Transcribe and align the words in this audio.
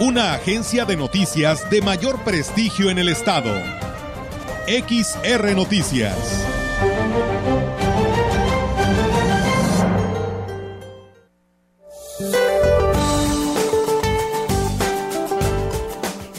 Una 0.00 0.32
agencia 0.32 0.84
de 0.86 0.96
noticias 0.96 1.68
de 1.70 1.82
mayor 1.82 2.24
prestigio 2.24 2.90
en 2.90 2.98
el 2.98 3.08
estado. 3.08 3.52
XR 4.66 5.54
Noticias. 5.54 6.16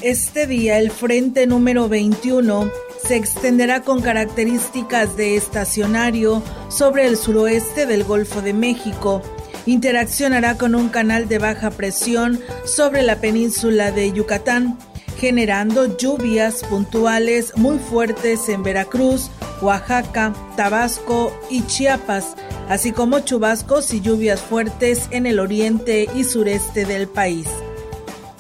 Este 0.02 0.48
día 0.48 0.80
el 0.80 0.92
frente 0.92 1.46
número 1.48 1.88
21 1.88 2.72
se 3.06 3.16
extenderá 3.16 3.84
con 3.84 4.02
características 4.02 5.16
de 5.16 5.38
estacionario 5.38 6.42
sobre 6.70 7.06
el 7.06 7.18
suroeste 7.18 7.86
del 7.86 8.04
Golfo 8.04 8.42
de 8.42 8.54
México. 8.54 9.22
Interaccionará 9.66 10.58
con 10.58 10.76
un 10.76 10.90
canal 10.90 11.28
de 11.28 11.38
baja 11.38 11.72
presión 11.72 12.40
sobre 12.66 13.02
la 13.02 13.22
península 13.22 13.92
de 13.92 14.12
Yucatán, 14.12 14.78
generando 15.18 15.98
lluvias 15.98 16.64
puntuales 16.64 17.54
muy 17.56 17.80
fuertes 17.80 18.50
en 18.50 18.64
Veracruz, 18.64 19.30
Oaxaca, 19.62 20.34
Tabasco 20.58 21.34
y 21.50 21.66
Chiapas, 21.66 22.36
así 22.68 22.92
como 22.92 23.20
chubascos 23.20 23.94
y 23.94 24.02
lluvias 24.02 24.42
fuertes 24.42 25.08
en 25.12 25.26
el 25.26 25.40
oriente 25.40 26.10
y 26.14 26.26
sureste 26.26 26.86
del 26.86 27.08
país. 27.08 27.48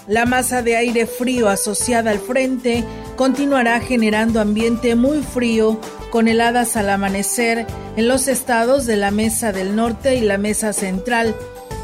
La 0.07 0.25
masa 0.25 0.61
de 0.61 0.75
aire 0.75 1.05
frío 1.05 1.47
asociada 1.47 2.11
al 2.11 2.19
frente 2.19 2.83
continuará 3.15 3.79
generando 3.79 4.39
ambiente 4.41 4.95
muy 4.95 5.21
frío 5.21 5.79
con 6.09 6.27
heladas 6.27 6.75
al 6.75 6.89
amanecer 6.89 7.65
en 7.95 8.07
los 8.07 8.27
estados 8.27 8.85
de 8.85 8.95
la 8.95 9.11
Mesa 9.11 9.51
del 9.51 9.75
Norte 9.75 10.15
y 10.15 10.21
la 10.21 10.37
Mesa 10.37 10.73
Central, 10.73 11.35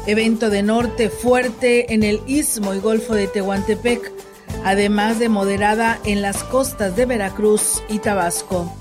evento 0.06 0.50
de 0.50 0.62
norte 0.62 1.10
fuerte 1.10 1.92
en 1.94 2.02
el 2.02 2.20
Istmo 2.26 2.74
y 2.74 2.80
Golfo 2.80 3.14
de 3.14 3.26
Tehuantepec, 3.26 4.12
además 4.64 5.18
de 5.18 5.28
moderada 5.28 5.98
en 6.04 6.22
las 6.22 6.42
costas 6.44 6.96
de 6.96 7.06
Veracruz 7.06 7.82
y 7.88 7.98
Tabasco. 7.98 8.72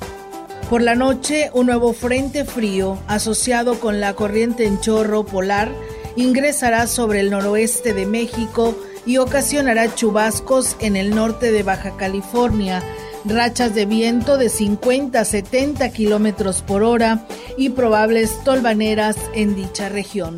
Por 0.69 0.81
la 0.83 0.95
noche, 0.95 1.49
un 1.53 1.65
nuevo 1.65 1.93
frente 1.93 2.45
frío 2.45 2.99
asociado 3.07 3.79
con 3.79 3.99
la 3.99 4.13
corriente 4.13 4.65
en 4.65 4.79
chorro 4.79 5.25
polar 5.25 5.71
ingresará 6.15 6.85
sobre 6.85 7.21
el 7.21 7.31
noroeste 7.31 7.93
de 7.93 8.05
México 8.05 8.75
y 9.05 9.17
ocasionará 9.17 9.93
chubascos 9.95 10.75
en 10.79 10.95
el 10.95 11.15
norte 11.15 11.51
de 11.51 11.63
Baja 11.63 11.97
California, 11.97 12.83
rachas 13.25 13.75
de 13.75 13.85
viento 13.85 14.37
de 14.37 14.49
50 14.49 15.19
a 15.19 15.25
70 15.25 15.89
kilómetros 15.91 16.61
por 16.61 16.83
hora 16.83 17.25
y 17.57 17.69
probables 17.69 18.43
tolvaneras 18.43 19.17
en 19.33 19.55
dicha 19.55 19.89
región. 19.89 20.35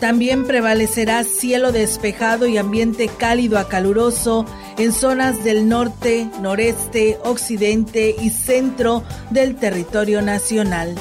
También 0.00 0.46
prevalecerá 0.46 1.22
cielo 1.22 1.70
despejado 1.70 2.48
y 2.48 2.58
ambiente 2.58 3.08
cálido 3.08 3.56
a 3.56 3.68
caluroso 3.68 4.46
en 4.76 4.92
zonas 4.92 5.44
del 5.44 5.68
norte, 5.68 6.28
noreste, 6.40 7.18
occidente 7.22 8.16
y 8.18 8.30
centro 8.30 9.04
del 9.30 9.54
territorio 9.54 10.20
nacional. 10.20 10.96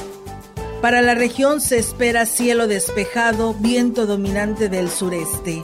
Para 0.82 1.02
la 1.02 1.16
región 1.16 1.62
se 1.62 1.80
espera 1.80 2.28
cielo 2.28 2.68
despejado, 2.68 3.56
viento 3.56 4.06
dominante 4.06 4.70
del 4.70 4.90
sureste. 4.90 5.64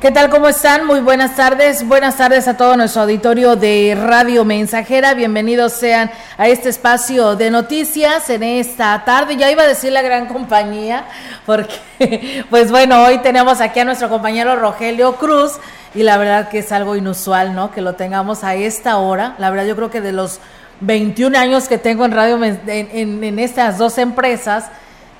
¿Qué 0.00 0.10
tal? 0.10 0.30
¿Cómo 0.30 0.48
están? 0.48 0.86
Muy 0.86 1.00
buenas 1.00 1.36
tardes. 1.36 1.86
Buenas 1.86 2.16
tardes 2.16 2.48
a 2.48 2.56
todo 2.56 2.74
nuestro 2.74 3.02
auditorio 3.02 3.54
de 3.54 3.94
Radio 3.94 4.46
Mensajera. 4.46 5.12
Bienvenidos 5.12 5.74
sean 5.74 6.10
a 6.38 6.48
este 6.48 6.70
espacio 6.70 7.36
de 7.36 7.50
noticias 7.50 8.30
en 8.30 8.42
esta 8.42 9.04
tarde. 9.04 9.36
Ya 9.36 9.50
iba 9.50 9.62
a 9.62 9.66
decir 9.66 9.92
la 9.92 10.00
gran 10.00 10.24
compañía, 10.24 11.04
porque, 11.44 11.74
pues 12.48 12.70
bueno, 12.70 13.02
hoy 13.04 13.18
tenemos 13.18 13.60
aquí 13.60 13.80
a 13.80 13.84
nuestro 13.84 14.08
compañero 14.08 14.56
Rogelio 14.56 15.16
Cruz 15.16 15.58
y 15.94 16.02
la 16.02 16.16
verdad 16.16 16.48
que 16.48 16.60
es 16.60 16.72
algo 16.72 16.96
inusual, 16.96 17.54
¿no? 17.54 17.70
Que 17.70 17.82
lo 17.82 17.92
tengamos 17.92 18.42
a 18.42 18.54
esta 18.54 18.96
hora. 18.96 19.34
La 19.36 19.50
verdad 19.50 19.66
yo 19.66 19.76
creo 19.76 19.90
que 19.90 20.00
de 20.00 20.12
los 20.12 20.40
21 20.80 21.36
años 21.36 21.68
que 21.68 21.76
tengo 21.76 22.06
en 22.06 22.12
radio 22.12 22.42
en, 22.42 22.58
en, 22.66 23.22
en 23.22 23.38
estas 23.38 23.76
dos 23.76 23.98
empresas, 23.98 24.64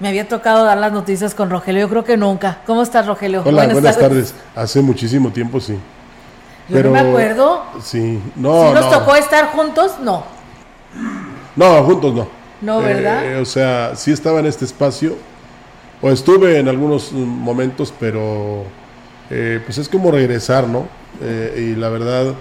me 0.01 0.09
había 0.09 0.27
tocado 0.27 0.65
dar 0.65 0.79
las 0.79 0.93
noticias 0.93 1.35
con 1.35 1.51
Rogelio, 1.51 1.83
yo 1.83 1.89
creo 1.89 2.05
que 2.05 2.17
nunca. 2.17 2.59
¿Cómo 2.67 2.83
estás, 2.83 3.07
Rogelio? 3.07 3.43
Hola, 3.45 3.69
buenas, 3.69 3.99
tardes. 3.99 4.35
Hace 4.57 4.81
muchísimo 4.81 5.31
tiempo, 5.31 5.61
sí. 5.61 5.75
Yo 5.75 6.77
Pero, 6.77 6.89
no 6.91 6.95
me 6.95 7.09
acuerdo. 7.09 7.63
Sí, 7.83 8.19
no. 8.35 8.69
¿Sí 8.69 8.75
nos 8.75 8.91
tocó 8.91 9.15
estar 9.15 9.49
juntos? 9.49 9.97
No. 10.03 10.25
No, 11.55 11.85
juntos 11.85 12.15
no. 12.15 12.29
No, 12.63 12.81
¿verdad? 12.81 13.25
Eh, 13.25 13.41
o 13.41 13.45
sea, 13.45 13.95
sí 13.95 14.11
estaba 14.11 14.41
en 14.41 14.47
este 14.47 14.65
espacio, 14.65 15.17
o 16.01 16.11
estuve 16.11 16.59
en 16.59 16.69
algunos 16.69 17.13
momentos, 17.13 17.93
pero 17.99 18.65
eh, 19.29 19.61
pues 19.65 19.77
es 19.79 19.89
como 19.89 20.11
regresar, 20.11 20.67
¿no? 20.67 20.87
Eh, 21.21 21.73
y 21.73 21.79
la 21.79 21.91
verdad, 21.91 22.35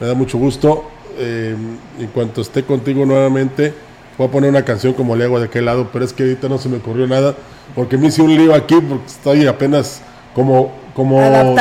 me 0.00 0.06
da 0.06 0.14
mucho 0.14 0.36
gusto. 0.38 0.90
en 1.18 2.10
cuanto 2.12 2.42
esté 2.42 2.62
contigo 2.62 3.06
nuevamente, 3.06 3.72
Voy 4.18 4.28
a 4.28 4.30
poner 4.30 4.50
una 4.50 4.64
canción 4.64 4.94
como 4.94 5.14
le 5.14 5.24
hago 5.24 5.38
de 5.38 5.46
aquel 5.46 5.66
lado, 5.66 5.90
pero 5.92 6.04
es 6.04 6.12
que 6.12 6.22
ahorita 6.22 6.48
no 6.48 6.58
se 6.58 6.68
me 6.68 6.78
ocurrió 6.78 7.06
nada, 7.06 7.34
porque 7.74 7.98
me 7.98 8.08
hice 8.08 8.22
un 8.22 8.34
lío 8.34 8.54
aquí, 8.54 8.76
porque 8.76 9.06
estoy 9.06 9.46
apenas 9.46 10.00
como, 10.34 10.72
como 10.94 11.20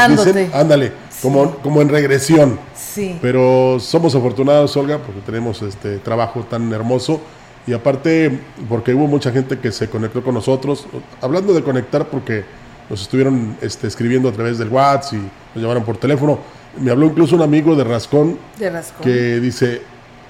dicen, 0.10 0.50
ándale, 0.54 0.94
como, 1.22 1.56
como 1.58 1.82
en 1.82 1.90
regresión. 1.90 2.60
Sí. 2.76 3.18
Pero 3.22 3.78
somos 3.80 4.16
afortunados, 4.16 4.76
Olga, 4.78 5.00
porque 5.00 5.22
tenemos 5.22 5.62
este 5.62 5.98
trabajo 5.98 6.46
tan 6.50 6.72
hermoso. 6.72 7.20
Y 7.68 7.74
aparte, 7.74 8.40
porque 8.70 8.94
hubo 8.94 9.08
mucha 9.08 9.32
gente 9.32 9.60
que 9.60 9.72
se 9.72 9.90
conectó 9.90 10.24
con 10.24 10.36
nosotros. 10.36 10.86
Hablando 11.22 11.54
de 11.54 11.64
conectar, 11.64 12.08
porque 12.08 12.46
nos 12.90 13.02
estuvieron 13.02 13.58
este, 13.62 13.88
escribiendo 13.88 14.30
a 14.30 14.32
través 14.32 14.58
del 14.58 14.70
WhatsApp 14.70 15.14
y 15.14 15.18
nos 15.56 15.64
llamaron 15.64 15.84
por 15.84 15.98
teléfono. 15.98 16.40
Me 16.80 16.92
habló 16.92 17.06
incluso 17.06 17.36
un 17.36 17.42
amigo 17.42 17.76
de 17.76 17.84
Rascón, 17.84 18.38
de 18.60 18.70
Rascón. 18.70 19.02
que 19.02 19.40
dice, 19.40 19.82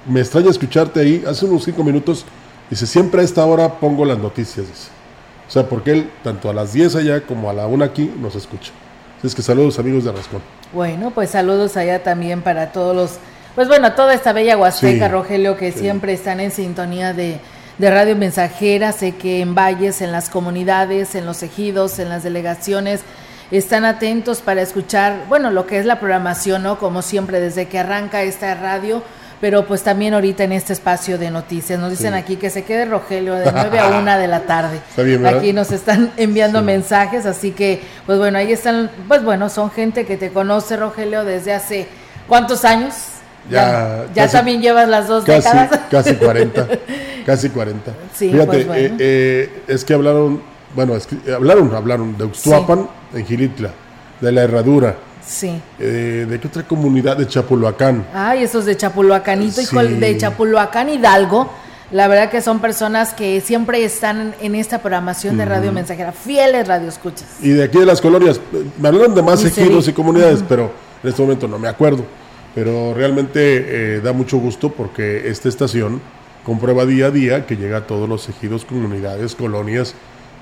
me 0.08 0.20
extraña 0.20 0.50
escucharte 0.50 1.00
ahí, 1.00 1.24
hace 1.28 1.46
unos 1.46 1.64
cinco 1.64 1.84
minutos, 1.84 2.26
dice, 2.70 2.86
siempre 2.86 3.22
a 3.22 3.24
esta 3.24 3.46
hora 3.46 3.80
pongo 3.80 4.06
las 4.06 4.18
noticias, 4.18 4.68
dice. 4.68 4.90
O 5.48 5.52
sea, 5.52 5.68
porque 5.68 5.92
él, 5.92 6.10
tanto 6.24 6.50
a 6.50 6.54
las 6.54 6.74
10 6.74 6.96
allá 6.96 7.22
como 7.22 7.50
a 7.50 7.54
la 7.54 7.68
1 7.68 7.86
aquí, 7.86 8.12
nos 8.20 8.36
escucha. 8.36 8.72
Así 9.20 9.28
es 9.28 9.36
que 9.36 9.42
saludos 9.42 9.78
amigos 9.78 10.04
de 10.04 10.12
Rascón. 10.12 10.42
Bueno, 10.74 11.12
pues 11.12 11.30
saludos 11.30 11.78
allá 11.78 12.04
también 12.04 12.42
para 12.42 12.72
todos 12.72 12.96
los, 12.96 13.12
pues 13.54 13.68
bueno, 13.68 13.94
toda 13.94 14.14
esta 14.14 14.34
bella 14.34 14.58
Huasteca, 14.58 15.08
Rogelio, 15.08 15.56
que 15.56 15.72
siempre 15.72 16.14
están 16.14 16.40
en 16.40 16.52
sintonía 16.52 17.14
de, 17.14 17.40
de 17.78 17.92
Radio 17.92 18.16
Mensajera. 18.16 18.92
Sé 18.92 19.14
que 19.14 19.42
en 19.42 19.56
valles, 19.56 20.02
en 20.02 20.12
las 20.12 20.30
comunidades, 20.30 21.16
en 21.16 21.26
los 21.26 21.44
ejidos, 21.44 22.00
en 22.00 22.10
las 22.10 22.24
delegaciones, 22.24 23.02
están 23.52 23.86
atentos 23.86 24.42
para 24.42 24.62
escuchar, 24.62 25.26
bueno, 25.30 25.52
lo 25.52 25.68
que 25.68 25.78
es 25.78 25.86
la 25.86 26.00
programación, 26.00 26.64
¿no? 26.64 26.80
Como 26.80 27.04
siempre, 27.04 27.40
desde 27.40 27.68
que 27.68 27.80
arranca 27.80 28.24
esta 28.24 28.56
radio 28.56 29.04
pero 29.42 29.66
pues 29.66 29.84
también 29.84 30.14
ahorita 30.14 30.44
en 30.44 30.52
este 30.54 30.74
espacio 30.74 31.18
de 31.18 31.30
noticias. 31.32 31.80
Nos 31.80 31.92
dicen 31.92 32.14
aquí 32.14 32.36
que 32.38 32.50
se 32.50 32.64
quede 32.64 32.86
Rogelio 32.86 33.36
de 33.36 33.52
9 33.52 33.80
a 33.80 33.88
1 34.00 34.18
de 34.18 34.28
la 34.28 34.42
tarde. 34.42 34.80
aquí 35.28 35.54
nos 35.54 35.72
están 35.72 36.12
enviando 36.18 36.62
mensajes, 36.62 37.26
así 37.26 37.52
que 37.52 37.82
pues 38.06 38.18
bueno, 38.18 38.38
ahí 38.38 38.52
están, 38.52 38.90
pues 39.08 39.24
bueno, 39.24 39.50
son 39.50 39.72
gente 39.72 40.06
que 40.06 40.18
te 40.18 40.32
conoce 40.32 40.78
Rogelio 40.78 41.24
desde 41.24 41.54
hace 41.54 41.88
¿cuántos 42.28 42.66
años? 42.66 42.94
Ya, 43.50 44.06
ya, 44.16 44.28
también 44.28 44.60
llevas 44.60 44.88
las 44.90 45.08
dos 45.08 45.24
casi, 45.24 45.48
décadas. 45.48 45.80
Casi 45.92 46.16
40, 46.18 46.68
casi 47.28 47.50
40. 47.50 47.92
Sí, 48.16 48.32
Fíjate, 48.32 48.48
pues 48.48 48.68
bueno. 48.68 48.82
eh, 48.82 48.96
eh, 48.98 49.62
es 49.68 49.86
que 49.86 49.94
hablaron, 49.94 50.42
bueno, 50.76 50.96
es 50.96 51.06
que 51.06 51.16
hablaron, 51.32 51.76
hablaron 51.76 52.18
de 52.18 52.24
Uxtuapan 52.24 52.88
en 53.14 53.24
Gilitla, 53.26 53.70
de 54.20 54.32
la 54.32 54.42
herradura, 54.42 54.96
Sí. 55.28 55.60
Eh, 55.80 56.26
¿De 56.30 56.40
qué 56.40 56.48
otra 56.48 56.64
comunidad? 56.64 57.18
De 57.18 57.28
Chapulhuacán. 57.28 58.06
Ay, 58.14 58.44
esos 58.44 58.66
de 58.66 58.78
Chapulhuacanito, 58.78 59.62
Sí. 59.62 59.64
hijo, 59.64 59.84
de 59.84 60.18
Chapulhuacán 60.18 60.90
Hidalgo. 60.90 61.50
La 61.92 62.08
verdad 62.08 62.30
que 62.30 62.42
son 62.42 62.60
personas 62.60 63.14
que 63.14 63.42
siempre 63.42 63.84
están 63.84 64.34
en 64.42 64.56
esta 64.56 64.80
programación 64.80 65.38
de 65.38 65.46
Radio 65.46 65.72
Mensajera, 65.72 66.12
fieles 66.12 66.68
radioescuchas. 66.68 67.26
Y 67.42 67.50
de 67.50 67.64
aquí 67.64 67.78
de 67.80 67.86
las 67.86 68.02
colonias, 68.02 68.40
me 68.80 68.88
hablaron 68.88 69.14
de 69.14 69.22
más 69.22 69.44
ejidos 69.44 69.88
y 69.88 69.94
comunidades, 69.94 70.44
pero 70.48 70.72
en 71.04 71.10
este 71.10 71.22
momento 71.22 71.48
no 71.48 71.60
me 71.60 71.68
acuerdo. 71.68 72.04
Pero 72.56 72.94
realmente 72.96 73.96
eh, 73.98 74.02
da 74.02 74.14
mucho 74.14 74.38
gusto 74.38 74.72
porque 74.72 75.30
esta 75.30 75.48
estación 75.48 76.02
comprueba 76.44 76.86
día 76.86 77.08
a 77.08 77.12
día 77.12 77.46
que 77.46 77.56
llega 77.56 77.78
a 77.78 77.88
todos 77.88 78.10
los 78.10 78.30
ejidos, 78.30 78.66
comunidades, 78.66 79.36
colonias 79.36 79.94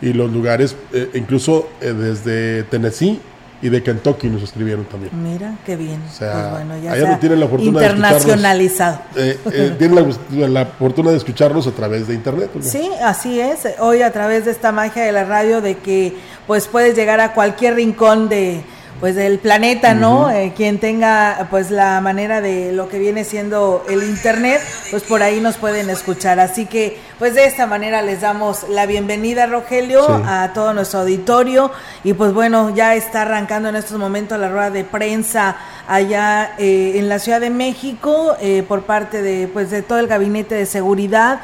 y 0.01 0.13
los 0.13 0.31
lugares, 0.31 0.75
eh, 0.93 1.09
incluso 1.13 1.67
eh, 1.81 1.93
desde 1.93 2.63
Tennessee 2.63 3.19
y 3.63 3.69
de 3.69 3.81
Kentucky 3.81 4.27
nos 4.27 4.43
escribieron 4.43 4.83
también. 4.83 5.11
Mira, 5.23 5.55
qué 5.65 5.77
bien. 5.77 6.01
O 6.05 6.13
sea, 6.13 6.33
pues 6.33 6.51
bueno, 6.51 6.83
ya 6.83 6.91
allá 6.91 7.11
no 7.11 7.17
tienen 7.17 7.39
la 7.39 7.47
fortuna 7.47 7.69
internacionalizado. 7.69 8.99
De 9.15 9.31
eh, 9.31 9.39
eh, 9.53 9.75
tienen 9.79 10.53
la, 10.53 10.65
fortuna 10.65 11.11
de 11.11 11.17
escucharnos 11.17 11.65
a 11.65 11.71
través 11.71 12.05
de 12.09 12.13
internet. 12.13 12.51
Sí, 12.59 12.91
así 13.01 13.39
es. 13.39 13.65
Hoy 13.79 14.01
a 14.01 14.11
través 14.11 14.43
de 14.43 14.51
esta 14.51 14.73
magia 14.73 15.03
de 15.03 15.13
la 15.13 15.23
radio 15.23 15.61
de 15.61 15.77
que 15.77 16.13
pues 16.45 16.67
puedes 16.67 16.93
llegar 16.97 17.21
a 17.21 17.33
cualquier 17.33 17.75
rincón 17.75 18.27
de 18.27 18.61
pues 19.03 19.15
del 19.15 19.37
planeta, 19.37 19.93
¿no? 19.93 20.31
Eh, 20.31 20.53
quien 20.55 20.79
tenga 20.79 21.47
pues 21.49 21.71
la 21.71 21.99
manera 21.99 22.39
de 22.39 22.71
lo 22.71 22.87
que 22.87 22.99
viene 22.99 23.25
siendo 23.25 23.83
el 23.89 24.01
internet, 24.01 24.61
pues 24.91 25.03
por 25.03 25.21
ahí 25.21 25.41
nos 25.41 25.57
pueden 25.57 25.89
escuchar. 25.89 26.39
Así 26.39 26.67
que 26.67 26.97
pues 27.19 27.33
de 27.33 27.43
esta 27.43 27.67
manera 27.67 28.01
les 28.01 28.21
damos 28.21 28.65
la 28.69 28.85
bienvenida, 28.85 29.45
Rogelio, 29.45 30.07
a 30.25 30.53
todo 30.53 30.73
nuestro 30.73 31.01
auditorio 31.01 31.69
y 32.05 32.13
pues 32.13 32.31
bueno, 32.31 32.73
ya 32.73 32.95
está 32.95 33.23
arrancando 33.23 33.67
en 33.67 33.75
estos 33.75 33.99
momentos 33.99 34.39
la 34.39 34.47
rueda 34.47 34.69
de 34.69 34.85
prensa 34.85 35.57
allá 35.85 36.53
eh, 36.57 36.93
en 36.95 37.09
la 37.09 37.19
Ciudad 37.19 37.41
de 37.41 37.49
México 37.49 38.37
eh, 38.39 38.63
por 38.65 38.83
parte 38.83 39.21
de 39.21 39.49
pues 39.49 39.69
de 39.69 39.81
todo 39.81 39.99
el 39.99 40.07
gabinete 40.07 40.55
de 40.55 40.65
seguridad 40.65 41.41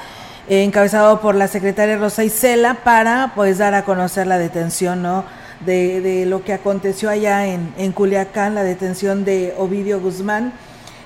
encabezado 0.47 1.19
por 1.19 1.35
la 1.35 1.49
secretaria 1.49 1.97
Rosa 1.97 2.23
Isela 2.23 2.75
para 2.85 3.33
pues 3.35 3.57
dar 3.57 3.75
a 3.75 3.83
conocer 3.83 4.27
la 4.27 4.37
detención, 4.37 5.03
¿no? 5.03 5.25
De, 5.65 6.01
de 6.01 6.25
lo 6.25 6.43
que 6.43 6.53
aconteció 6.53 7.09
allá 7.09 7.47
en, 7.47 7.73
en 7.77 7.91
Culiacán, 7.91 8.55
la 8.55 8.63
detención 8.63 9.25
de 9.25 9.53
Ovidio 9.57 9.99
Guzmán. 9.99 10.53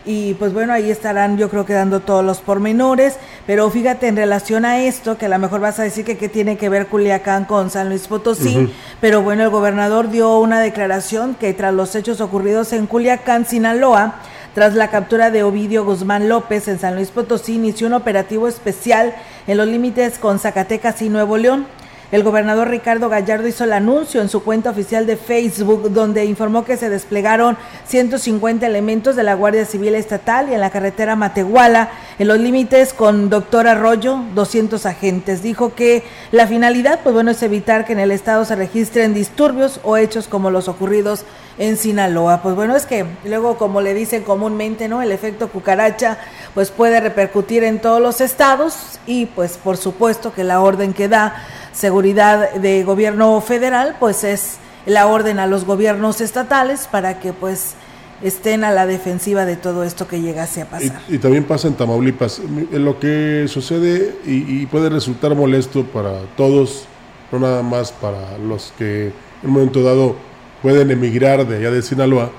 Y 0.06 0.34
pues 0.34 0.54
bueno, 0.54 0.74
ahí 0.74 0.92
estarán 0.92 1.38
yo 1.38 1.50
creo 1.50 1.66
que 1.66 1.72
dando 1.72 2.02
todos 2.02 2.26
los 2.26 2.42
pormenores, 2.42 3.16
pero 3.48 3.70
fíjate 3.70 4.08
en 4.08 4.18
relación 4.18 4.66
a 4.66 4.84
esto, 4.84 5.18
que 5.18 5.28
a 5.28 5.30
lo 5.30 5.40
mejor 5.40 5.62
vas 5.62 5.80
a 5.80 5.84
decir 5.84 6.04
que 6.04 6.18
qué 6.18 6.28
tiene 6.28 6.58
que 6.58 6.68
ver 6.68 6.88
Culiacán 6.88 7.46
con 7.46 7.70
San 7.70 7.88
Luis 7.88 8.08
Potosí, 8.08 8.70
pero 9.00 9.22
bueno, 9.22 9.44
el 9.44 9.50
gobernador 9.50 10.10
dio 10.10 10.40
una 10.40 10.60
declaración 10.60 11.36
que 11.36 11.54
tras 11.54 11.74
los 11.74 11.96
hechos 11.96 12.20
ocurridos 12.20 12.74
en 12.74 12.86
Culiacán, 12.86 13.46
Sinaloa, 13.46 14.16
tras 14.54 14.74
la 14.76 14.90
captura 14.90 15.32
de 15.32 15.44
Ovidio 15.44 15.86
Guzmán 15.86 16.28
López 16.28 16.68
en 16.68 16.80
San 16.80 16.96
Luis 16.96 17.10
Potosí, 17.10 17.56
inició 17.56 17.88
un 17.88 17.94
operativo 17.94 18.50
especial 18.50 19.16
en 19.48 19.56
los 19.56 19.68
límites 19.68 20.20
con 20.20 20.38
Zacatecas 20.38 21.02
y 21.02 21.08
Nuevo 21.08 21.38
León. 21.38 21.66
El 22.14 22.22
gobernador 22.22 22.70
Ricardo 22.70 23.10
Gallardo 23.10 23.48
hizo 23.48 23.64
el 23.64 23.74
anuncio 23.74 24.22
en 24.22 24.30
su 24.30 24.44
cuenta 24.44 24.70
oficial 24.70 25.08
de 25.08 25.18
Facebook, 25.18 25.90
donde 25.90 26.26
informó 26.26 26.64
que 26.64 26.78
se 26.78 26.92
desplegaron 26.92 27.58
150 27.88 28.68
elementos 28.68 29.16
de 29.16 29.24
la 29.24 29.34
Guardia 29.34 29.66
Civil 29.66 29.96
Estatal 29.96 30.48
y 30.48 30.54
en 30.54 30.62
la 30.62 30.70
carretera 30.70 31.16
Matehuala, 31.16 31.90
en 32.20 32.28
los 32.28 32.38
límites 32.38 32.94
con 32.94 33.32
Doctor 33.32 33.68
Arroyo, 33.68 34.20
200 34.36 34.86
agentes. 34.86 35.42
Dijo 35.42 35.74
que 35.74 36.04
la 36.32 36.46
finalidad, 36.46 37.00
pues 37.02 37.16
bueno, 37.16 37.32
es 37.32 37.42
evitar 37.42 37.84
que 37.84 37.94
en 37.94 38.00
el 38.00 38.12
estado 38.12 38.46
se 38.46 38.56
registren 38.56 39.16
disturbios 39.16 39.80
o 39.84 39.98
hechos 39.98 40.28
como 40.28 40.52
los 40.52 40.68
ocurridos 40.68 41.26
en 41.58 41.78
Sinaloa. 41.78 42.44
Pues 42.44 42.54
bueno, 42.54 42.76
es 42.76 42.86
que 42.86 43.08
luego, 43.26 43.58
como 43.58 43.82
le 43.82 43.96
dicen 43.96 44.22
comúnmente, 44.22 44.88
¿no? 44.88 45.02
El 45.02 45.12
efecto 45.12 45.50
cucaracha, 45.50 46.20
pues 46.54 46.70
puede 46.70 47.00
repercutir 47.00 47.64
en 47.64 47.80
todos 47.80 48.00
los 48.00 48.22
estados 48.22 49.00
y 49.08 49.26
pues 49.26 49.58
por 49.58 49.78
supuesto 49.78 50.32
que 50.32 50.44
la 50.44 50.62
orden 50.62 50.94
que 50.94 51.08
da 51.08 51.44
seguridad 51.74 52.54
de 52.54 52.84
gobierno 52.84 53.42
federal, 53.42 53.98
pues 54.00 54.24
es 54.24 54.58
la 54.86 55.08
orden 55.08 55.40
a 55.40 55.48
los 55.48 55.66
gobiernos 55.66 56.22
estatales 56.22 56.88
para 56.90 57.20
que 57.20 57.34
pues 57.34 57.76
estén 58.22 58.64
a 58.64 58.72
la 58.72 58.86
defensiva 58.86 59.46
de 59.46 59.58
todo 59.58 59.84
esto 59.84 60.08
que 60.08 60.22
llegase 60.22 60.62
a 60.62 60.66
pasar. 60.66 61.02
Y, 61.10 61.18
también 61.18 61.44
pasa 61.44 61.68
en 61.68 61.74
Tamaulipas. 61.74 62.42
Lo 62.72 63.00
que 63.00 63.46
sucede 63.48 64.16
y, 64.26 64.66
puede 64.68 64.90
resultar 64.90 65.36
molesto 65.36 65.84
para 65.84 66.22
todos, 66.38 66.86
no 67.32 67.40
nada 67.40 67.64
más 67.64 67.92
para 67.92 68.38
los 68.38 68.74
que 68.78 69.08
en 69.08 69.50
un 69.50 69.52
momento 69.52 69.84
dado 69.84 70.16
pueden 70.62 70.92
emigrar 70.92 71.46
de 71.46 71.58
allá 71.58 71.72
de 71.72 71.82
Sinaloa, 71.82 72.32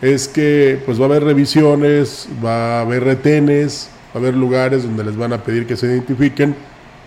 es 0.00 0.28
que 0.28 0.80
pues 0.86 0.98
va 0.98 1.04
a 1.04 1.08
haber 1.08 1.24
revisiones, 1.24 2.28
va 2.44 2.78
a 2.78 2.80
haber 2.82 3.04
retenes, 3.04 3.90
va 4.14 4.20
a 4.20 4.22
haber 4.22 4.34
lugares 4.34 4.84
donde 4.84 5.04
les 5.04 5.16
van 5.16 5.32
a 5.34 5.42
pedir 5.42 5.66
que 5.66 5.76
se 5.76 5.86
identifiquen, 5.86 6.50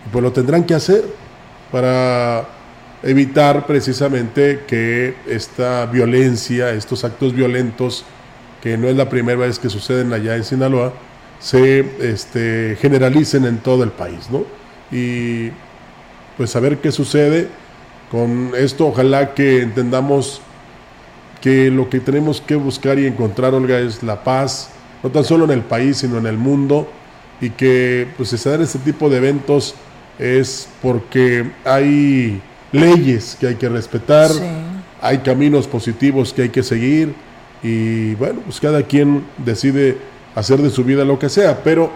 y 0.05 0.09
pues 0.11 0.23
lo 0.23 0.31
tendrán 0.31 0.63
que 0.63 0.75
hacer 0.75 1.03
para 1.71 2.47
evitar 3.03 3.65
precisamente 3.65 4.61
que 4.67 5.15
esta 5.27 5.85
violencia, 5.85 6.71
estos 6.71 7.03
actos 7.03 7.33
violentos, 7.33 8.05
que 8.61 8.77
no 8.77 8.87
es 8.87 8.95
la 8.95 9.09
primera 9.09 9.39
vez 9.39 9.59
que 9.59 9.69
suceden 9.69 10.11
allá 10.11 10.35
en 10.35 10.43
Sinaloa, 10.43 10.93
se 11.39 11.85
este, 12.01 12.77
generalicen 12.81 13.45
en 13.45 13.59
todo 13.59 13.83
el 13.83 13.91
país, 13.91 14.29
¿no? 14.29 14.43
Y 14.91 15.51
pues 16.37 16.55
a 16.55 16.59
ver 16.59 16.77
qué 16.77 16.91
sucede 16.91 17.47
con 18.11 18.51
esto, 18.57 18.87
ojalá 18.87 19.33
que 19.33 19.61
entendamos 19.61 20.41
que 21.41 21.71
lo 21.71 21.89
que 21.89 21.99
tenemos 21.99 22.41
que 22.41 22.55
buscar 22.55 22.99
y 22.99 23.05
encontrar, 23.05 23.53
Olga, 23.53 23.79
es 23.79 24.03
la 24.03 24.23
paz, 24.23 24.69
no 25.03 25.09
tan 25.09 25.23
solo 25.23 25.45
en 25.45 25.51
el 25.51 25.61
país, 25.61 25.97
sino 25.97 26.17
en 26.17 26.25
el 26.25 26.37
mundo, 26.37 26.89
y 27.39 27.51
que 27.51 28.07
pues 28.17 28.29
se 28.29 28.49
dan 28.49 28.61
este 28.61 28.79
tipo 28.79 29.09
de 29.09 29.17
eventos 29.17 29.75
es 30.19 30.67
porque 30.81 31.49
hay 31.63 32.41
leyes 32.71 33.37
que 33.39 33.47
hay 33.47 33.55
que 33.55 33.69
respetar, 33.69 34.29
hay 35.01 35.19
caminos 35.19 35.67
positivos 35.67 36.33
que 36.33 36.43
hay 36.43 36.49
que 36.49 36.61
seguir 36.61 37.15
y 37.63 38.13
bueno, 38.15 38.41
pues 38.41 38.59
cada 38.59 38.83
quien 38.83 39.25
decide 39.37 39.97
hacer 40.35 40.59
de 40.59 40.69
su 40.69 40.83
vida 40.83 41.03
lo 41.05 41.17
que 41.17 41.29
sea, 41.29 41.63
pero 41.63 41.89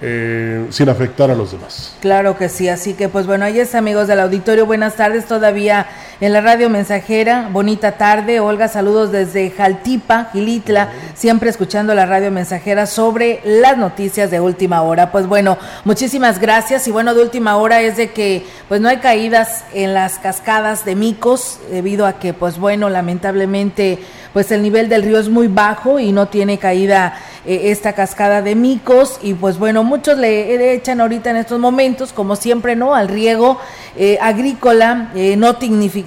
eh, 0.00 0.66
sin 0.70 0.88
afectar 0.88 1.30
a 1.30 1.34
los 1.34 1.52
demás. 1.52 1.96
Claro 2.00 2.36
que 2.36 2.48
sí, 2.48 2.68
así 2.68 2.94
que 2.94 3.08
pues 3.08 3.26
bueno, 3.26 3.44
ahí 3.44 3.58
es 3.58 3.74
amigos 3.74 4.08
del 4.08 4.20
auditorio, 4.20 4.66
buenas 4.66 4.96
tardes 4.96 5.26
todavía 5.26 5.86
en 6.20 6.32
la 6.32 6.40
radio 6.40 6.68
mensajera, 6.68 7.48
bonita 7.52 7.92
tarde, 7.92 8.40
Olga, 8.40 8.66
saludos 8.66 9.12
desde 9.12 9.50
Jaltipa, 9.50 10.30
Gilitla, 10.32 10.88
siempre 11.14 11.48
escuchando 11.48 11.94
la 11.94 12.06
radio 12.06 12.32
mensajera 12.32 12.86
sobre 12.86 13.40
las 13.44 13.78
noticias 13.78 14.28
de 14.30 14.40
última 14.40 14.82
hora. 14.82 15.12
Pues 15.12 15.28
bueno, 15.28 15.58
muchísimas 15.84 16.40
gracias. 16.40 16.88
Y 16.88 16.90
bueno, 16.90 17.14
de 17.14 17.22
última 17.22 17.56
hora 17.56 17.82
es 17.82 17.96
de 17.96 18.10
que 18.10 18.44
pues 18.68 18.80
no 18.80 18.88
hay 18.88 18.96
caídas 18.96 19.64
en 19.72 19.94
las 19.94 20.18
cascadas 20.18 20.84
de 20.84 20.96
Micos 20.96 21.60
debido 21.70 22.04
a 22.04 22.18
que 22.18 22.34
pues 22.34 22.58
bueno, 22.58 22.90
lamentablemente 22.90 24.00
pues 24.32 24.50
el 24.50 24.62
nivel 24.62 24.88
del 24.88 25.02
río 25.02 25.18
es 25.18 25.28
muy 25.28 25.48
bajo 25.48 25.98
y 25.98 26.12
no 26.12 26.28
tiene 26.28 26.58
caída 26.58 27.18
eh, 27.46 27.70
esta 27.70 27.94
cascada 27.94 28.42
de 28.42 28.54
micos. 28.54 29.18
Y 29.22 29.34
pues 29.34 29.58
bueno, 29.58 29.84
muchos 29.84 30.18
le 30.18 30.74
echan 30.74 31.00
ahorita 31.00 31.30
en 31.30 31.36
estos 31.36 31.58
momentos, 31.58 32.12
como 32.12 32.36
siempre, 32.36 32.76
¿no? 32.76 32.94
Al 32.94 33.08
riego 33.08 33.58
eh, 33.96 34.18
agrícola 34.20 35.10
eh, 35.14 35.36
no 35.36 35.56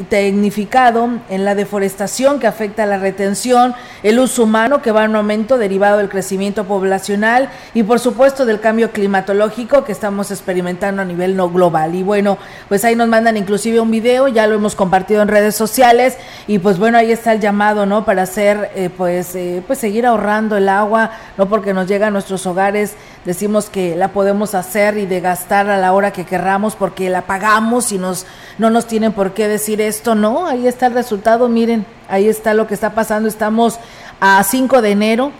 tecnificado, 0.09 1.09
en 1.29 1.45
la 1.45 1.55
deforestación 1.55 2.39
que 2.39 2.47
afecta 2.47 2.83
a 2.83 2.85
la 2.85 2.97
retención, 2.97 3.73
el 4.03 4.19
uso 4.19 4.43
humano 4.43 4.81
que 4.81 4.91
va 4.91 5.05
en 5.05 5.15
aumento 5.15 5.57
derivado 5.57 5.97
del 5.97 6.09
crecimiento 6.09 6.65
poblacional 6.65 7.49
y 7.73 7.83
por 7.83 7.99
supuesto 7.99 8.45
del 8.45 8.59
cambio 8.59 8.91
climatológico 8.91 9.83
que 9.83 9.91
estamos 9.91 10.31
experimentando 10.31 11.01
a 11.01 11.05
nivel 11.05 11.35
no 11.35 11.49
global. 11.49 11.95
Y 11.95 12.03
bueno, 12.03 12.37
pues 12.67 12.83
ahí 12.85 12.95
nos 12.95 13.07
mandan 13.07 13.37
inclusive 13.37 13.79
un 13.79 13.91
video, 13.91 14.27
ya 14.27 14.47
lo 14.47 14.55
hemos 14.55 14.75
compartido 14.75 15.21
en 15.21 15.27
redes 15.27 15.55
sociales 15.55 16.17
y 16.47 16.59
pues 16.59 16.77
bueno, 16.77 16.97
ahí 16.97 17.11
está 17.11 17.33
el 17.33 17.39
llamado, 17.39 17.85
¿no? 17.85 18.05
Para 18.05 18.23
hacer, 18.23 18.91
pues, 18.97 19.37
pues 19.67 19.79
seguir 19.79 20.05
ahorrando 20.05 20.57
el 20.57 20.69
agua, 20.69 21.11
no 21.37 21.47
porque 21.47 21.73
nos 21.73 21.87
llega 21.87 22.07
a 22.07 22.11
nuestros 22.11 22.45
hogares, 22.45 22.95
decimos 23.25 23.69
que 23.69 23.95
la 23.95 24.09
podemos 24.09 24.55
hacer 24.55 24.97
y 24.97 25.05
de 25.05 25.19
gastar 25.19 25.69
a 25.69 25.77
la 25.77 25.93
hora 25.93 26.11
que 26.11 26.25
querramos 26.25 26.75
porque 26.75 27.09
la 27.09 27.23
pagamos 27.23 27.91
y 27.91 27.97
nos, 27.97 28.25
no 28.57 28.69
nos 28.69 28.87
tienen 28.87 29.13
por 29.13 29.33
qué 29.33 29.47
decir 29.47 29.81
esto, 29.91 30.15
no, 30.15 30.47
ahí 30.47 30.67
está 30.67 30.87
el 30.87 30.93
resultado, 30.93 31.49
miren, 31.49 31.85
ahí 32.07 32.27
está 32.27 32.53
lo 32.53 32.65
que 32.65 32.73
está 32.73 32.95
pasando, 32.95 33.27
estamos 33.27 33.77
a 34.21 34.41
5 34.41 34.81
de 34.81 34.91
enero, 34.91 35.31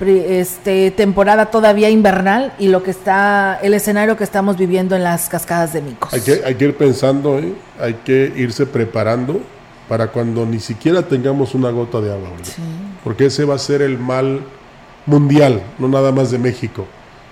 este 0.00 0.90
temporada 0.90 1.46
todavía 1.46 1.90
invernal 1.90 2.52
y 2.58 2.68
lo 2.68 2.82
que 2.82 2.90
está 2.90 3.58
el 3.62 3.74
escenario 3.74 4.16
que 4.16 4.24
estamos 4.24 4.56
viviendo 4.56 4.94
en 4.94 5.02
las 5.02 5.28
cascadas 5.28 5.72
de 5.72 5.80
Micos. 5.80 6.12
Hay 6.12 6.20
que, 6.20 6.42
hay 6.44 6.54
que 6.54 6.64
ir 6.66 6.76
pensando, 6.76 7.38
¿eh? 7.38 7.54
hay 7.80 7.94
que 8.04 8.32
irse 8.36 8.66
preparando 8.66 9.40
para 9.88 10.08
cuando 10.08 10.46
ni 10.46 10.60
siquiera 10.60 11.02
tengamos 11.02 11.54
una 11.54 11.70
gota 11.70 12.00
de 12.00 12.12
agua, 12.12 12.28
porque 13.02 13.26
ese 13.26 13.44
va 13.44 13.54
a 13.54 13.58
ser 13.58 13.82
el 13.82 13.98
mal 13.98 14.40
mundial, 15.06 15.62
no 15.78 15.88
nada 15.88 16.12
más 16.12 16.30
de 16.30 16.38
México. 16.38 16.86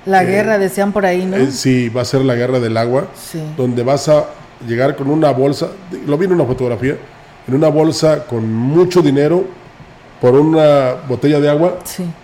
La 0.07 0.23
eh, 0.23 0.27
guerra, 0.27 0.59
decían 0.59 0.93
por 0.93 1.07
ahí, 1.07 1.25
¿no? 1.25 1.37
Eh, 1.37 1.51
sí, 1.51 1.89
va 1.89 2.03
a 2.03 2.05
ser 2.05 2.23
la 2.23 2.35
guerra 2.35 2.61
del 2.61 2.77
agua, 2.77 3.09
donde 3.57 3.83
vas 3.83 4.09
a 4.09 4.27
llegar 4.67 4.97
con 4.97 5.09
una 5.11 5.31
bolsa, 5.31 5.69
lo 6.07 6.17
vi 6.19 6.27
en 6.27 6.33
una 6.33 6.45
fotografía, 6.45 6.97
en 7.47 7.55
una 7.55 7.69
bolsa 7.69 8.25
con 8.27 8.51
mucho 8.53 9.03
dinero 9.03 9.45
por 10.21 10.35
una 10.35 10.95
botella 11.09 11.41
de 11.41 11.51
agua, 11.51 11.79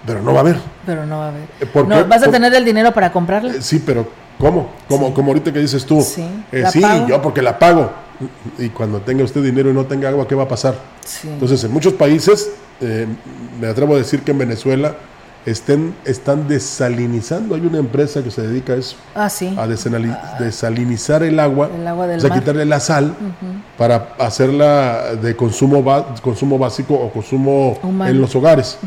pero 0.06 0.22
no 0.22 0.32
va 0.32 0.38
a 0.38 0.40
haber. 0.42 0.56
Pero 0.86 1.06
no 1.06 1.18
va 1.18 1.26
a 1.26 1.28
haber. 1.28 1.42
Eh, 1.60 2.06
¿Vas 2.08 2.22
a 2.22 2.30
tener 2.30 2.54
el 2.54 2.64
dinero 2.64 2.92
para 2.92 3.12
comprarla? 3.12 3.60
sí, 3.60 3.82
pero 3.84 4.06
¿Cómo? 4.40 4.70
Como, 4.88 5.12
como 5.12 5.28
ahorita 5.28 5.52
que 5.52 5.58
dices 5.58 5.84
tú. 5.84 6.00
Sí, 6.00 6.24
Eh, 6.50 6.64
sí, 6.72 6.82
yo 7.06 7.20
porque 7.20 7.42
la 7.42 7.58
pago. 7.58 7.90
Y 8.58 8.70
cuando 8.70 9.00
tenga 9.00 9.22
usted 9.22 9.42
dinero 9.42 9.70
y 9.70 9.74
no 9.74 9.84
tenga 9.84 10.08
agua, 10.08 10.26
¿qué 10.26 10.34
va 10.34 10.44
a 10.44 10.48
pasar? 10.48 10.74
Sí. 11.04 11.28
Entonces, 11.28 11.62
en 11.64 11.70
muchos 11.70 11.92
países, 11.92 12.50
eh, 12.80 13.06
me 13.60 13.66
atrevo 13.66 13.94
a 13.94 13.98
decir 13.98 14.22
que 14.22 14.30
en 14.30 14.38
Venezuela 14.38 14.94
estén, 15.50 15.94
están 16.04 16.48
desalinizando. 16.48 17.54
Hay 17.54 17.60
una 17.62 17.78
empresa 17.78 18.22
que 18.22 18.30
se 18.30 18.42
dedica 18.42 18.72
a 18.72 18.76
eso, 18.76 18.96
ah, 19.14 19.28
sí. 19.28 19.54
a 19.58 19.66
desanali- 19.66 20.16
desalinizar 20.38 21.22
el 21.22 21.38
agua, 21.40 21.70
El 21.74 21.86
agua 21.86 22.06
del 22.06 22.18
o 22.18 22.20
sea, 22.20 22.30
mar. 22.30 22.38
quitarle 22.40 22.64
la 22.64 22.80
sal 22.80 23.14
para 23.78 24.14
hacerla 24.18 25.14
de 25.20 25.36
consumo, 25.36 25.84
consumo 26.22 26.58
básico 26.58 26.94
o 26.94 27.10
consumo 27.12 27.78
Humano. 27.82 28.10
en 28.10 28.20
los 28.20 28.34
hogares. 28.34 28.78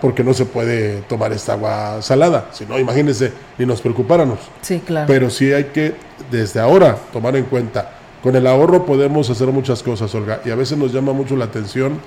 Porque 0.00 0.24
no 0.24 0.34
se 0.34 0.44
puede 0.44 1.02
tomar 1.02 1.32
esta 1.32 1.52
agua 1.52 2.02
salada. 2.02 2.46
Si 2.52 2.66
no, 2.66 2.78
imagínense, 2.78 3.32
ni 3.58 3.64
nos 3.66 3.80
preocupáramos. 3.80 4.38
Sí, 4.60 4.80
claro. 4.84 5.06
Pero 5.06 5.30
sí 5.30 5.52
hay 5.52 5.64
que, 5.64 5.94
desde 6.30 6.58
ahora, 6.60 6.96
tomar 7.12 7.36
en 7.36 7.44
cuenta. 7.44 7.90
Con 8.22 8.34
el 8.36 8.46
ahorro 8.46 8.84
podemos 8.86 9.30
hacer 9.30 9.48
muchas 9.48 9.82
cosas, 9.82 10.12
Olga. 10.14 10.40
Y 10.44 10.50
a 10.50 10.54
veces 10.56 10.78
nos 10.78 10.92
llama 10.92 11.12
mucho 11.12 11.36
la 11.36 11.44
atención 11.46 12.00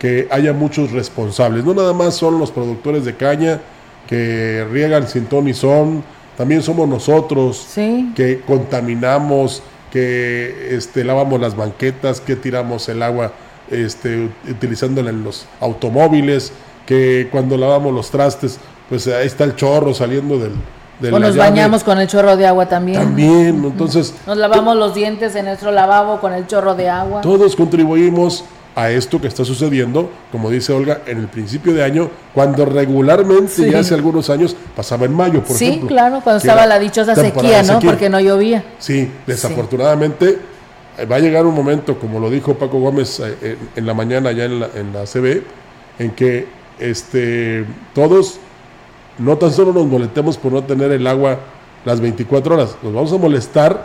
que 0.00 0.26
haya 0.30 0.52
muchos 0.54 0.90
responsables. 0.92 1.62
No 1.64 1.74
nada 1.74 1.92
más 1.92 2.14
son 2.14 2.38
los 2.40 2.50
productores 2.50 3.04
de 3.04 3.14
caña 3.14 3.60
que 4.08 4.66
riegan 4.72 5.06
sin 5.06 5.26
ton 5.26 5.44
ni 5.44 5.54
son. 5.54 6.02
También 6.36 6.62
somos 6.62 6.88
nosotros 6.88 7.64
Sí. 7.68 8.10
que 8.16 8.40
contaminamos, 8.40 9.62
que 9.92 10.74
este, 10.74 11.04
lavamos 11.04 11.38
las 11.38 11.54
banquetas, 11.54 12.20
que 12.20 12.34
tiramos 12.34 12.88
el 12.88 13.02
agua 13.02 13.32
este, 13.70 14.30
utilizándola 14.48 15.10
en 15.10 15.22
los 15.22 15.44
automóviles, 15.60 16.52
que 16.86 17.28
cuando 17.30 17.56
lavamos 17.58 17.92
los 17.92 18.10
trastes, 18.10 18.58
pues 18.88 19.06
ahí 19.06 19.26
está 19.26 19.44
el 19.44 19.54
chorro 19.54 19.92
saliendo 19.92 20.38
del... 20.38 20.52
de 21.00 21.12
o 21.12 21.18
nos 21.18 21.34
llave. 21.36 21.50
bañamos 21.50 21.84
con 21.84 21.98
el 22.00 22.08
chorro 22.08 22.36
de 22.38 22.46
agua 22.46 22.66
también. 22.66 23.00
También, 23.02 23.62
entonces 23.64 24.14
Nos 24.26 24.38
lavamos 24.38 24.76
los 24.76 24.94
dientes 24.94 25.36
en 25.36 25.44
nuestro 25.44 25.70
lavabo 25.72 26.20
con 26.20 26.32
el 26.32 26.46
chorro 26.46 26.74
de 26.74 26.88
agua. 26.88 27.20
todos 27.20 27.54
contribuimos 27.54 28.44
a 28.76 28.90
esto 28.90 29.20
que 29.20 29.26
está 29.26 29.44
sucediendo, 29.44 30.10
como 30.30 30.48
dice 30.50 30.72
Olga, 30.72 31.02
en 31.06 31.18
el 31.18 31.26
principio 31.28 31.74
de 31.74 31.82
año, 31.82 32.08
cuando 32.34 32.64
regularmente 32.64 33.52
Sí. 33.52 33.70
ya 33.70 33.80
hace 33.80 33.94
algunos 33.94 34.30
años 34.30 34.54
pasaba 34.76 35.06
en 35.06 35.14
mayo, 35.14 35.42
por 35.42 35.56
sí, 35.56 35.66
ejemplo. 35.66 35.88
claro, 35.88 36.20
cuando 36.22 36.38
estaba 36.38 36.66
la 36.66 36.78
dichosa 36.78 37.14
sequía, 37.14 37.62
¿no? 37.64 37.80
Porque 37.80 38.08
no 38.08 38.20
llovía. 38.20 38.64
Sí, 38.78 39.10
desafortunadamente 39.26 40.38
eh, 40.98 41.04
va 41.04 41.16
a 41.16 41.18
llegar 41.18 41.46
un 41.46 41.54
momento, 41.54 41.98
como 41.98 42.20
lo 42.20 42.30
dijo 42.30 42.54
Paco 42.54 42.78
Gómez 42.78 43.20
eh, 43.20 43.36
en, 43.42 43.58
en 43.76 43.86
la 43.86 43.94
mañana 43.94 44.32
ya 44.32 44.44
en 44.44 44.60
la, 44.60 44.68
en 44.74 44.92
la 44.92 45.04
CB, 45.04 45.42
en 45.98 46.10
que 46.12 46.46
este, 46.78 47.64
todos 47.94 48.38
no 49.18 49.36
tan 49.36 49.52
solo 49.52 49.72
nos 49.72 49.86
molestemos 49.86 50.38
por 50.38 50.52
no 50.52 50.62
tener 50.64 50.92
el 50.92 51.06
agua 51.06 51.38
las 51.84 52.00
24 52.00 52.54
horas, 52.54 52.76
nos 52.82 52.92
vamos 52.94 53.12
a 53.12 53.16
molestar, 53.18 53.84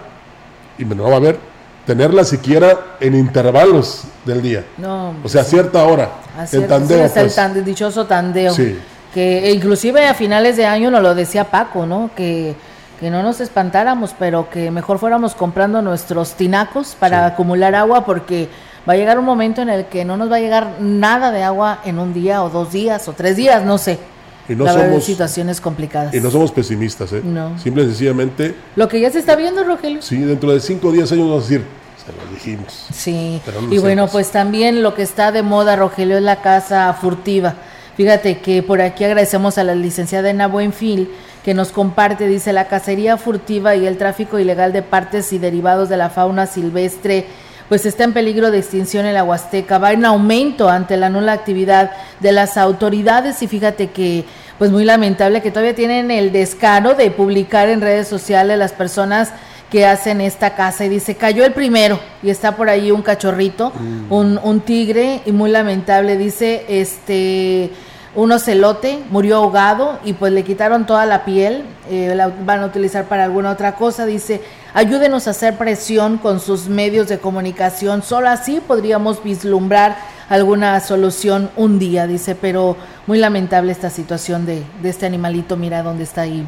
y 0.78 0.86
me 0.86 0.96
no 0.96 1.04
va 1.10 1.16
a 1.16 1.20
ver, 1.20 1.38
tenerla 1.86 2.24
siquiera 2.24 2.98
en 3.00 3.16
intervalos 3.16 4.04
del 4.26 4.42
día. 4.42 4.64
No, 4.78 5.14
O 5.24 5.30
sea, 5.30 5.42
a 5.42 5.46
cierta 5.46 5.84
hora, 5.86 6.10
es, 6.44 6.52
tandeo. 6.68 7.00
pues. 7.00 7.18
el 7.18 7.34
tan- 7.34 7.64
dichoso 7.64 8.06
tandeo. 8.06 8.54
Sí. 8.54 8.80
Que 9.14 9.48
e 9.48 9.52
inclusive 9.54 10.06
a 10.06 10.14
finales 10.14 10.58
de 10.58 10.66
año 10.66 10.92
nos 10.92 11.02
lo 11.02 11.16
decía 11.16 11.46
Paco, 11.46 11.86
¿no? 11.86 12.10
Que, 12.16 12.56
que 13.00 13.10
no 13.10 13.24
nos 13.24 13.40
espantáramos, 13.40 14.14
pero 14.18 14.50
que 14.50 14.72
mejor 14.72 15.00
fuéramos 15.00 15.36
comprando 15.36 15.82
nuestros 15.82 16.34
tinacos 16.34 16.96
para 17.00 17.28
Sí. 17.28 17.34
acumular 17.34 17.76
agua 17.76 18.04
porque 18.06 18.50
va 18.88 18.94
a 18.94 18.96
llegar 18.98 19.18
un 19.20 19.26
momento 19.26 19.62
en 19.62 19.70
el 19.70 19.86
que 19.86 20.04
no 20.06 20.18
nos 20.18 20.30
va 20.32 20.36
a 20.38 20.40
llegar 20.40 20.68
nada 20.80 21.32
de 21.32 21.44
agua 21.44 21.80
en 21.86 21.98
un 22.00 22.14
día 22.14 22.44
o 22.44 22.50
dos 22.50 22.72
días 22.72 23.08
o 23.08 23.14
tres 23.14 23.36
días, 23.38 23.64
no 23.64 23.78
sé. 23.78 24.00
Y 24.48 24.56
no 24.56 24.68
somos- 24.72 25.04
situaciones 25.04 25.60
complicadas. 25.62 26.14
Y 26.14 26.20
no 26.20 26.30
somos 26.30 26.52
pesimistas, 26.52 27.12
¿eh? 27.14 27.22
No. 27.24 27.58
Simple 27.60 27.84
y 27.84 27.88
sencillamente, 27.88 28.56
Lo 28.76 28.88
que 28.88 29.00
ya 29.00 29.10
se 29.12 29.20
está 29.20 29.36
viendo, 29.36 29.64
Rogelio. 29.64 30.02
sí, 30.02 30.18
dentro 30.18 30.52
de 30.54 30.60
5 30.60 30.88
o 30.88 30.92
10 30.92 31.12
años 31.12 31.28
vamos 31.28 31.46
a 31.46 31.48
decir, 31.50 31.66
se 32.06 32.12
lo 32.12 32.32
dijimos. 32.34 32.86
Sí, 32.94 33.42
Pero 33.46 33.62
no 33.62 33.74
y 33.74 33.78
bueno, 33.80 34.04
hacemos. 34.04 34.12
pues 34.12 34.32
también 34.32 34.84
lo 34.84 34.94
que 34.94 35.02
está 35.02 35.32
de 35.32 35.42
moda, 35.42 35.76
Rogelio, 35.76 36.18
es 36.18 36.24
la 36.24 36.42
casa 36.42 36.94
furtiva. 36.94 37.56
Fíjate 37.98 38.40
que 38.40 38.62
por 38.62 38.82
aquí 38.82 39.04
agradecemos 39.06 39.58
a 39.58 39.64
la 39.64 39.74
licenciada 39.74 40.30
Ena 40.30 40.48
Buenfil 40.48 41.10
que 41.44 41.54
nos 41.54 41.70
comparte, 41.72 42.28
dice, 42.28 42.54
la 42.54 42.68
cacería 42.68 43.18
furtiva 43.18 43.76
y 43.76 43.86
el 43.88 43.98
tráfico 43.98 44.38
ilegal 44.40 44.74
de 44.74 44.82
partes 44.82 45.32
y 45.32 45.38
derivados 45.40 45.90
de 45.90 45.98
la 45.98 46.10
fauna 46.10 46.46
silvestre 46.48 47.26
pues 47.70 47.86
está 47.86 48.04
en 48.04 48.14
peligro 48.14 48.52
de 48.52 48.60
extinción 48.60 49.06
en 49.06 49.14
la 49.14 49.24
Huasteca, 49.24 49.78
va 49.78 49.92
en 49.92 50.06
aumento 50.06 50.70
ante 50.70 50.98
la 50.98 51.10
nula 51.10 51.34
actividad 51.34 51.92
de 52.20 52.32
las 52.32 52.58
autoridades 52.58 53.42
y 53.42 53.48
fíjate 53.48 53.90
que 53.90 54.26
pues 54.58 54.72
muy 54.72 54.86
lamentable 54.86 55.42
que 55.42 55.52
todavía 55.52 55.76
tienen 55.76 56.12
el 56.12 56.32
descaro 56.32 56.94
de 56.94 57.12
publicar 57.12 57.70
en 57.70 57.82
redes 57.82 58.08
sociales 58.08 58.58
las 58.58 58.72
personas 58.72 59.32
que 59.70 59.86
hacen 59.86 60.22
esta 60.22 60.56
casa. 60.56 60.86
Y 60.86 60.90
dice, 60.90 61.16
cayó 61.16 61.44
el 61.44 61.54
primero 61.54 62.00
y 62.24 62.30
está 62.30 62.56
por 62.56 62.70
ahí 62.70 62.92
un 62.92 63.02
cachorrito, 63.02 63.74
un, 64.10 64.40
un 64.42 64.62
tigre 64.62 65.22
y 65.26 65.32
muy 65.32 65.52
lamentable, 65.52 66.18
dice, 66.18 66.66
este, 66.70 67.72
un 68.16 68.32
ocelote 68.32 69.00
murió 69.10 69.38
ahogado 69.38 70.00
y 70.06 70.14
pues 70.14 70.32
le 70.32 70.44
quitaron 70.44 70.86
toda 70.86 71.06
la 71.06 71.26
piel, 71.26 71.64
eh, 71.90 72.14
la 72.16 72.28
van 72.28 72.62
a 72.62 72.66
utilizar 72.68 73.06
para 73.06 73.26
alguna 73.26 73.52
otra 73.52 73.76
cosa, 73.76 74.06
dice, 74.06 74.42
ayúdenos 74.76 75.26
a 75.28 75.32
hacer 75.32 75.58
presión 75.58 76.18
con 76.20 76.40
sus 76.40 76.68
medios 76.68 77.08
de 77.08 77.18
comunicación, 77.18 78.04
solo 78.04 78.30
así 78.30 78.62
podríamos 78.66 79.24
vislumbrar 79.24 79.98
alguna 80.30 80.80
solución 80.82 81.50
un 81.56 81.80
día, 81.80 82.06
dice, 82.06 82.36
pero 82.36 82.76
muy 83.08 83.18
lamentable 83.18 83.72
esta 83.72 83.90
situación 83.90 84.46
de, 84.46 84.62
de 84.84 84.90
este 84.90 85.06
animalito, 85.08 85.56
mira 85.58 85.82
dónde 85.82 86.04
está 86.04 86.22
ahí. 86.22 86.46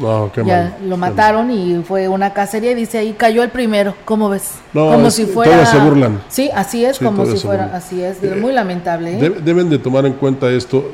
No, 0.00 0.30
qué 0.32 0.44
ya 0.44 0.76
mal. 0.78 0.88
lo 0.88 0.96
mataron 0.96 1.50
y 1.50 1.82
fue 1.82 2.06
una 2.08 2.32
cacería 2.32 2.70
y 2.70 2.74
dice 2.74 2.98
ahí 2.98 3.14
cayó 3.18 3.42
el 3.42 3.50
primero, 3.50 3.94
¿cómo 4.04 4.28
ves? 4.28 4.52
No, 4.72 4.90
como 4.92 5.08
es- 5.08 5.14
si 5.14 5.26
fuera 5.26 5.50
todavía 5.52 5.70
se 5.72 5.78
burlan. 5.78 6.20
Sí, 6.28 6.50
así 6.54 6.84
es, 6.84 6.98
Sí, 6.98 7.04
como 7.04 7.26
si 7.26 7.36
fuera, 7.38 7.70
así 7.74 8.00
es, 8.02 8.22
Eh, 8.22 8.36
muy 8.40 8.52
lamentable. 8.52 9.14
¿eh? 9.18 9.20
Deb- 9.20 9.40
deben 9.40 9.68
de 9.70 9.78
tomar 9.78 10.06
en 10.06 10.12
cuenta 10.12 10.48
esto. 10.50 10.84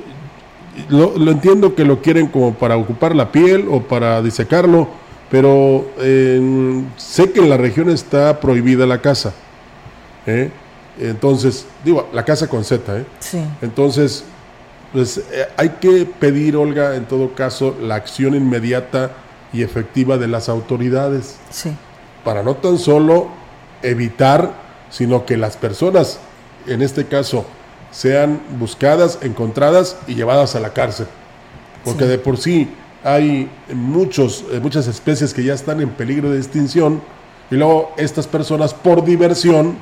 Lo, 0.88 1.16
lo 1.18 1.30
entiendo 1.30 1.74
que 1.74 1.84
lo 1.84 2.00
quieren 2.00 2.26
como 2.28 2.54
para 2.54 2.76
ocupar 2.76 3.14
la 3.14 3.30
piel 3.30 3.66
o 3.70 3.80
para 3.82 4.20
disecarlo, 4.22 4.88
pero 5.34 5.90
eh, 5.98 6.40
sé 6.96 7.32
que 7.32 7.40
en 7.40 7.50
la 7.50 7.56
región 7.56 7.90
está 7.90 8.38
prohibida 8.38 8.86
la 8.86 9.00
caza. 9.00 9.32
¿eh? 10.28 10.48
Entonces, 10.96 11.66
digo, 11.84 12.08
la 12.12 12.24
caza 12.24 12.46
con 12.46 12.62
Z, 12.64 12.98
¿eh? 12.98 13.04
Sí, 13.18 13.44
Entonces, 13.60 14.22
pues 14.92 15.18
eh, 15.32 15.48
hay 15.56 15.70
que 15.80 16.06
pedir, 16.06 16.56
Olga, 16.56 16.94
en 16.94 17.06
todo 17.06 17.34
caso, 17.34 17.76
la 17.82 17.96
acción 17.96 18.36
inmediata 18.36 19.10
y 19.52 19.62
efectiva 19.64 20.18
de 20.18 20.28
las 20.28 20.48
autoridades 20.48 21.34
sí, 21.50 21.72
para 22.22 22.44
no 22.44 22.54
tan 22.54 22.78
solo 22.78 23.26
evitar, 23.82 24.52
sino 24.88 25.26
que 25.26 25.36
las 25.36 25.56
personas, 25.56 26.20
en 26.68 26.80
este 26.80 27.06
caso, 27.06 27.44
sean 27.90 28.40
buscadas, 28.60 29.18
encontradas 29.20 29.96
y 30.06 30.14
llevadas 30.14 30.54
a 30.54 30.60
la 30.60 30.72
cárcel. 30.72 31.08
Porque 31.82 32.04
Sí. 32.04 32.08
de 32.10 32.18
por 32.18 32.38
sí 32.38 32.70
hay 33.04 33.50
muchos, 33.72 34.44
eh, 34.50 34.58
muchas 34.60 34.88
especies 34.88 35.34
que 35.34 35.44
ya 35.44 35.52
están 35.52 35.80
en 35.82 35.90
peligro 35.90 36.30
de 36.30 36.38
extinción 36.38 37.02
y 37.50 37.56
luego 37.56 37.92
estas 37.98 38.26
personas 38.26 38.72
por 38.72 39.04
diversión 39.04 39.76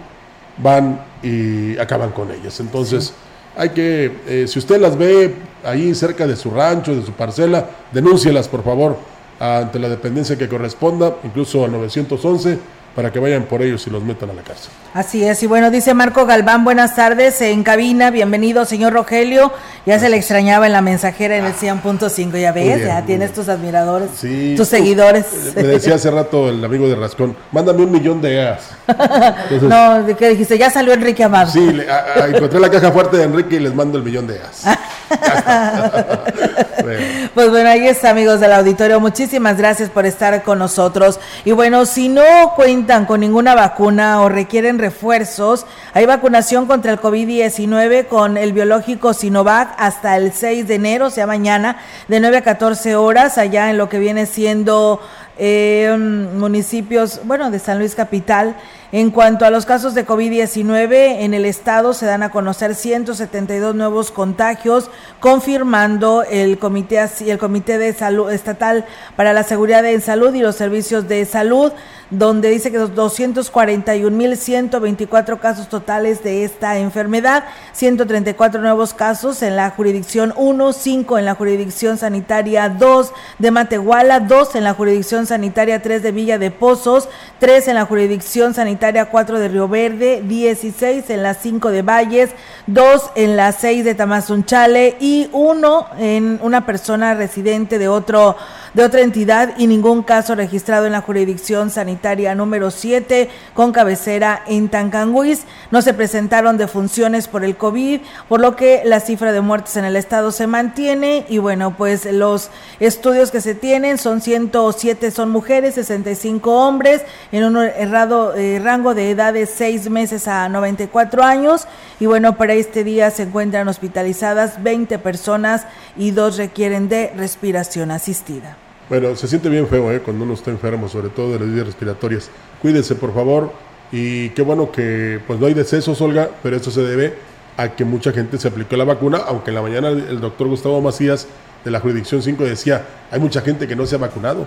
van 0.59 1.00
y 1.23 1.79
acaban 1.79 2.11
con 2.11 2.31
ellas. 2.33 2.59
Entonces, 2.59 3.14
hay 3.57 3.71
que, 3.71 4.12
eh, 4.26 4.47
si 4.49 4.59
usted 4.59 4.81
las 4.81 4.99
ve 4.99 5.35
ahí 5.64 5.95
cerca 5.95 6.26
de 6.26 6.35
su 6.35 6.50
rancho, 6.50 6.97
de 6.97 7.07
su 7.07 7.12
parcela, 7.12 7.71
denúncielas 7.93 8.49
por 8.49 8.64
favor 8.64 8.97
ante 9.38 9.79
la 9.79 9.88
dependencia 9.88 10.37
que 10.37 10.49
corresponda, 10.49 11.17
incluso 11.23 11.64
al 11.64 11.73
911, 11.73 12.59
para 12.94 13.11
que 13.11 13.18
vayan 13.18 13.44
por 13.44 13.62
ellos 13.62 13.87
y 13.87 13.90
los 13.90 14.02
metan 14.02 14.30
a 14.30 14.32
la 14.34 14.42
cárcel. 14.42 14.70
así 14.94 15.25
es. 15.25 15.42
Y 15.42 15.46
bueno, 15.46 15.70
dice 15.70 15.94
Marco 15.94 16.26
Galván, 16.26 16.64
buenas 16.64 16.94
tardes 16.94 17.40
en 17.40 17.62
cabina, 17.62 18.11
bienvenido 18.11 18.64
señor 18.64 18.92
Rogelio. 18.92 19.52
Ya 19.87 19.99
se 19.99 20.08
le 20.08 20.16
extrañaba 20.16 20.66
en 20.66 20.72
la 20.72 20.80
mensajera 20.82 21.37
en 21.37 21.44
el 21.44 21.54
100.5, 21.54 22.38
ya 22.40 22.52
ves, 22.52 22.64
bien, 22.76 22.87
ya 22.87 23.02
tienes 23.02 23.32
tus 23.32 23.49
admiradores, 23.49 24.11
Sí. 24.16 24.54
tus 24.56 24.68
seguidores. 24.68 25.26
Me 25.56 25.62
decía 25.64 25.94
hace 25.96 26.11
rato 26.11 26.49
el 26.50 26.64
amigo 26.64 26.87
de 26.88 26.94
Rascón, 26.94 27.37
mándame 27.50 27.82
un 27.82 27.90
millón 27.90 28.20
de 28.20 28.37
EAS. 28.37 28.61
Entonces, 28.87 29.62
no, 29.68 30.02
¿de 30.04 30.14
qué 30.14 30.28
dijiste? 30.30 30.56
Ya 30.58 30.70
salió 30.70 30.92
Enrique 30.92 31.25
Amado. 31.25 31.50
Sí, 31.50 31.61
le- 31.72 31.90
a- 31.90 32.04
a- 32.22 32.28
encontré 32.28 32.61
la 32.61 32.70
caja 32.70 32.92
fuerte 32.92 33.16
de 33.16 33.25
Enrique 33.25 33.56
y 33.56 33.61
les 33.61 33.75
mando 33.75 33.99
el 33.99 34.04
millón 34.04 34.26
de 34.26 34.37
EAS. 34.37 34.64
Bueno. 36.82 37.00
Pues 37.34 37.50
bueno, 37.50 37.68
ahí 37.70 37.87
está, 37.87 38.11
amigos 38.11 38.40
del 38.40 38.52
auditorio. 38.52 38.99
Muchísimas 38.99 39.56
gracias 39.56 39.88
por 39.88 40.04
estar 40.04 40.42
con 40.42 40.58
nosotros. 40.58 41.20
Y 41.44 41.52
bueno, 41.52 41.87
si 41.87 42.08
no 42.08 42.22
cuentan 42.56 42.82
con 43.07 43.21
ninguna 43.21 43.55
vacuna 43.55 44.21
o 44.23 44.29
requieren 44.29 44.81
refuerzos, 44.81 45.67
hay 45.95 46.05
vacunación 46.05 46.67
contra 46.67 46.91
el 46.91 47.01
COVID-19 47.01 48.09
con 48.09 48.37
el 48.37 48.53
biológico 48.53 49.15
Sinovac 49.15 49.75
hasta 49.79 50.17
el 50.17 50.33
6 50.33 50.67
de 50.67 50.75
enero, 50.75 51.07
o 51.07 51.11
sea, 51.11 51.27
mañana, 51.29 51.77
de 52.09 52.19
9 52.19 52.39
a 52.39 52.43
14 52.43 52.97
horas, 52.97 53.39
allá 53.39 53.71
en 53.71 53.79
lo 53.79 53.89
que 53.89 54.01
viene 54.01 54.27
siendo 54.27 55.01
eh, 55.39 55.97
municipios, 55.97 57.21
bueno, 57.25 57.53
de 57.53 57.61
San 57.61 57.79
Luis 57.79 57.95
Capital. 57.95 58.57
En 58.94 59.11
cuanto 59.11 59.46
a 59.46 59.50
los 59.50 59.64
casos 59.64 59.94
de 59.94 60.06
COVID-19 60.06 61.20
en 61.20 61.32
el 61.32 61.46
estado, 61.46 61.94
se 61.94 62.04
dan 62.04 62.22
a 62.22 62.30
conocer 62.30 62.75
172 62.75 63.75
nuevos 63.75 64.11
contagios, 64.11 64.90
confirmando 65.18 66.25
el 66.25 66.58
comité, 66.58 67.02
el 67.26 67.38
comité 67.38 67.78
de 67.78 67.94
salud 67.94 68.30
estatal 68.30 68.84
para 69.16 69.32
la 69.32 69.44
seguridad 69.44 69.82
en 69.87 70.02
salud 70.02 70.34
y 70.34 70.40
los 70.40 70.56
servicios 70.56 71.08
de 71.08 71.25
salud 71.25 71.72
donde 72.11 72.50
dice 72.50 72.70
que 72.70 72.78
241.124 72.78 75.40
casos 75.40 75.70
totales 75.70 76.22
de 76.22 76.44
esta 76.44 76.76
enfermedad, 76.76 77.44
134 77.72 78.61
nuevos 78.61 78.92
casos 78.92 79.42
en 79.42 79.56
la 79.56 79.70
jurisdicción 79.70 80.34
1, 80.37 80.72
5 80.75 81.18
en 81.18 81.25
la 81.25 81.34
jurisdicción 81.34 81.96
sanitaria 81.96 82.68
2 82.68 83.12
de 83.38 83.50
Matehuala, 83.50 84.20
2 84.20 84.56
en 84.56 84.64
la 84.64 84.75
jurisdicción 84.75 85.26
sanitaria 85.26 85.80
3 85.80 86.02
de 86.02 86.12
Villa 86.12 86.37
de 86.37 86.50
Pozos, 86.50 87.08
3 87.38 87.68
en 87.68 87.76
la 87.76 87.87
jurisdicción 87.87 88.52
sanitaria 88.52 88.82
4 88.83 89.39
de 89.39 89.49
Río 89.49 89.69
Verde, 89.69 90.23
16 90.25 91.09
en 91.11 91.23
la 91.23 91.35
5 91.35 91.71
de 91.71 91.83
Valles, 91.83 92.31
2 92.67 93.11
en 93.15 93.37
la 93.37 93.53
6 93.53 93.85
de 93.85 93.95
Tamazunchale 93.95 94.97
y 94.99 95.29
1 95.33 95.87
en 95.99 96.41
una 96.43 96.67
persona 96.67 97.15
residente 97.15 97.79
de 97.79 97.87
otro 97.87 98.37
de 98.75 98.85
otra 98.85 99.03
entidad 99.03 99.55
y 99.59 99.67
ningún 99.67 100.03
caso 100.03 100.35
registrado 100.35 100.87
en 100.87 100.93
la 100.93 101.03
jurisdicción 101.03 101.71
sanitaria 101.71 102.35
número 102.35 102.71
7 102.71 103.29
con 103.55 103.73
cabecera 103.73 104.43
en 104.47 104.69
Tancanguis. 104.69 105.43
No 105.71 105.83
se 105.83 105.95
presentaron 105.95 106.57
defunciones 106.57 107.29
por 107.29 107.45
el 107.45 107.57
COVID, 107.57 108.01
por 108.29 108.41
lo 108.41 108.57
que 108.57 108.83
la 108.85 109.01
cifra 109.01 109.33
de 109.33 109.41
muertes 109.41 109.77
en 109.77 109.85
el 109.85 109.97
estado 109.97 110.33
se 110.33 110.47
mantiene 110.47 111.27
y 111.29 111.39
bueno, 111.39 111.77
pues 111.77 112.11
los 112.11 112.51
estudios 112.81 113.31
que 113.31 113.41
se 113.41 113.55
tienen 113.55 113.99
son 113.99 114.21
107 114.21 115.11
son 115.11 115.31
mujeres, 115.31 115.75
65 115.75 116.51
hombres 116.51 117.03
en 117.31 117.45
un 117.45 117.57
errado, 117.59 118.35
eh, 118.35 118.57
rango 118.73 118.95
de 118.95 119.11
edad 119.11 119.35
de 119.35 119.45
6 119.45 119.91
meses 119.91 120.26
a 120.26 120.49
94 120.49 121.23
años 121.23 121.67
y 122.00 122.07
bueno, 122.07 122.38
para 122.38 122.55
este 122.55 122.85
día 122.85 123.11
se 123.11 123.25
encuentran 123.25 123.69
hospitalizadas 123.69 124.62
20 124.62 124.99
personas 124.99 125.67
y 125.95 126.12
dos 126.12 126.38
requieren 126.38 126.88
de 126.88 127.12
respiración 127.14 127.91
asistida. 127.91 128.57
Bueno, 128.88 129.14
se 129.14 129.29
siente 129.29 129.50
bien 129.50 129.69
feo 129.69 129.93
¿eh? 129.93 130.00
cuando 130.00 130.25
uno 130.25 130.33
está 130.33 130.50
enfermo, 130.50 130.88
sobre 130.88 131.11
todo 131.11 131.35
de 131.35 131.41
las 131.41 131.52
vías 131.52 131.67
respiratorias. 131.67 132.31
Cuídese, 132.62 132.95
por 132.95 133.12
favor. 133.12 133.52
Y 133.93 134.31
qué 134.31 134.41
bueno 134.41 134.73
que 134.73 135.21
pues 135.26 135.38
no 135.38 135.45
hay 135.45 135.52
decesos, 135.52 136.00
Olga, 136.00 136.31
pero 136.43 136.57
esto 136.57 136.71
se 136.71 136.81
debe 136.81 137.14
a 137.59 137.76
que 137.76 137.85
mucha 137.85 138.11
gente 138.11 138.38
se 138.38 138.49
aplicó 138.49 138.75
la 138.76 138.85
vacuna, 138.85 139.19
aunque 139.19 139.50
en 139.50 139.57
la 139.57 139.62
mañana 139.62 139.91
el 139.91 140.19
doctor 140.19 140.49
Gustavo 140.49 140.81
Macías 140.81 141.26
de 141.62 141.71
la 141.71 141.79
jurisdicción 141.79 142.23
5 142.23 142.43
decía, 142.43 142.87
hay 143.11 143.21
mucha 143.21 143.43
gente 143.43 143.69
que 143.69 143.76
no 143.76 143.85
se 143.85 143.97
ha 143.97 143.99
vacunado. 143.99 144.47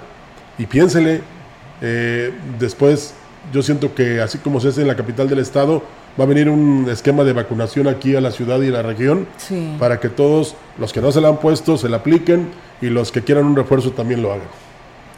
Y 0.58 0.66
piénsele, 0.66 1.22
eh, 1.82 2.34
después 2.58 3.14
yo 3.52 3.62
siento 3.64 3.94
que 3.94 4.22
así 4.22 4.38
como 4.40 4.60
se 4.60 4.70
hace 4.70 4.82
en 4.82 4.88
la 4.88 4.96
capital 4.96 5.30
del 5.30 5.40
estado, 5.40 5.84
va 6.20 6.24
a 6.24 6.28
venir 6.28 6.50
un 6.50 6.88
esquema 6.90 7.24
de 7.24 7.34
vacunación 7.34 7.88
aquí 7.88 8.16
a 8.16 8.22
la 8.22 8.32
ciudad 8.32 8.62
y 8.62 8.70
a 8.70 8.72
la 8.72 8.82
región 8.82 9.28
para 9.80 10.00
que 10.00 10.10
todos 10.10 10.56
los 10.78 10.94
que 10.94 11.02
no 11.02 11.12
se 11.12 11.22
la 11.22 11.30
han 11.30 11.38
puesto 11.38 11.78
se 11.78 11.90
la 11.90 11.98
apliquen 11.98 12.50
y 12.82 12.88
los 12.88 13.12
que 13.12 13.24
quieran 13.24 13.46
un 13.46 13.56
refuerzo 13.56 13.92
también 13.92 14.22
lo 14.22 14.32
hagan. 14.32 14.48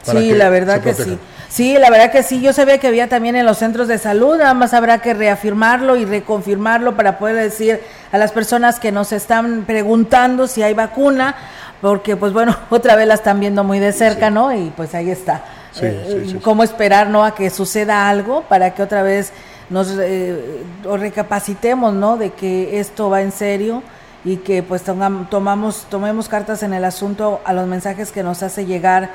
Sí, 0.02 0.32
la 0.32 0.48
verdad 0.48 0.80
que 0.80 0.94
sí. 0.94 1.18
Sí, 1.48 1.76
la 1.78 1.90
verdad 1.90 2.10
que 2.10 2.22
sí. 2.22 2.40
Yo 2.40 2.52
sabía 2.52 2.78
que 2.78 2.86
había 2.86 3.08
también 3.08 3.36
en 3.36 3.46
los 3.46 3.58
centros 3.58 3.88
de 3.88 3.98
salud, 3.98 4.36
nada 4.36 4.54
más 4.54 4.74
habrá 4.74 4.98
que 4.98 5.14
reafirmarlo 5.14 5.96
y 5.96 6.04
reconfirmarlo 6.04 6.96
para 6.96 7.18
poder 7.18 7.36
decir 7.36 7.80
a 8.12 8.18
las 8.18 8.32
personas 8.32 8.78
que 8.78 8.92
nos 8.92 9.12
están 9.12 9.64
preguntando 9.66 10.46
si 10.46 10.62
hay 10.62 10.74
vacuna, 10.74 11.34
porque 11.80 12.16
pues 12.16 12.32
bueno, 12.32 12.56
otra 12.70 12.96
vez 12.96 13.06
la 13.06 13.14
están 13.14 13.40
viendo 13.40 13.64
muy 13.64 13.78
de 13.78 13.92
cerca, 13.92 14.30
¿no? 14.30 14.54
Y 14.54 14.72
pues 14.76 14.94
ahí 14.94 15.10
está. 15.10 15.42
Eh, 15.80 16.38
¿Cómo 16.42 16.62
esperar, 16.62 17.08
no? 17.08 17.24
A 17.24 17.34
que 17.34 17.50
suceda 17.50 18.08
algo 18.08 18.42
para 18.42 18.74
que 18.74 18.82
otra 18.82 19.02
vez 19.02 19.32
nos 19.70 19.94
eh, 19.98 20.62
recapacitemos, 20.84 21.94
¿no? 21.94 22.16
De 22.16 22.30
que 22.30 22.80
esto 22.80 23.10
va 23.10 23.22
en 23.22 23.32
serio 23.32 23.82
y 24.24 24.38
que 24.38 24.62
pues 24.62 24.82
tomamos, 24.82 25.86
tomemos 25.90 26.28
cartas 26.28 26.62
en 26.62 26.72
el 26.72 26.84
asunto 26.84 27.40
a 27.44 27.52
los 27.52 27.66
mensajes 27.66 28.10
que 28.10 28.22
nos 28.22 28.42
hace 28.42 28.66
llegar 28.66 29.10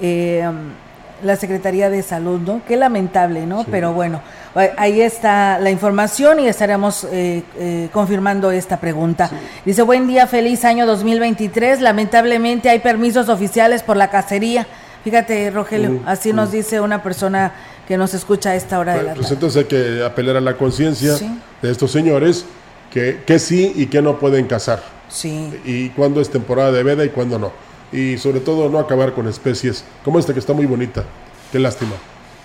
eh, 0.00 0.48
la 1.22 1.36
Secretaría 1.36 1.88
de 1.88 2.02
Salud, 2.02 2.40
¿no? 2.40 2.60
Qué 2.66 2.76
lamentable, 2.76 3.46
¿no? 3.46 3.64
Pero 3.70 3.92
bueno, 3.92 4.20
ahí 4.76 5.00
está 5.00 5.58
la 5.58 5.70
información 5.70 6.40
y 6.40 6.48
estaremos 6.48 7.04
eh, 7.04 7.42
eh, 7.58 7.88
confirmando 7.92 8.50
esta 8.50 8.78
pregunta. 8.78 9.30
Dice, 9.64 9.82
buen 9.82 10.06
día, 10.06 10.26
feliz 10.26 10.64
año 10.64 10.86
2023. 10.86 11.80
Lamentablemente 11.80 12.68
hay 12.68 12.80
permisos 12.80 13.28
oficiales 13.28 13.82
por 13.82 13.96
la 13.96 14.10
cacería. 14.10 14.66
Fíjate, 15.06 15.52
Rogelio, 15.52 16.00
así 16.04 16.32
nos 16.32 16.50
dice 16.50 16.80
una 16.80 17.00
persona 17.00 17.52
que 17.86 17.96
nos 17.96 18.12
escucha 18.12 18.50
a 18.50 18.56
esta 18.56 18.80
hora 18.80 18.94
de 18.94 19.04
la 19.04 19.14
pues, 19.14 19.28
tarde. 19.28 19.34
Entonces 19.34 19.62
hay 19.62 19.64
que 19.66 20.04
apelar 20.04 20.36
a 20.36 20.40
la 20.40 20.56
conciencia 20.56 21.12
de 21.62 21.70
estos 21.70 21.92
señores 21.92 22.44
que, 22.90 23.38
sí 23.38 23.72
y 23.76 23.86
que 23.86 24.02
no 24.02 24.18
pueden 24.18 24.48
cazar. 24.48 24.82
Sí. 25.08 25.60
Y 25.64 25.90
cuándo 25.90 26.20
es 26.20 26.28
temporada 26.28 26.72
de 26.72 26.82
veda 26.82 27.04
y 27.04 27.10
cuándo 27.10 27.38
no. 27.38 27.52
Y 27.92 28.18
sobre 28.18 28.40
todo 28.40 28.68
no 28.68 28.80
acabar 28.80 29.12
con 29.12 29.28
especies 29.28 29.84
como 30.04 30.18
esta 30.18 30.32
que 30.32 30.40
está 30.40 30.54
muy 30.54 30.66
bonita. 30.66 31.04
Qué 31.52 31.60
lástima 31.60 31.92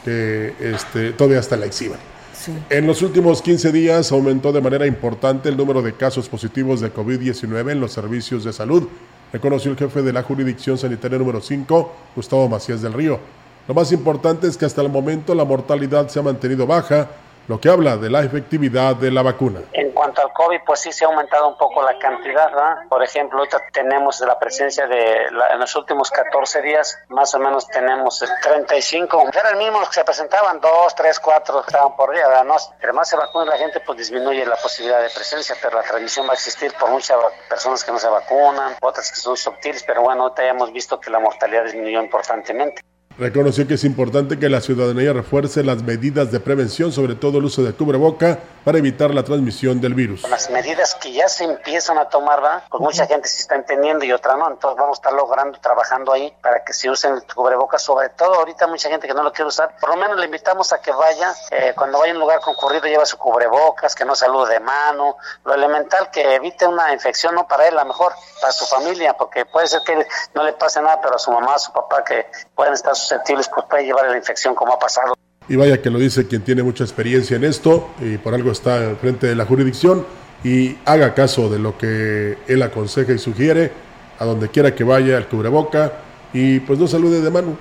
que 0.05 0.53
este, 0.59 1.13
todavía 1.13 1.39
hasta 1.39 1.57
la 1.57 1.65
exhiban. 1.65 1.97
Sí. 2.39 2.53
En 2.69 2.85
los 2.85 3.01
últimos 3.01 3.41
15 3.41 3.71
días 3.71 4.11
aumentó 4.11 4.51
de 4.51 4.61
manera 4.61 4.85
importante 4.85 5.49
el 5.49 5.57
número 5.57 5.81
de 5.81 5.93
casos 5.93 6.29
positivos 6.29 6.79
de 6.79 6.93
COVID-19 6.93 7.71
en 7.71 7.79
los 7.79 7.91
servicios 7.91 8.43
de 8.43 8.53
salud, 8.53 8.87
reconoció 9.31 9.71
el 9.71 9.77
jefe 9.77 10.01
de 10.01 10.13
la 10.13 10.23
jurisdicción 10.23 10.77
sanitaria 10.77 11.17
número 11.17 11.41
5, 11.41 11.93
Gustavo 12.15 12.49
Macías 12.49 12.81
del 12.81 12.93
Río. 12.93 13.19
Lo 13.67 13.73
más 13.73 13.91
importante 13.91 14.47
es 14.47 14.57
que 14.57 14.65
hasta 14.65 14.81
el 14.81 14.89
momento 14.89 15.35
la 15.35 15.45
mortalidad 15.45 16.07
se 16.09 16.19
ha 16.19 16.23
mantenido 16.23 16.67
baja 16.67 17.07
lo 17.47 17.59
que 17.59 17.69
habla 17.69 17.97
de 17.97 18.09
la 18.09 18.21
efectividad 18.21 18.95
de 18.95 19.11
la 19.11 19.21
vacuna. 19.21 19.61
En 19.73 19.91
cuanto 19.91 20.21
al 20.21 20.31
COVID, 20.33 20.59
pues 20.65 20.79
sí 20.81 20.91
se 20.91 21.05
ha 21.05 21.07
aumentado 21.07 21.49
un 21.49 21.57
poco 21.57 21.81
la 21.83 21.97
cantidad, 21.99 22.51
¿verdad? 22.51 22.87
Por 22.89 23.03
ejemplo, 23.03 23.39
ahorita 23.39 23.61
tenemos 23.71 24.19
la 24.21 24.39
presencia 24.39 24.87
de, 24.87 25.25
en 25.25 25.59
los 25.59 25.75
últimos 25.75 26.09
14 26.11 26.61
días, 26.61 26.97
más 27.09 27.33
o 27.35 27.39
menos 27.39 27.67
tenemos 27.67 28.23
35, 28.43 29.29
eran 29.33 29.57
mismos 29.57 29.81
los 29.81 29.89
que 29.89 29.95
se 29.95 30.03
presentaban, 30.03 30.59
2, 30.59 30.95
3, 30.95 31.19
4 31.19 31.59
estaban 31.67 31.95
por 31.95 32.13
día, 32.13 32.27
¿verdad? 32.27 32.45
No, 32.45 32.55
pero 32.79 32.93
más 32.93 33.09
se 33.09 33.17
vacuna 33.17 33.45
la 33.45 33.57
gente, 33.57 33.79
pues 33.79 33.97
disminuye 33.97 34.45
la 34.45 34.55
posibilidad 34.57 35.01
de 35.01 35.09
presencia, 35.09 35.55
pero 35.61 35.77
la 35.77 35.83
transmisión 35.83 36.27
va 36.27 36.31
a 36.31 36.35
existir 36.35 36.73
por 36.79 36.89
muchas 36.89 37.17
personas 37.49 37.83
que 37.83 37.91
no 37.91 37.99
se 37.99 38.07
vacunan, 38.07 38.75
otras 38.81 39.09
que 39.09 39.17
son 39.17 39.37
subtiles, 39.37 39.83
pero 39.83 40.01
bueno, 40.01 40.23
ahorita 40.23 40.43
ya 40.43 40.49
hemos 40.49 40.71
visto 40.71 40.99
que 40.99 41.09
la 41.09 41.19
mortalidad 41.19 41.65
disminuyó 41.65 42.01
importantemente. 42.01 42.81
Reconoció 43.17 43.67
que 43.67 43.75
es 43.75 43.83
importante 43.83 44.39
que 44.39 44.49
la 44.49 44.61
ciudadanía 44.61 45.13
refuerce 45.13 45.63
las 45.63 45.83
medidas 45.83 46.31
de 46.31 46.39
prevención, 46.39 46.91
sobre 46.91 47.15
todo 47.15 47.37
el 47.37 47.45
uso 47.45 47.63
de 47.63 47.73
cubreboca, 47.73 48.39
para 48.63 48.77
evitar 48.77 49.13
la 49.13 49.23
transmisión 49.23 49.81
del 49.81 49.93
virus. 49.93 50.27
Las 50.29 50.49
medidas 50.49 50.95
que 50.95 51.11
ya 51.11 51.27
se 51.27 51.43
empiezan 51.43 51.97
a 51.97 52.05
tomar, 52.09 52.43
¿va? 52.43 52.63
pues 52.69 52.81
mucha 52.81 53.07
gente 53.07 53.27
se 53.27 53.41
está 53.41 53.55
entendiendo 53.55 54.05
y 54.05 54.11
otra 54.11 54.35
no, 54.35 54.49
entonces 54.49 54.79
vamos 54.79 54.97
a 54.97 54.99
estar 54.99 55.13
logrando, 55.13 55.59
trabajando 55.59 56.13
ahí 56.13 56.33
para 56.41 56.63
que 56.63 56.73
se 56.73 56.89
usen 56.89 57.13
el 57.13 57.23
cubrebocas, 57.23 57.81
sobre 57.81 58.09
todo 58.09 58.35
ahorita 58.35 58.67
mucha 58.67 58.89
gente 58.89 59.07
que 59.07 59.13
no 59.13 59.23
lo 59.23 59.31
quiere 59.31 59.47
usar, 59.49 59.75
por 59.79 59.89
lo 59.89 59.97
menos 59.97 60.17
le 60.17 60.25
invitamos 60.25 60.71
a 60.73 60.81
que 60.81 60.91
vaya, 60.91 61.33
eh, 61.51 61.73
cuando 61.75 61.99
vaya 61.99 62.13
a 62.13 62.15
un 62.15 62.21
lugar 62.21 62.39
concurrido 62.41 62.85
lleva 62.85 63.05
su 63.05 63.17
cubrebocas, 63.17 63.95
que 63.95 64.05
no 64.05 64.15
salude 64.15 64.53
de 64.53 64.59
mano, 64.59 65.17
lo 65.45 65.53
elemental 65.53 66.09
que 66.11 66.35
evite 66.35 66.67
una 66.67 66.93
infección, 66.93 67.35
no 67.35 67.47
para 67.47 67.67
él, 67.67 67.77
a 67.77 67.83
lo 67.83 67.87
mejor 67.87 68.13
para 68.39 68.53
su 68.53 68.65
familia, 68.65 69.13
porque 69.13 69.45
puede 69.45 69.67
ser 69.67 69.81
que 69.85 70.05
no 70.33 70.43
le 70.43 70.53
pase 70.53 70.81
nada, 70.81 70.99
pero 71.01 71.15
a 71.15 71.19
su 71.19 71.31
mamá, 71.31 71.55
a 71.55 71.59
su 71.59 71.71
papá, 71.71 72.03
que 72.03 72.27
pueden 72.55 72.73
estar 72.73 72.95
susceptibles, 73.01 73.49
pues 73.53 73.65
puede 73.69 73.85
llevar 73.85 74.09
la 74.09 74.17
infección 74.17 74.55
como 74.55 74.73
ha 74.73 74.79
pasado. 74.79 75.13
Y 75.47 75.55
vaya 75.55 75.81
que 75.81 75.89
lo 75.89 75.99
dice 75.99 76.27
quien 76.27 76.43
tiene 76.43 76.63
mucha 76.63 76.83
experiencia 76.83 77.35
en 77.35 77.43
esto 77.43 77.89
y 77.99 78.17
por 78.17 78.33
algo 78.33 78.51
está 78.51 78.75
al 78.75 78.97
frente 78.97 79.27
de 79.27 79.35
la 79.35 79.45
jurisdicción 79.45 80.05
y 80.43 80.77
haga 80.85 81.13
caso 81.13 81.49
de 81.49 81.59
lo 81.59 81.77
que 81.77 82.37
él 82.47 82.61
aconseja 82.63 83.11
y 83.11 83.17
sugiere, 83.17 83.71
a 84.19 84.25
donde 84.25 84.49
quiera 84.49 84.73
que 84.73 84.83
vaya, 84.83 85.17
al 85.17 85.27
cubreboca 85.27 85.93
y 86.33 86.59
pues 86.61 86.79
no 86.79 86.87
salude 86.87 87.21
de 87.21 87.29
mano. 87.29 87.57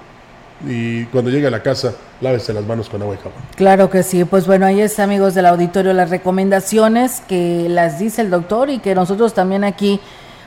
Y 0.66 1.06
cuando 1.06 1.30
llegue 1.30 1.46
a 1.46 1.50
la 1.50 1.62
casa, 1.62 1.94
lávese 2.20 2.52
las 2.52 2.64
manos 2.64 2.90
con 2.90 3.00
agua 3.00 3.14
y 3.14 3.18
jabón. 3.18 3.38
Claro 3.56 3.88
que 3.88 4.02
sí, 4.02 4.24
pues 4.24 4.46
bueno, 4.46 4.66
ahí 4.66 4.80
está, 4.80 5.04
amigos 5.04 5.34
del 5.34 5.46
auditorio, 5.46 5.94
las 5.94 6.10
recomendaciones 6.10 7.22
que 7.22 7.66
las 7.68 7.98
dice 7.98 8.20
el 8.20 8.30
doctor 8.30 8.68
y 8.68 8.78
que 8.78 8.94
nosotros 8.94 9.32
también 9.32 9.64
aquí 9.64 10.00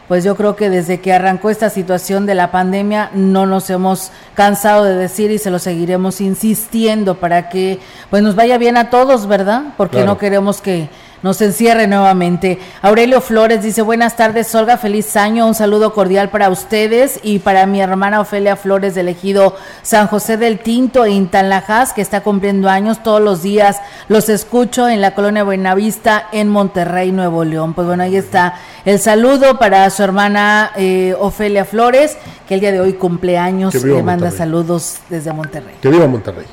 pues 0.08 0.24
yo 0.24 0.36
creo 0.36 0.56
que 0.56 0.70
desde 0.70 1.00
que 1.00 1.13
arrancó 1.13 1.50
esta 1.50 1.70
situación 1.70 2.26
de 2.26 2.36
la 2.36 2.52
pandemia 2.52 3.10
no 3.13 3.46
nos 3.46 3.70
hemos 3.70 4.12
cansado 4.36 4.84
de 4.84 4.96
decir 4.96 5.32
y 5.32 5.38
se 5.38 5.52
lo 5.52 5.60
seguiremos 5.60 6.22
insistiendo 6.22 7.16
para 7.16 7.50
que 7.50 7.80
pues 8.10 8.24
nos 8.24 8.36
vaya 8.36 8.58
bien 8.58 8.78
a 8.78 8.89
todos, 8.89 9.28
¿verdad? 9.28 9.63
Porque 9.78 10.04
no 10.04 10.18
queremos 10.18 10.62
que 10.62 10.89
nos 11.24 11.42
encierre 11.42 11.88
nuevamente. 11.88 12.60
Aurelio 12.82 13.22
Flores 13.22 13.64
dice, 13.64 13.82
buenas 13.82 14.16
tardes, 14.16 14.54
Olga, 14.54 14.78
feliz 14.78 15.16
año, 15.16 15.48
un 15.48 15.56
saludo 15.56 15.94
cordial 15.94 16.30
para 16.30 16.50
ustedes 16.50 17.20
y 17.24 17.40
para 17.40 17.66
mi 17.66 17.82
hermana 17.82 18.22
Ofelia 18.22 18.56
Flores 18.56 18.94
del 18.94 19.08
ejido 19.08 19.56
San 19.82 20.08
José 20.08 20.38
del 20.38 20.60
Tinto 20.60 21.06
en 21.06 21.30
Tanlajas, 21.30 21.94
que 21.94 22.02
está 22.02 22.22
cumpliendo 22.22 22.70
años 22.70 23.02
todos 23.02 23.22
los 23.22 23.42
días. 23.42 23.78
Los 24.10 24.30
escucho 24.30 24.88
en 24.90 25.02
la 25.02 25.16
colonia 25.16 25.44
Buenavista 25.44 26.28
en 26.32 26.50
Monterrey, 26.50 27.12
Nuevo 27.12 27.46
León. 27.46 27.74
Pues 27.74 27.88
bueno, 27.88 28.04
ahí 28.04 28.18
está 28.18 28.56
el 28.86 29.00
saludo 29.00 29.58
para 29.58 29.90
su 29.90 30.04
hermana 30.04 30.72
eh, 30.76 31.16
Ofelia 31.18 31.64
Flores, 31.64 32.18
que 32.48 32.56
el 32.56 32.60
día 32.60 32.74
de 32.74 32.82
hoy 32.82 32.94
cumpleaños, 32.94 33.74
le 33.74 34.04
manda 34.04 34.30
saludos 34.30 34.98
desde 35.10 35.32
Monterrey. 35.32 35.76
Que 35.82 35.90
viva 35.90 36.06
Monterrey. 36.06 36.46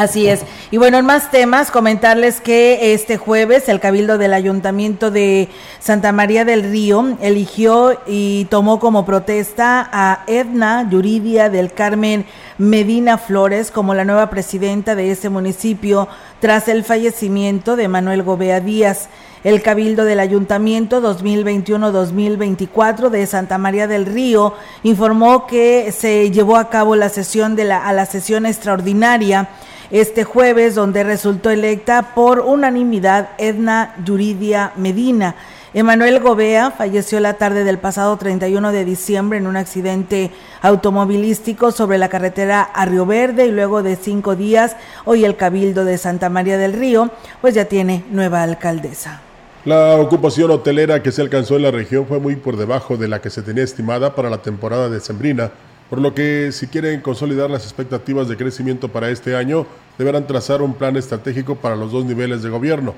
Así 0.00 0.26
es. 0.28 0.44
Y 0.70 0.78
bueno, 0.78 0.96
en 0.96 1.04
más 1.04 1.30
temas, 1.30 1.70
comentarles 1.70 2.40
que 2.40 2.94
este 2.94 3.18
jueves 3.18 3.68
el 3.68 3.80
Cabildo 3.80 4.16
del 4.16 4.32
Ayuntamiento 4.32 5.10
de 5.10 5.50
Santa 5.78 6.10
María 6.10 6.46
del 6.46 6.62
Río 6.62 7.18
eligió 7.20 8.00
y 8.06 8.46
tomó 8.46 8.80
como 8.80 9.04
protesta 9.04 9.86
a 9.92 10.24
Edna 10.26 10.88
Yuridia 10.88 11.50
del 11.50 11.74
Carmen 11.74 12.24
Medina 12.56 13.18
Flores 13.18 13.70
como 13.70 13.92
la 13.92 14.06
nueva 14.06 14.30
presidenta 14.30 14.94
de 14.94 15.10
ese 15.10 15.28
municipio 15.28 16.08
tras 16.40 16.68
el 16.68 16.82
fallecimiento 16.82 17.76
de 17.76 17.88
Manuel 17.88 18.22
Gobea 18.22 18.60
Díaz. 18.60 19.10
El 19.44 19.60
Cabildo 19.60 20.06
del 20.06 20.20
Ayuntamiento 20.20 21.02
2021-2024 21.02 23.10
de 23.10 23.26
Santa 23.26 23.58
María 23.58 23.86
del 23.86 24.06
Río 24.06 24.54
informó 24.82 25.46
que 25.46 25.92
se 25.92 26.30
llevó 26.30 26.56
a 26.56 26.70
cabo 26.70 26.96
la 26.96 27.10
sesión 27.10 27.54
de 27.54 27.64
la, 27.64 27.86
a 27.86 27.92
la 27.92 28.06
sesión 28.06 28.46
extraordinaria 28.46 29.50
este 29.90 30.24
jueves, 30.24 30.74
donde 30.74 31.04
resultó 31.04 31.50
electa 31.50 32.14
por 32.14 32.40
unanimidad 32.40 33.30
Edna 33.38 33.94
Yuridia 34.04 34.72
Medina. 34.76 35.34
Emanuel 35.72 36.18
Gobea 36.18 36.72
falleció 36.72 37.20
la 37.20 37.34
tarde 37.34 37.62
del 37.62 37.78
pasado 37.78 38.16
31 38.16 38.72
de 38.72 38.84
diciembre 38.84 39.38
en 39.38 39.46
un 39.46 39.56
accidente 39.56 40.32
automovilístico 40.62 41.70
sobre 41.70 41.96
la 41.96 42.08
carretera 42.08 42.62
a 42.62 42.86
Río 42.86 43.06
Verde 43.06 43.46
y 43.46 43.52
luego 43.52 43.84
de 43.84 43.94
cinco 43.94 44.34
días, 44.34 44.76
hoy 45.04 45.24
el 45.24 45.36
Cabildo 45.36 45.84
de 45.84 45.96
Santa 45.96 46.28
María 46.28 46.58
del 46.58 46.72
Río, 46.72 47.10
pues 47.40 47.54
ya 47.54 47.66
tiene 47.66 48.04
nueva 48.10 48.42
alcaldesa. 48.42 49.22
La 49.64 49.94
ocupación 49.96 50.50
hotelera 50.50 51.02
que 51.02 51.12
se 51.12 51.22
alcanzó 51.22 51.54
en 51.56 51.62
la 51.62 51.70
región 51.70 52.06
fue 52.06 52.18
muy 52.18 52.34
por 52.34 52.56
debajo 52.56 52.96
de 52.96 53.06
la 53.06 53.20
que 53.20 53.30
se 53.30 53.42
tenía 53.42 53.62
estimada 53.62 54.14
para 54.14 54.30
la 54.30 54.38
temporada 54.38 54.88
de 54.88 55.00
Sembrina 55.00 55.52
por 55.90 56.00
lo 56.00 56.14
que 56.14 56.52
si 56.52 56.68
quieren 56.68 57.00
consolidar 57.00 57.50
las 57.50 57.64
expectativas 57.64 58.28
de 58.28 58.36
crecimiento 58.36 58.88
para 58.88 59.10
este 59.10 59.34
año, 59.34 59.66
deberán 59.98 60.24
trazar 60.26 60.62
un 60.62 60.74
plan 60.74 60.96
estratégico 60.96 61.56
para 61.56 61.74
los 61.74 61.90
dos 61.90 62.04
niveles 62.04 62.42
de 62.42 62.48
gobierno. 62.48 62.94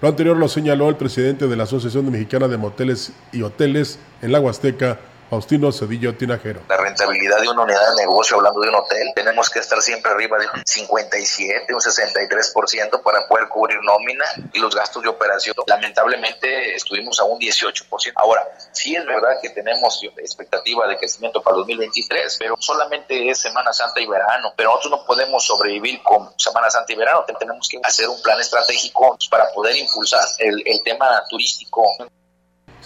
Lo 0.00 0.08
anterior 0.08 0.36
lo 0.36 0.46
señaló 0.46 0.88
el 0.88 0.94
presidente 0.94 1.48
de 1.48 1.56
la 1.56 1.64
Asociación 1.64 2.08
Mexicana 2.08 2.46
de 2.46 2.56
Moteles 2.56 3.12
y 3.32 3.42
Hoteles 3.42 3.98
en 4.22 4.30
la 4.30 4.38
Huasteca, 4.38 5.00
Faustino 5.28 5.72
Cedillo 5.72 6.16
Tinajero. 6.16 6.60
La 6.68 6.76
rentabilidad 6.76 7.40
de 7.40 7.48
una 7.48 7.62
unidad 7.62 7.90
de 7.90 8.02
negocio, 8.02 8.36
hablando 8.36 8.60
de 8.60 8.68
un 8.68 8.76
hotel, 8.76 9.12
tenemos 9.14 9.50
que 9.50 9.58
estar 9.58 9.82
siempre 9.82 10.12
arriba 10.12 10.38
de 10.38 10.46
un 10.46 10.62
57, 10.64 11.74
un 11.74 11.80
63% 11.80 13.02
para 13.02 13.26
poder 13.26 13.48
cubrir 13.48 13.78
nómina 13.82 14.24
y 14.52 14.60
los 14.60 14.74
gastos 14.74 15.02
de 15.02 15.08
operación. 15.08 15.54
Lamentablemente 15.66 16.74
estuvimos 16.74 17.18
a 17.18 17.24
un 17.24 17.40
18%. 17.40 18.12
Ahora, 18.14 18.46
sí 18.72 18.94
es 18.94 19.04
verdad 19.04 19.38
que 19.42 19.50
tenemos 19.50 20.00
expectativa 20.16 20.86
de 20.86 20.96
crecimiento 20.96 21.42
para 21.42 21.56
2023, 21.56 22.36
pero 22.38 22.56
solamente 22.58 23.28
es 23.28 23.38
Semana 23.38 23.72
Santa 23.72 24.00
y 24.00 24.06
verano. 24.06 24.52
Pero 24.56 24.70
nosotros 24.70 25.00
no 25.00 25.06
podemos 25.06 25.44
sobrevivir 25.44 26.02
con 26.02 26.32
Semana 26.38 26.70
Santa 26.70 26.92
y 26.92 26.96
verano. 26.96 27.24
Tenemos 27.38 27.68
que 27.68 27.80
hacer 27.82 28.08
un 28.08 28.20
plan 28.22 28.40
estratégico 28.40 29.18
para 29.30 29.50
poder 29.52 29.76
impulsar 29.76 30.24
el, 30.38 30.62
el 30.64 30.82
tema 30.84 31.22
turístico. 31.28 31.82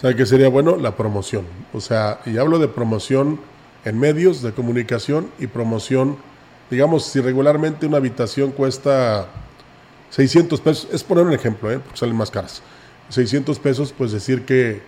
¿Sabe 0.01 0.15
qué 0.15 0.25
sería 0.25 0.49
bueno? 0.49 0.77
La 0.77 0.97
promoción. 0.97 1.45
O 1.73 1.79
sea, 1.79 2.21
y 2.25 2.39
hablo 2.39 2.57
de 2.57 2.67
promoción 2.67 3.39
en 3.85 3.99
medios 3.99 4.41
de 4.41 4.51
comunicación 4.51 5.29
y 5.37 5.45
promoción, 5.45 6.17
digamos, 6.71 7.05
si 7.05 7.21
regularmente 7.21 7.85
una 7.85 7.97
habitación 7.97 8.49
cuesta 8.49 9.27
600 10.09 10.59
pesos, 10.59 10.87
es 10.91 11.03
poner 11.03 11.25
un 11.25 11.33
ejemplo, 11.33 11.71
¿eh? 11.71 11.77
porque 11.77 11.99
salen 11.99 12.15
más 12.15 12.31
caras. 12.31 12.63
600 13.09 13.59
pesos, 13.59 13.93
pues 13.95 14.11
decir 14.11 14.43
que 14.43 14.81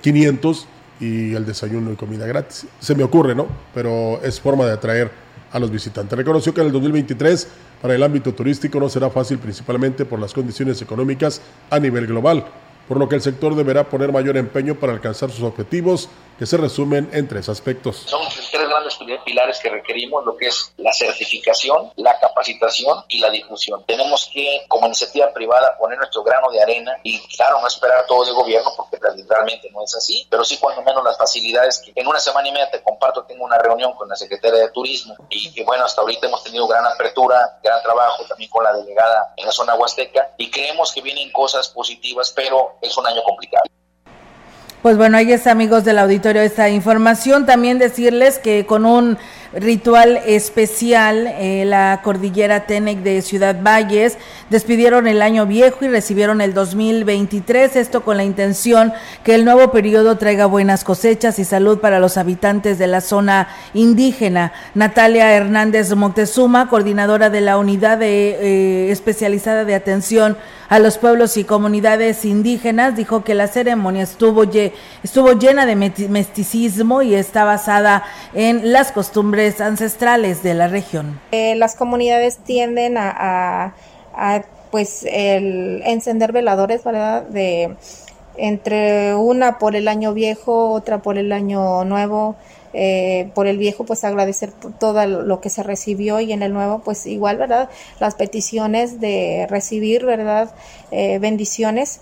500 0.00 0.58
eh, 1.00 1.04
y 1.04 1.34
el 1.34 1.44
desayuno 1.44 1.90
y 1.92 1.96
comida 1.96 2.24
gratis. 2.24 2.68
Se 2.78 2.94
me 2.94 3.02
ocurre, 3.02 3.34
¿no? 3.34 3.48
Pero 3.74 4.20
es 4.22 4.40
forma 4.40 4.64
de 4.64 4.72
atraer 4.72 5.10
a 5.50 5.58
los 5.58 5.72
visitantes. 5.72 6.16
Reconoció 6.16 6.54
que 6.54 6.60
en 6.60 6.68
el 6.68 6.72
2023 6.72 7.48
para 7.82 7.96
el 7.96 8.02
ámbito 8.04 8.32
turístico 8.32 8.78
no 8.78 8.88
será 8.88 9.10
fácil 9.10 9.38
principalmente 9.38 10.04
por 10.04 10.20
las 10.20 10.32
condiciones 10.32 10.80
económicas 10.80 11.40
a 11.68 11.80
nivel 11.80 12.06
global 12.06 12.44
por 12.90 12.98
lo 12.98 13.08
que 13.08 13.14
el 13.14 13.22
sector 13.22 13.54
deberá 13.54 13.88
poner 13.88 14.10
mayor 14.10 14.36
empeño 14.36 14.74
para 14.74 14.92
alcanzar 14.92 15.30
sus 15.30 15.44
objetivos, 15.44 16.08
que 16.40 16.46
se 16.46 16.56
resumen 16.56 17.10
en 17.12 17.28
tres 17.28 17.50
aspectos. 17.50 17.96
Son 18.06 18.22
tres 18.50 18.66
grandes 18.66 18.96
pilares 19.26 19.58
que 19.58 19.68
requerimos, 19.68 20.24
lo 20.24 20.34
que 20.38 20.46
es 20.46 20.72
la 20.78 20.90
certificación, 20.90 21.92
la 21.96 22.18
capacitación 22.18 23.04
y 23.08 23.18
la 23.18 23.28
difusión. 23.28 23.84
Tenemos 23.84 24.30
que, 24.32 24.64
como 24.66 24.86
iniciativa 24.86 25.30
privada, 25.34 25.76
poner 25.78 25.98
nuestro 25.98 26.22
grano 26.22 26.50
de 26.50 26.62
arena 26.62 26.96
y, 27.02 27.20
claro, 27.36 27.60
no 27.60 27.66
esperar 27.66 28.06
todo 28.06 28.24
del 28.24 28.32
gobierno, 28.32 28.72
porque 28.74 28.96
realmente 29.28 29.68
no 29.70 29.84
es 29.84 29.94
así, 29.94 30.26
pero 30.30 30.42
sí 30.42 30.56
cuando 30.56 30.80
menos 30.80 31.04
las 31.04 31.18
facilidades 31.18 31.78
que 31.84 31.92
en 31.94 32.06
una 32.06 32.18
semana 32.18 32.48
y 32.48 32.52
media 32.52 32.70
te 32.70 32.82
comparto, 32.82 33.24
tengo 33.24 33.44
una 33.44 33.58
reunión 33.58 33.92
con 33.92 34.08
la 34.08 34.16
Secretaría 34.16 34.60
de 34.60 34.70
Turismo 34.70 35.16
y 35.28 35.52
que, 35.52 35.62
bueno, 35.64 35.84
hasta 35.84 36.00
ahorita 36.00 36.26
hemos 36.26 36.42
tenido 36.42 36.66
gran 36.66 36.86
apertura, 36.86 37.58
gran 37.62 37.82
trabajo 37.82 38.24
también 38.26 38.48
con 38.48 38.64
la 38.64 38.72
delegada 38.72 39.34
en 39.36 39.44
la 39.44 39.52
zona 39.52 39.74
huasteca 39.74 40.32
y 40.38 40.50
creemos 40.50 40.90
que 40.90 41.02
vienen 41.02 41.30
cosas 41.32 41.68
positivas, 41.68 42.32
pero 42.34 42.78
es 42.80 42.96
un 42.96 43.06
año 43.06 43.22
complicado. 43.24 43.64
Pues 44.82 44.96
bueno, 44.96 45.18
ahí 45.18 45.30
está 45.30 45.50
amigos 45.50 45.84
del 45.84 45.98
auditorio 45.98 46.40
esta 46.40 46.70
información. 46.70 47.44
También 47.44 47.78
decirles 47.78 48.38
que 48.38 48.64
con 48.64 48.86
un 48.86 49.18
ritual 49.52 50.18
especial, 50.24 51.26
eh, 51.26 51.64
la 51.66 52.00
cordillera 52.02 52.64
Tenec 52.64 53.00
de 53.00 53.20
Ciudad 53.20 53.60
Valles 53.62 54.16
despidieron 54.48 55.06
el 55.06 55.20
año 55.20 55.44
viejo 55.44 55.84
y 55.84 55.88
recibieron 55.88 56.40
el 56.40 56.54
2023, 56.54 57.76
esto 57.76 58.02
con 58.04 58.16
la 58.16 58.24
intención 58.24 58.94
que 59.22 59.34
el 59.34 59.44
nuevo 59.44 59.70
periodo 59.70 60.16
traiga 60.16 60.46
buenas 60.46 60.82
cosechas 60.82 61.38
y 61.38 61.44
salud 61.44 61.80
para 61.80 62.00
los 62.00 62.16
habitantes 62.16 62.78
de 62.78 62.86
la 62.86 63.02
zona 63.02 63.48
indígena. 63.74 64.54
Natalia 64.74 65.30
Hernández 65.34 65.94
Montezuma, 65.94 66.70
coordinadora 66.70 67.28
de 67.28 67.42
la 67.42 67.58
unidad 67.58 68.00
eh, 68.02 68.90
especializada 68.90 69.66
de 69.66 69.74
atención 69.74 70.38
a 70.70 70.78
los 70.78 70.98
pueblos 70.98 71.36
y 71.36 71.42
comunidades 71.42 72.24
indígenas, 72.24 72.96
dijo 72.96 73.24
que 73.24 73.34
la 73.34 73.48
ceremonia 73.48 74.04
estuvo, 74.04 74.44
estuvo 75.02 75.32
llena 75.32 75.66
de 75.66 75.74
mesticismo 75.74 77.02
y 77.02 77.16
está 77.16 77.44
basada 77.44 78.04
en 78.34 78.72
las 78.72 78.92
costumbres 78.92 79.60
ancestrales 79.60 80.44
de 80.44 80.54
la 80.54 80.68
región. 80.68 81.20
Eh, 81.32 81.56
las 81.56 81.74
comunidades 81.74 82.38
tienden 82.38 82.94
a, 82.98 83.74
pues 84.70 85.04
el 85.10 85.82
encender 85.84 86.30
veladores, 86.30 86.84
¿verdad? 86.84 87.24
De 87.24 87.74
entre 88.36 89.16
una 89.16 89.58
por 89.58 89.74
el 89.74 89.88
año 89.88 90.14
viejo, 90.14 90.70
otra 90.70 90.98
por 90.98 91.18
el 91.18 91.32
año 91.32 91.84
nuevo. 91.84 92.36
Eh, 92.72 93.30
por 93.34 93.46
el 93.46 93.58
viejo, 93.58 93.84
pues 93.84 94.04
agradecer 94.04 94.52
todo 94.52 95.04
lo 95.06 95.40
que 95.40 95.50
se 95.50 95.62
recibió 95.62 96.20
y 96.20 96.32
en 96.32 96.42
el 96.42 96.52
nuevo, 96.52 96.80
pues 96.84 97.06
igual, 97.06 97.36
¿verdad? 97.36 97.68
Las 97.98 98.14
peticiones 98.14 99.00
de 99.00 99.46
recibir, 99.50 100.04
¿verdad? 100.04 100.54
Eh, 100.90 101.18
bendiciones. 101.18 102.00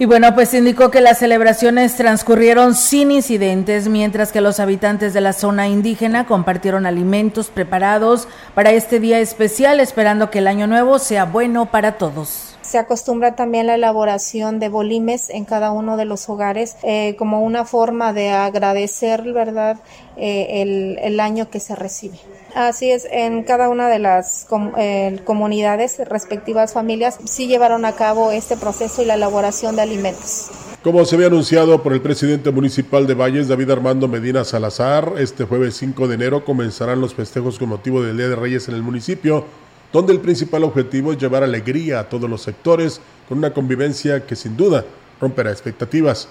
Y 0.00 0.04
bueno, 0.04 0.32
pues 0.32 0.54
indicó 0.54 0.92
que 0.92 1.00
las 1.00 1.18
celebraciones 1.18 1.96
transcurrieron 1.96 2.76
sin 2.76 3.10
incidentes, 3.10 3.88
mientras 3.88 4.30
que 4.30 4.40
los 4.40 4.60
habitantes 4.60 5.12
de 5.12 5.20
la 5.20 5.32
zona 5.32 5.66
indígena 5.66 6.24
compartieron 6.24 6.86
alimentos 6.86 7.48
preparados 7.48 8.28
para 8.54 8.70
este 8.70 9.00
día 9.00 9.18
especial, 9.18 9.80
esperando 9.80 10.30
que 10.30 10.38
el 10.38 10.46
año 10.46 10.68
nuevo 10.68 11.00
sea 11.00 11.24
bueno 11.24 11.72
para 11.72 11.98
todos. 11.98 12.47
Se 12.68 12.76
acostumbra 12.76 13.34
también 13.34 13.66
la 13.66 13.76
elaboración 13.76 14.58
de 14.58 14.68
bolimes 14.68 15.30
en 15.30 15.46
cada 15.46 15.72
uno 15.72 15.96
de 15.96 16.04
los 16.04 16.28
hogares 16.28 16.76
eh, 16.82 17.16
como 17.16 17.40
una 17.40 17.64
forma 17.64 18.12
de 18.12 18.28
agradecer, 18.28 19.22
¿verdad?, 19.32 19.78
eh, 20.18 20.98
el, 21.02 21.18
año 21.18 21.48
que 21.48 21.60
se 21.60 21.74
recibe. 21.74 22.18
Así 22.54 22.90
es, 22.90 23.06
en 23.10 23.42
cada 23.44 23.70
una 23.70 23.88
de 23.88 23.98
las 23.98 24.46
eh, 24.76 25.18
comunidades, 25.24 25.98
respectivas 26.10 26.74
familias, 26.74 27.18
sí 27.24 27.46
llevaron 27.46 27.86
a 27.86 27.92
cabo 27.92 28.32
este 28.32 28.58
proceso 28.58 29.00
y 29.00 29.06
la 29.06 29.14
elaboración 29.14 29.74
de 29.74 29.82
alimentos. 29.82 30.50
Como 30.82 31.06
se 31.06 31.14
había 31.14 31.28
anunciado 31.28 31.82
por 31.82 31.94
el 31.94 32.02
presidente 32.02 32.50
municipal 32.50 33.06
de 33.06 33.14
Valles, 33.14 33.48
David 33.48 33.70
Armando 33.70 34.08
Medina 34.08 34.44
Salazar, 34.44 35.14
este 35.16 35.44
jueves 35.44 35.74
5 35.78 36.06
de 36.06 36.16
enero 36.16 36.44
comenzarán 36.44 37.00
los 37.00 37.14
festejos 37.14 37.58
con 37.58 37.70
motivo 37.70 38.02
del 38.02 38.18
Día 38.18 38.28
de 38.28 38.36
Reyes 38.36 38.68
en 38.68 38.74
el 38.74 38.82
municipio 38.82 39.46
donde 39.92 40.12
el 40.12 40.20
principal 40.20 40.64
objetivo 40.64 41.12
es 41.12 41.18
llevar 41.18 41.42
alegría 41.42 42.00
a 42.00 42.08
todos 42.08 42.28
los 42.28 42.42
sectores 42.42 43.00
con 43.28 43.38
una 43.38 43.52
convivencia 43.52 44.26
que 44.26 44.36
sin 44.36 44.56
duda 44.56 44.84
romperá 45.20 45.50
expectativas. 45.50 46.28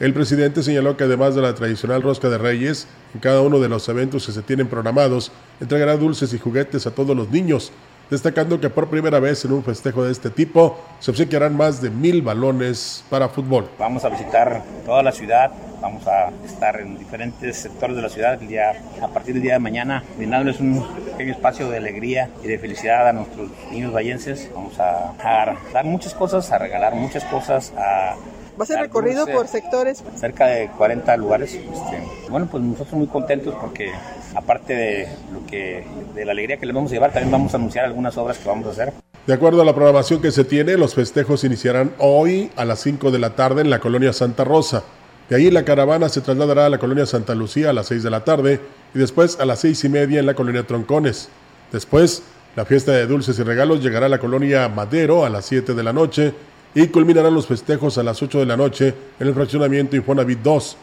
El 0.00 0.12
presidente 0.12 0.62
señaló 0.62 0.96
que 0.96 1.04
además 1.04 1.34
de 1.34 1.42
la 1.42 1.54
tradicional 1.54 2.02
rosca 2.02 2.28
de 2.28 2.38
reyes, 2.38 2.88
en 3.14 3.20
cada 3.20 3.42
uno 3.42 3.60
de 3.60 3.68
los 3.68 3.88
eventos 3.88 4.26
que 4.26 4.32
se 4.32 4.42
tienen 4.42 4.66
programados, 4.66 5.30
entregará 5.60 5.96
dulces 5.96 6.34
y 6.34 6.38
juguetes 6.38 6.86
a 6.86 6.90
todos 6.90 7.16
los 7.16 7.30
niños. 7.30 7.72
destacando 8.10 8.60
que 8.60 8.70
por 8.70 8.88
primera 8.88 9.18
vez 9.18 9.44
en 9.44 9.52
un 9.52 9.64
festejo 9.64 10.04
de 10.04 10.12
este 10.12 10.30
tipo 10.30 10.78
se 11.00 11.10
obsequiarán 11.10 11.56
más 11.56 11.80
de 11.80 11.90
mil 11.90 12.22
balones 12.22 13.02
para 13.08 13.28
fútbol. 13.28 13.66
Vamos 13.78 14.04
a 14.04 14.08
visitar 14.08 14.62
toda 14.84 15.02
la 15.02 15.12
ciudad, 15.12 15.50
vamos 15.84 16.06
a 16.06 16.30
estar 16.46 16.80
en 16.80 16.98
diferentes 16.98 17.58
sectores 17.58 17.94
de 17.94 18.00
la 18.00 18.08
ciudad 18.08 18.40
el 18.40 18.48
día, 18.48 18.72
a 19.02 19.08
partir 19.08 19.34
del 19.34 19.42
día 19.42 19.52
de 19.54 19.58
mañana, 19.58 20.02
brindándoles 20.16 20.58
un 20.58 20.82
pequeño 21.12 21.32
espacio 21.32 21.68
de 21.68 21.76
alegría 21.76 22.30
y 22.42 22.48
de 22.48 22.58
felicidad 22.58 23.06
a 23.06 23.12
nuestros 23.12 23.50
niños 23.70 23.92
vallenses. 23.92 24.50
Vamos 24.54 24.78
a, 24.80 25.10
a 25.18 25.56
dar 25.74 25.84
muchas 25.84 26.14
cosas, 26.14 26.50
a 26.50 26.58
regalar 26.58 26.94
muchas 26.94 27.22
cosas, 27.24 27.72
a 27.76 28.16
¿Va 28.58 28.62
a 28.62 28.66
ser 28.66 28.78
recorrido 28.78 29.26
por 29.26 29.48
sectores? 29.48 30.04
Cerca 30.14 30.46
de 30.46 30.68
40 30.78 31.16
lugares. 31.16 31.54
Este, 31.54 32.02
bueno, 32.30 32.46
pues 32.48 32.62
nosotros 32.62 32.94
muy 32.94 33.08
contentos 33.08 33.52
porque 33.60 33.90
aparte 34.34 34.74
de 34.74 35.08
lo 35.32 35.44
que 35.44 35.84
de 36.14 36.24
la 36.24 36.32
alegría 36.32 36.56
que 36.56 36.66
les 36.66 36.74
vamos 36.74 36.92
a 36.92 36.94
llevar, 36.94 37.12
también 37.12 37.32
vamos 37.32 37.52
a 37.52 37.56
anunciar 37.56 37.84
algunas 37.84 38.16
obras 38.16 38.38
que 38.38 38.48
vamos 38.48 38.66
a 38.68 38.70
hacer. 38.70 38.92
De 39.26 39.34
acuerdo 39.34 39.62
a 39.62 39.64
la 39.64 39.74
programación 39.74 40.22
que 40.22 40.30
se 40.30 40.44
tiene, 40.44 40.76
los 40.76 40.94
festejos 40.94 41.42
iniciarán 41.42 41.94
hoy 41.98 42.52
a 42.54 42.64
las 42.64 42.78
5 42.80 43.10
de 43.10 43.18
la 43.18 43.30
tarde 43.30 43.62
en 43.62 43.70
la 43.70 43.80
colonia 43.80 44.12
Santa 44.12 44.44
Rosa. 44.44 44.84
De 45.28 45.36
ahí 45.36 45.50
la 45.50 45.64
caravana 45.64 46.08
se 46.08 46.20
trasladará 46.20 46.66
a 46.66 46.68
la 46.68 46.78
colonia 46.78 47.06
Santa 47.06 47.34
Lucía 47.34 47.70
a 47.70 47.72
las 47.72 47.86
6 47.86 48.02
de 48.02 48.10
la 48.10 48.24
tarde 48.24 48.60
y 48.94 48.98
después 48.98 49.40
a 49.40 49.46
las 49.46 49.60
seis 49.60 49.82
y 49.84 49.88
media 49.88 50.20
en 50.20 50.26
la 50.26 50.34
colonia 50.34 50.66
Troncones. 50.66 51.28
Después, 51.72 52.22
la 52.56 52.64
fiesta 52.64 52.92
de 52.92 53.06
dulces 53.06 53.38
y 53.38 53.42
regalos 53.42 53.82
llegará 53.82 54.06
a 54.06 54.10
la 54.10 54.18
colonia 54.18 54.68
Madero 54.68 55.24
a 55.24 55.30
las 55.30 55.46
7 55.46 55.74
de 55.74 55.82
la 55.82 55.92
noche 55.92 56.34
y 56.74 56.88
culminarán 56.88 57.34
los 57.34 57.46
festejos 57.46 57.98
a 57.98 58.02
las 58.02 58.22
8 58.22 58.40
de 58.40 58.46
la 58.46 58.56
noche 58.56 58.94
en 59.18 59.26
el 59.26 59.34
fraccionamiento 59.34 59.96
Infonavit 59.96 60.40
2, 60.40 60.76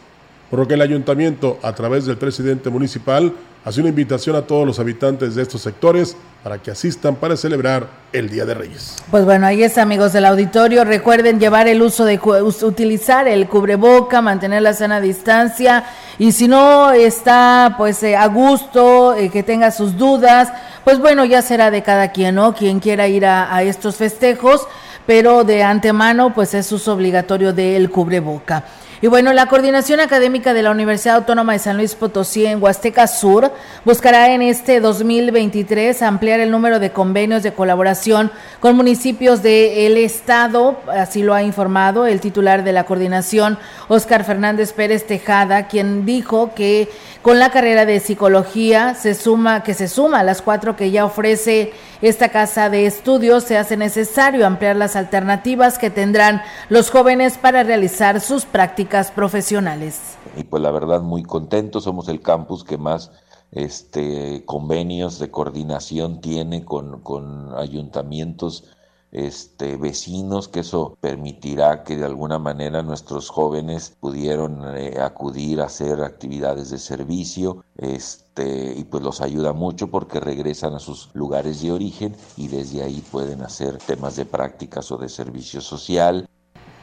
por 0.50 0.58
lo 0.60 0.68
que 0.68 0.74
el 0.74 0.82
ayuntamiento, 0.82 1.58
a 1.62 1.74
través 1.74 2.04
del 2.04 2.18
presidente 2.18 2.68
municipal, 2.68 3.32
hace 3.64 3.80
una 3.80 3.90
invitación 3.90 4.36
a 4.36 4.42
todos 4.42 4.66
los 4.66 4.78
habitantes 4.78 5.34
de 5.34 5.42
estos 5.42 5.62
sectores 5.62 6.16
para 6.42 6.58
que 6.58 6.70
asistan 6.70 7.14
para 7.14 7.36
celebrar 7.36 7.86
el 8.12 8.28
Día 8.28 8.44
de 8.44 8.54
Reyes. 8.54 8.96
Pues 9.10 9.24
bueno, 9.24 9.46
ahí 9.46 9.62
es 9.62 9.78
amigos 9.78 10.12
del 10.12 10.24
auditorio, 10.26 10.84
recuerden 10.84 11.38
llevar 11.38 11.68
el 11.68 11.80
uso 11.82 12.04
de 12.04 12.18
utilizar 12.18 13.28
el 13.28 13.48
cubreboca, 13.48 14.20
mantener 14.20 14.62
la 14.62 14.74
sana 14.74 15.00
distancia 15.00 15.84
y 16.18 16.32
si 16.32 16.48
no 16.48 16.90
está 16.92 17.74
pues 17.78 18.02
eh, 18.02 18.16
a 18.16 18.26
gusto, 18.26 19.14
eh, 19.14 19.30
que 19.30 19.42
tenga 19.42 19.70
sus 19.70 19.96
dudas, 19.96 20.52
pues 20.82 20.98
bueno, 20.98 21.24
ya 21.24 21.42
será 21.42 21.70
de 21.70 21.82
cada 21.82 22.10
quien, 22.10 22.34
¿no? 22.34 22.54
Quien 22.54 22.80
quiera 22.80 23.06
ir 23.06 23.24
a, 23.24 23.54
a 23.54 23.62
estos 23.62 23.96
festejos 23.96 24.66
pero 25.06 25.44
de 25.44 25.62
antemano 25.62 26.32
pues 26.32 26.54
es 26.54 26.70
uso 26.72 26.94
obligatorio 26.94 27.52
del 27.52 27.90
cubreboca. 27.90 28.64
Y 29.02 29.08
bueno, 29.08 29.32
la 29.32 29.46
Coordinación 29.46 29.98
Académica 29.98 30.54
de 30.54 30.62
la 30.62 30.70
Universidad 30.70 31.16
Autónoma 31.16 31.54
de 31.54 31.58
San 31.58 31.76
Luis 31.76 31.96
Potosí 31.96 32.46
en 32.46 32.62
Huasteca 32.62 33.08
Sur 33.08 33.50
buscará 33.84 34.32
en 34.32 34.42
este 34.42 34.78
2023 34.78 36.02
ampliar 36.02 36.38
el 36.38 36.52
número 36.52 36.78
de 36.78 36.92
convenios 36.92 37.42
de 37.42 37.52
colaboración 37.52 38.30
con 38.60 38.76
municipios 38.76 39.42
del 39.42 39.96
Estado, 39.96 40.76
así 40.88 41.24
lo 41.24 41.34
ha 41.34 41.42
informado 41.42 42.06
el 42.06 42.20
titular 42.20 42.62
de 42.62 42.72
la 42.72 42.84
coordinación, 42.84 43.58
Óscar 43.88 44.22
Fernández 44.22 44.72
Pérez 44.72 45.04
Tejada, 45.04 45.66
quien 45.66 46.06
dijo 46.06 46.54
que 46.54 46.88
con 47.22 47.40
la 47.40 47.50
carrera 47.50 47.86
de 47.86 47.98
psicología 47.98 48.94
se 48.94 49.14
suma, 49.14 49.64
que 49.64 49.74
se 49.74 49.88
suma 49.88 50.20
a 50.20 50.24
las 50.24 50.42
cuatro 50.42 50.76
que 50.76 50.92
ya 50.92 51.04
ofrece 51.04 51.72
esta 52.02 52.28
casa 52.28 52.68
de 52.68 52.86
estudios, 52.86 53.44
se 53.44 53.58
hace 53.58 53.76
necesario 53.76 54.46
ampliar 54.46 54.76
las 54.76 54.96
alternativas 54.96 55.78
que 55.78 55.90
tendrán 55.90 56.42
los 56.68 56.90
jóvenes 56.90 57.38
para 57.38 57.62
realizar 57.62 58.20
sus 58.20 58.44
prácticas 58.44 58.91
profesionales. 59.10 60.16
Y 60.36 60.44
pues 60.44 60.62
la 60.62 60.70
verdad 60.70 61.00
muy 61.00 61.22
contentos, 61.22 61.84
somos 61.84 62.08
el 62.08 62.20
campus 62.20 62.62
que 62.62 62.76
más 62.76 63.10
este, 63.50 64.44
convenios 64.44 65.18
de 65.18 65.30
coordinación 65.30 66.20
tiene 66.20 66.64
con, 66.64 67.00
con 67.00 67.54
ayuntamientos 67.54 68.64
este, 69.12 69.76
vecinos, 69.76 70.48
que 70.48 70.60
eso 70.60 70.96
permitirá 71.00 71.84
que 71.84 71.96
de 71.96 72.06
alguna 72.06 72.38
manera 72.38 72.82
nuestros 72.82 73.28
jóvenes 73.28 73.94
pudieron 74.00 74.76
eh, 74.76 74.98
acudir 75.00 75.60
a 75.60 75.66
hacer 75.66 76.02
actividades 76.02 76.70
de 76.70 76.78
servicio, 76.78 77.62
este, 77.76 78.74
y 78.74 78.84
pues 78.84 79.02
los 79.02 79.20
ayuda 79.20 79.52
mucho 79.52 79.88
porque 79.88 80.18
regresan 80.18 80.74
a 80.74 80.78
sus 80.78 81.10
lugares 81.12 81.60
de 81.60 81.72
origen 81.72 82.16
y 82.38 82.48
desde 82.48 82.82
ahí 82.82 83.02
pueden 83.12 83.42
hacer 83.42 83.76
temas 83.78 84.16
de 84.16 84.24
prácticas 84.24 84.90
o 84.90 84.96
de 84.96 85.10
servicio 85.10 85.60
social. 85.60 86.26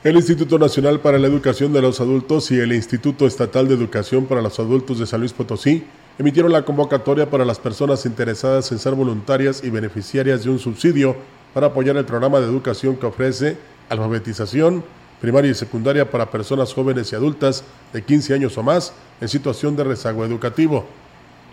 El 0.02 0.16
Instituto 0.16 0.58
Nacional 0.58 1.02
para 1.02 1.20
la 1.20 1.28
Educación 1.28 1.74
de 1.74 1.82
los 1.82 2.00
Adultos 2.00 2.52
y 2.52 2.58
el 2.58 2.72
Instituto 2.72 3.28
Estatal 3.28 3.68
de 3.68 3.74
Educación 3.74 4.28
para 4.28 4.42
los 4.42 4.58
Adultos 4.58 4.98
de 4.98 5.06
San 5.06 5.20
Luis 5.20 5.34
Potosí 5.34 5.84
emitieron 6.18 6.54
la 6.54 6.64
convocatoria 6.64 7.30
para 7.30 7.44
las 7.44 7.60
personas 7.60 8.06
interesadas 8.06 8.72
en 8.72 8.80
ser 8.80 8.96
voluntarias 8.96 9.62
y 9.62 9.70
beneficiarias 9.70 10.46
de 10.46 10.52
un 10.52 10.60
subsidio 10.60 11.18
para 11.54 11.68
apoyar 11.68 11.98
el 11.98 12.06
programa 12.06 12.40
de 12.40 12.46
educación 12.46 12.96
que 12.96 13.08
ofrece 13.08 13.58
alfabetización 13.90 14.86
primaria 15.20 15.52
y 15.52 15.54
secundaria 15.54 16.10
para 16.10 16.32
personas 16.32 16.74
jóvenes 16.74 17.12
y 17.12 17.18
adultas 17.18 17.66
de 17.92 18.02
15 18.02 18.36
años 18.36 18.58
o 18.58 18.64
más 18.64 18.94
en 19.20 19.28
situación 19.28 19.76
de 19.76 19.84
rezago 19.84 20.24
educativo. 20.24 20.86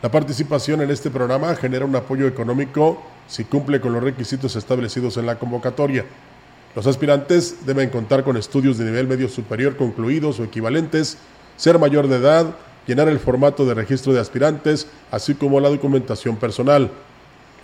La 0.04 0.12
participación 0.12 0.82
en 0.82 0.92
este 0.92 1.10
programa 1.10 1.56
genera 1.56 1.84
un 1.84 1.96
apoyo 1.96 2.28
económico 2.28 3.02
si 3.26 3.42
cumple 3.42 3.80
con 3.80 3.92
los 3.92 4.04
requisitos 4.04 4.54
establecidos 4.54 5.16
en 5.16 5.26
la 5.26 5.36
convocatoria. 5.36 6.04
Los 6.76 6.86
aspirantes 6.86 7.64
deben 7.64 7.88
contar 7.88 8.22
con 8.22 8.36
estudios 8.36 8.76
de 8.76 8.84
nivel 8.84 9.08
medio 9.08 9.30
superior 9.30 9.78
concluidos 9.78 10.38
o 10.38 10.44
equivalentes, 10.44 11.16
ser 11.56 11.78
mayor 11.78 12.06
de 12.06 12.16
edad, 12.16 12.54
llenar 12.86 13.08
el 13.08 13.18
formato 13.18 13.64
de 13.64 13.72
registro 13.72 14.12
de 14.12 14.20
aspirantes, 14.20 14.86
así 15.10 15.34
como 15.34 15.58
la 15.58 15.70
documentación 15.70 16.36
personal. 16.36 16.90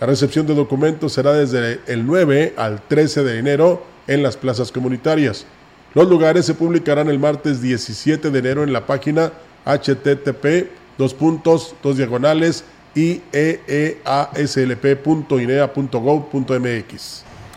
La 0.01 0.07
recepción 0.07 0.47
de 0.47 0.55
documentos 0.55 1.13
será 1.13 1.33
desde 1.33 1.79
el 1.85 2.07
9 2.07 2.55
al 2.57 2.81
13 2.81 3.23
de 3.23 3.37
enero 3.37 3.85
en 4.07 4.23
las 4.23 4.35
plazas 4.35 4.71
comunitarias. 4.71 5.45
Los 5.93 6.09
lugares 6.09 6.47
se 6.47 6.55
publicarán 6.55 7.07
el 7.07 7.19
martes 7.19 7.61
17 7.61 8.31
de 8.31 8.39
enero 8.39 8.63
en 8.63 8.73
la 8.73 8.87
página 8.87 9.31
http 9.63 10.71
dos. 10.97 11.15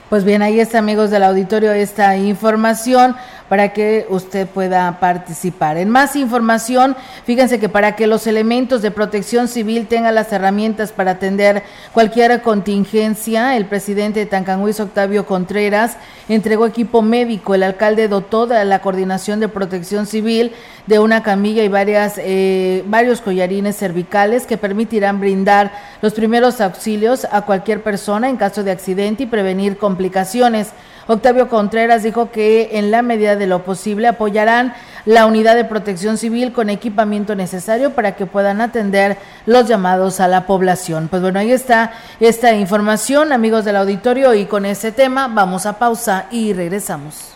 Pues 0.09 0.23
bien, 0.23 0.40
ahí 0.40 0.61
está 0.61 0.79
amigos 0.79 1.11
del 1.11 1.25
auditorio 1.25 1.73
esta 1.73 2.16
información 2.16 3.16
para 3.49 3.73
que 3.73 4.07
usted 4.09 4.47
pueda 4.47 4.99
participar. 5.01 5.77
En 5.77 5.91
más 5.91 6.17
información, 6.17 6.97
fíjense 7.25 7.61
que 7.61 7.69
para 7.69 7.97
que 7.97 8.07
los 8.07 8.27
elementos 8.27 8.83
de 8.83 8.91
protección 8.91 9.49
civil 9.49 9.87
tengan 9.87 10.15
las 10.15 10.33
herramientas 10.33 10.93
para 10.93 11.13
atender 11.13 11.63
cualquier 11.93 12.43
contingencia, 12.43 13.57
el 13.57 13.67
presidente 13.67 14.21
de 14.21 14.27
Tancanhuiz, 14.27 14.81
Octavio 14.81 15.27
Contreras, 15.27 15.97
entregó 16.29 16.67
equipo 16.67 17.03
médico. 17.03 17.55
El 17.55 17.63
alcalde 17.63 18.09
dotó 18.09 18.47
de 18.47 18.65
la 18.65 18.81
coordinación 18.81 19.41
de 19.41 19.49
protección 19.49 20.07
civil 20.07 20.53
de 20.87 20.99
una 20.99 21.23
camilla 21.23 21.65
y 21.65 21.69
varias, 21.69 22.15
eh, 22.19 22.85
varios 22.87 23.21
collarines 23.21 23.77
cervicales 23.77 24.47
que 24.47 24.57
permitirán 24.57 25.21
brindar 25.21 25.73
los 26.03 26.15
primeros 26.15 26.61
auxilios 26.61 27.27
a 27.31 27.43
cualquier 27.43 27.83
persona 27.83 28.29
en 28.29 28.37
caso 28.37 28.63
de 28.63 28.71
accidente 28.71 29.25
y 29.25 29.27
prevenir 29.27 29.77
complicaciones. 29.77 30.69
Octavio 31.09 31.49
Contreras 31.49 32.03
dijo 32.03 32.31
que 32.31 32.71
en 32.73 32.90
la 32.90 33.03
medida 33.03 33.37
de 33.37 33.47
lo 33.47 33.62
posible 33.62 34.09
apoyarán 34.09 34.75
la 35.05 35.27
unidad 35.27 35.55
de 35.55 35.64
protección 35.64 36.19
civil 36.19 36.53
con 36.53 36.69
equipamiento 36.69 37.37
necesario 37.37 37.92
para 37.92 38.16
que 38.16 38.27
puedan 38.27 38.61
atender 38.61 39.16
los 39.47 39.69
llamados 39.69 40.19
a 40.19 40.27
la 40.27 40.47
población. 40.47 41.07
Pues 41.09 41.23
bueno, 41.23 41.38
ahí 41.38 41.53
está 41.53 41.92
esta 42.19 42.53
información, 42.55 43.33
amigos 43.33 43.64
del 43.64 43.77
auditorio, 43.77 44.35
y 44.35 44.47
con 44.47 44.66
ese 44.66 44.90
tema 44.90 45.29
vamos 45.29 45.64
a 45.66 45.79
pausa 45.79 46.27
y 46.33 46.53
regresamos. 46.53 47.36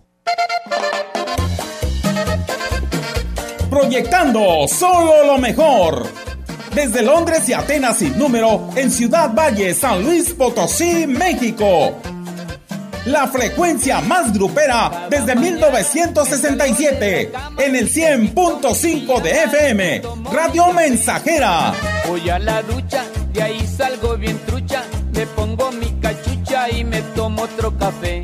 Proyectando 3.69 4.67
solo 4.67 5.25
lo 5.25 5.37
mejor. 5.37 6.07
Desde 6.73 7.01
Londres 7.01 7.47
y 7.49 7.53
Atenas 7.53 7.97
sin 7.97 8.17
número, 8.17 8.69
en 8.75 8.89
Ciudad 8.91 9.33
Valle, 9.33 9.73
San 9.73 10.03
Luis 10.03 10.33
Potosí, 10.33 11.05
México. 11.07 11.99
La 13.05 13.27
frecuencia 13.27 13.99
más 14.01 14.31
grupera 14.31 15.07
desde 15.09 15.35
1967 15.35 17.31
en 17.57 17.75
el 17.75 17.91
100.5 17.91 19.21
de 19.21 19.43
FM, 19.43 20.01
Radio 20.31 20.71
Mensajera. 20.71 21.73
Voy 22.07 22.29
a 22.29 22.37
la 22.37 22.61
ducha, 22.61 23.03
de 23.33 23.41
ahí 23.41 23.65
salgo 23.65 24.15
bien 24.17 24.37
trucha, 24.45 24.83
me 25.13 25.25
pongo 25.25 25.71
mi 25.71 25.91
cachucha 25.99 26.69
y 26.69 26.83
me 26.83 27.01
tomo 27.15 27.41
otro 27.41 27.75
café. 27.77 28.23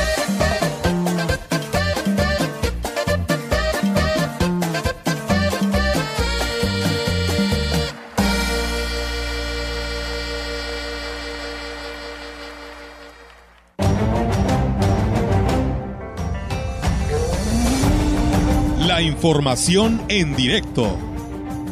Información 19.21 20.01
en 20.09 20.35
directo. 20.35 20.97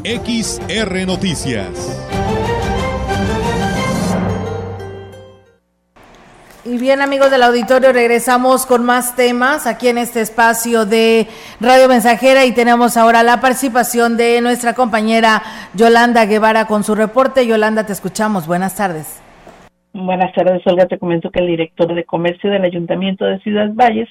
XR 0.04 1.08
Noticias. 1.08 1.74
Y 6.64 6.78
bien 6.78 7.02
amigos 7.02 7.32
del 7.32 7.42
auditorio, 7.42 7.92
regresamos 7.92 8.68
con 8.68 8.86
más 8.86 9.16
temas 9.16 9.66
aquí 9.66 9.88
en 9.88 9.98
este 9.98 10.22
espacio 10.22 10.86
de 10.86 11.26
Radio 11.60 11.88
Mensajera 11.88 12.46
y 12.46 12.54
tenemos 12.54 12.98
ahora 12.98 13.24
la 13.24 13.42
participación 13.42 14.16
de 14.16 14.42
nuestra 14.42 14.76
compañera 14.76 15.42
Yolanda 15.74 16.28
Guevara 16.28 16.66
con 16.68 16.84
su 16.84 16.94
reporte. 16.94 17.48
Yolanda, 17.48 17.84
te 17.84 17.94
escuchamos. 17.94 18.46
Buenas 18.46 18.76
tardes. 18.76 19.24
Buenas 19.94 20.32
tardes, 20.34 20.62
Olga. 20.68 20.86
Te 20.86 21.00
comento 21.00 21.32
que 21.32 21.40
el 21.40 21.48
director 21.48 21.96
de 21.96 22.04
comercio 22.04 22.52
del 22.52 22.64
Ayuntamiento 22.64 23.26
de 23.26 23.40
Ciudad 23.40 23.72
Valles, 23.74 24.08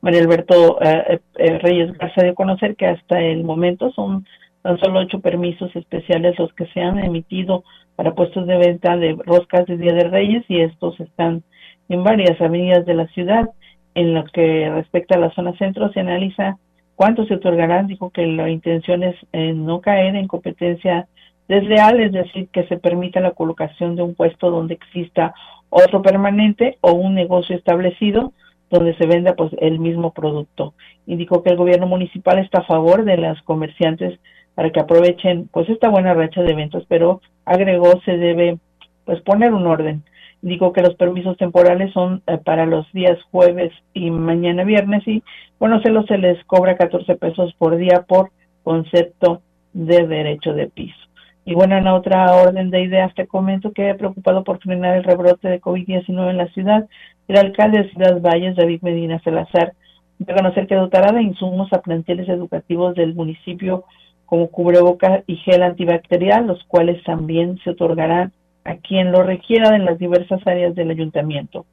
María 0.00 0.20
Alberto 0.20 0.80
eh, 0.82 1.20
eh, 1.36 1.58
Reyes 1.58 1.92
Garza, 1.98 2.22
dio 2.22 2.32
a 2.32 2.34
conocer 2.34 2.76
que 2.76 2.86
hasta 2.86 3.20
el 3.20 3.44
momento 3.44 3.90
son 3.92 4.26
tan 4.62 4.78
solo 4.78 5.00
ocho 5.00 5.20
permisos 5.20 5.74
especiales 5.74 6.38
los 6.38 6.52
que 6.54 6.66
se 6.66 6.80
han 6.80 6.98
emitido 6.98 7.64
para 7.96 8.14
puestos 8.14 8.46
de 8.46 8.56
venta 8.56 8.96
de 8.96 9.16
roscas 9.24 9.66
de 9.66 9.76
Día 9.76 9.92
de 9.92 10.04
Reyes 10.04 10.44
y 10.48 10.60
estos 10.60 10.98
están 11.00 11.42
en 11.88 12.02
varias 12.02 12.40
avenidas 12.40 12.86
de 12.86 12.94
la 12.94 13.06
ciudad. 13.08 13.50
En 13.94 14.14
lo 14.14 14.24
que 14.24 14.70
respecta 14.70 15.16
a 15.16 15.20
la 15.20 15.30
zona 15.32 15.52
centro, 15.58 15.92
se 15.92 16.00
analiza 16.00 16.56
cuántos 16.94 17.28
se 17.28 17.34
otorgarán. 17.34 17.86
Dijo 17.86 18.10
que 18.10 18.26
la 18.26 18.48
intención 18.48 19.02
es 19.02 19.16
eh, 19.32 19.52
no 19.52 19.80
caer 19.80 20.16
en 20.16 20.28
competencia 20.28 21.08
desleal, 21.48 22.00
es 22.00 22.12
decir, 22.12 22.48
que 22.52 22.66
se 22.68 22.76
permita 22.78 23.20
la 23.20 23.32
colocación 23.32 23.96
de 23.96 24.02
un 24.02 24.14
puesto 24.14 24.50
donde 24.50 24.74
exista 24.74 25.34
otro 25.68 26.00
permanente 26.00 26.78
o 26.80 26.92
un 26.92 27.14
negocio 27.14 27.56
establecido 27.56 28.32
donde 28.70 28.94
se 28.96 29.06
venda 29.06 29.34
pues 29.34 29.52
el 29.60 29.78
mismo 29.78 30.12
producto. 30.12 30.74
Indicó 31.06 31.42
que 31.42 31.50
el 31.50 31.56
gobierno 31.56 31.86
municipal 31.86 32.38
está 32.38 32.60
a 32.60 32.66
favor 32.66 33.04
de 33.04 33.16
las 33.16 33.40
comerciantes 33.42 34.18
para 34.54 34.70
que 34.70 34.80
aprovechen 34.80 35.48
pues 35.52 35.68
esta 35.68 35.88
buena 35.88 36.14
racha 36.14 36.42
de 36.42 36.52
eventos, 36.52 36.84
pero 36.88 37.20
agregó 37.44 38.00
se 38.04 38.16
debe 38.16 38.58
pues 39.04 39.20
poner 39.22 39.52
un 39.52 39.66
orden. 39.66 40.02
Digo 40.42 40.72
que 40.72 40.82
los 40.82 40.94
permisos 40.94 41.36
temporales 41.36 41.92
son 41.92 42.22
eh, 42.26 42.38
para 42.38 42.64
los 42.64 42.90
días 42.92 43.18
jueves 43.30 43.72
y 43.92 44.10
mañana 44.10 44.64
viernes 44.64 45.06
y 45.06 45.22
bueno, 45.58 45.82
se, 45.82 45.90
los, 45.90 46.06
se 46.06 46.16
les 46.16 46.42
cobra 46.44 46.76
14 46.76 47.16
pesos 47.16 47.52
por 47.58 47.76
día 47.76 48.04
por 48.08 48.30
concepto 48.62 49.42
de 49.72 50.06
derecho 50.06 50.54
de 50.54 50.68
piso. 50.68 50.96
Y 51.44 51.54
bueno, 51.54 51.76
en 51.76 51.86
otra 51.88 52.32
orden 52.34 52.70
de 52.70 52.82
ideas 52.82 53.14
te 53.14 53.26
comento 53.26 53.72
que 53.72 53.94
preocupado 53.94 54.44
por 54.44 54.60
frenar 54.60 54.96
el 54.96 55.04
rebrote 55.04 55.48
de 55.48 55.60
COVID-19 55.60 56.30
en 56.30 56.36
la 56.36 56.48
ciudad, 56.48 56.86
el 57.30 57.36
alcalde 57.36 57.82
de 57.82 57.90
Ciudad 57.90 58.20
Valles, 58.20 58.56
David 58.56 58.82
Medina 58.82 59.20
Salazar, 59.22 59.74
de 60.18 60.34
conocer 60.34 60.66
que 60.66 60.74
dotará 60.74 61.12
de 61.12 61.22
insumos 61.22 61.72
a 61.72 61.80
planteles 61.80 62.28
educativos 62.28 62.94
del 62.94 63.14
municipio 63.14 63.84
como 64.26 64.48
cubreboca 64.48 65.22
y 65.26 65.36
gel 65.36 65.62
antibacterial, 65.62 66.46
los 66.46 66.62
cuales 66.64 67.02
también 67.04 67.58
se 67.64 67.70
otorgarán 67.70 68.32
a 68.64 68.76
quien 68.76 69.12
lo 69.12 69.22
requiera 69.22 69.76
en 69.76 69.84
las 69.84 69.98
diversas 69.98 70.44
áreas 70.46 70.74
del 70.74 70.90
ayuntamiento. 70.90 71.66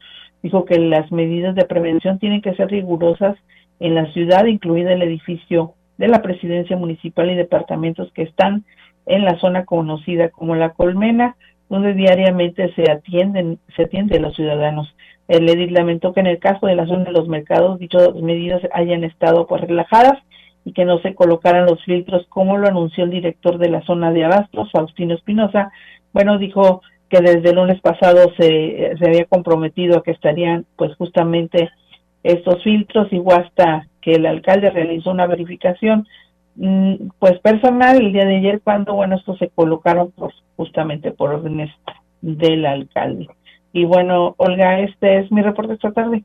Dijo 0.43 0.65
que 0.65 0.79
las 0.79 1.11
medidas 1.11 1.55
de 1.55 1.65
prevención 1.65 2.19
tienen 2.19 2.41
que 2.41 2.55
ser 2.55 2.69
rigurosas 2.69 3.35
en 3.79 3.95
la 3.95 4.05
ciudad, 4.13 4.45
incluida 4.45 4.93
el 4.93 5.01
edificio 5.01 5.73
de 5.97 6.07
la 6.07 6.21
presidencia 6.21 6.77
municipal 6.77 7.29
y 7.31 7.35
departamentos 7.35 8.11
que 8.13 8.23
están 8.23 8.63
en 9.07 9.25
la 9.25 9.39
zona 9.39 9.65
conocida 9.65 10.29
como 10.29 10.55
La 10.55 10.69
Colmena, 10.69 11.35
donde 11.69 11.93
diariamente 11.93 12.73
se 12.75 12.89
atienden, 12.91 13.59
se 13.75 13.83
atiende 13.83 14.19
los 14.19 14.35
ciudadanos. 14.35 14.95
El 15.27 15.49
edil 15.49 15.73
lamentó 15.73 16.13
que 16.13 16.21
en 16.21 16.27
el 16.27 16.39
caso 16.39 16.67
de 16.67 16.75
la 16.75 16.85
zona 16.87 17.05
de 17.05 17.11
los 17.11 17.27
mercados 17.27 17.79
dichas 17.79 18.13
medidas 18.15 18.61
hayan 18.71 19.03
estado 19.03 19.45
pues 19.47 19.61
relajadas 19.61 20.17
y 20.63 20.73
que 20.73 20.85
no 20.85 20.99
se 20.99 21.15
colocaran 21.15 21.65
los 21.65 21.83
filtros 21.83 22.25
como 22.29 22.57
lo 22.57 22.67
anunció 22.67 23.03
el 23.03 23.11
director 23.11 23.57
de 23.57 23.69
la 23.69 23.81
zona 23.83 24.11
de 24.11 24.25
Abastos, 24.25 24.71
Faustino 24.71 25.15
Espinosa. 25.15 25.71
Bueno, 26.13 26.37
dijo 26.37 26.81
que 27.09 27.21
desde 27.21 27.49
el 27.49 27.55
lunes 27.55 27.79
pasado 27.81 28.33
se, 28.37 28.95
se 28.97 29.05
había 29.05 29.25
comprometido 29.25 29.97
a 29.97 30.03
que 30.03 30.11
estarían 30.11 30.65
pues 30.75 30.95
justamente 30.95 31.69
estos 32.23 32.63
filtros 32.63 33.07
y 33.11 33.21
hasta 33.31 33.87
que 34.01 34.11
el 34.11 34.25
alcalde 34.25 34.69
realizó 34.69 35.11
una 35.11 35.27
verificación 35.27 36.07
mm, 36.55 36.95
pues 37.19 37.39
personal 37.39 37.97
el 37.97 38.11
día 38.11 38.25
de 38.25 38.37
ayer 38.37 38.61
cuando 38.61 38.93
bueno 38.93 39.15
estos 39.15 39.37
se 39.37 39.49
colocaron 39.49 40.11
pues, 40.11 40.33
justamente 40.57 41.11
por 41.11 41.33
órdenes 41.33 41.71
del 42.21 42.65
alcalde. 42.65 43.27
Y 43.73 43.85
bueno, 43.85 44.33
Olga, 44.37 44.79
este 44.79 45.19
es 45.19 45.31
mi 45.31 45.41
reporte 45.41 45.73
esta 45.73 45.91
tarde. 45.91 46.23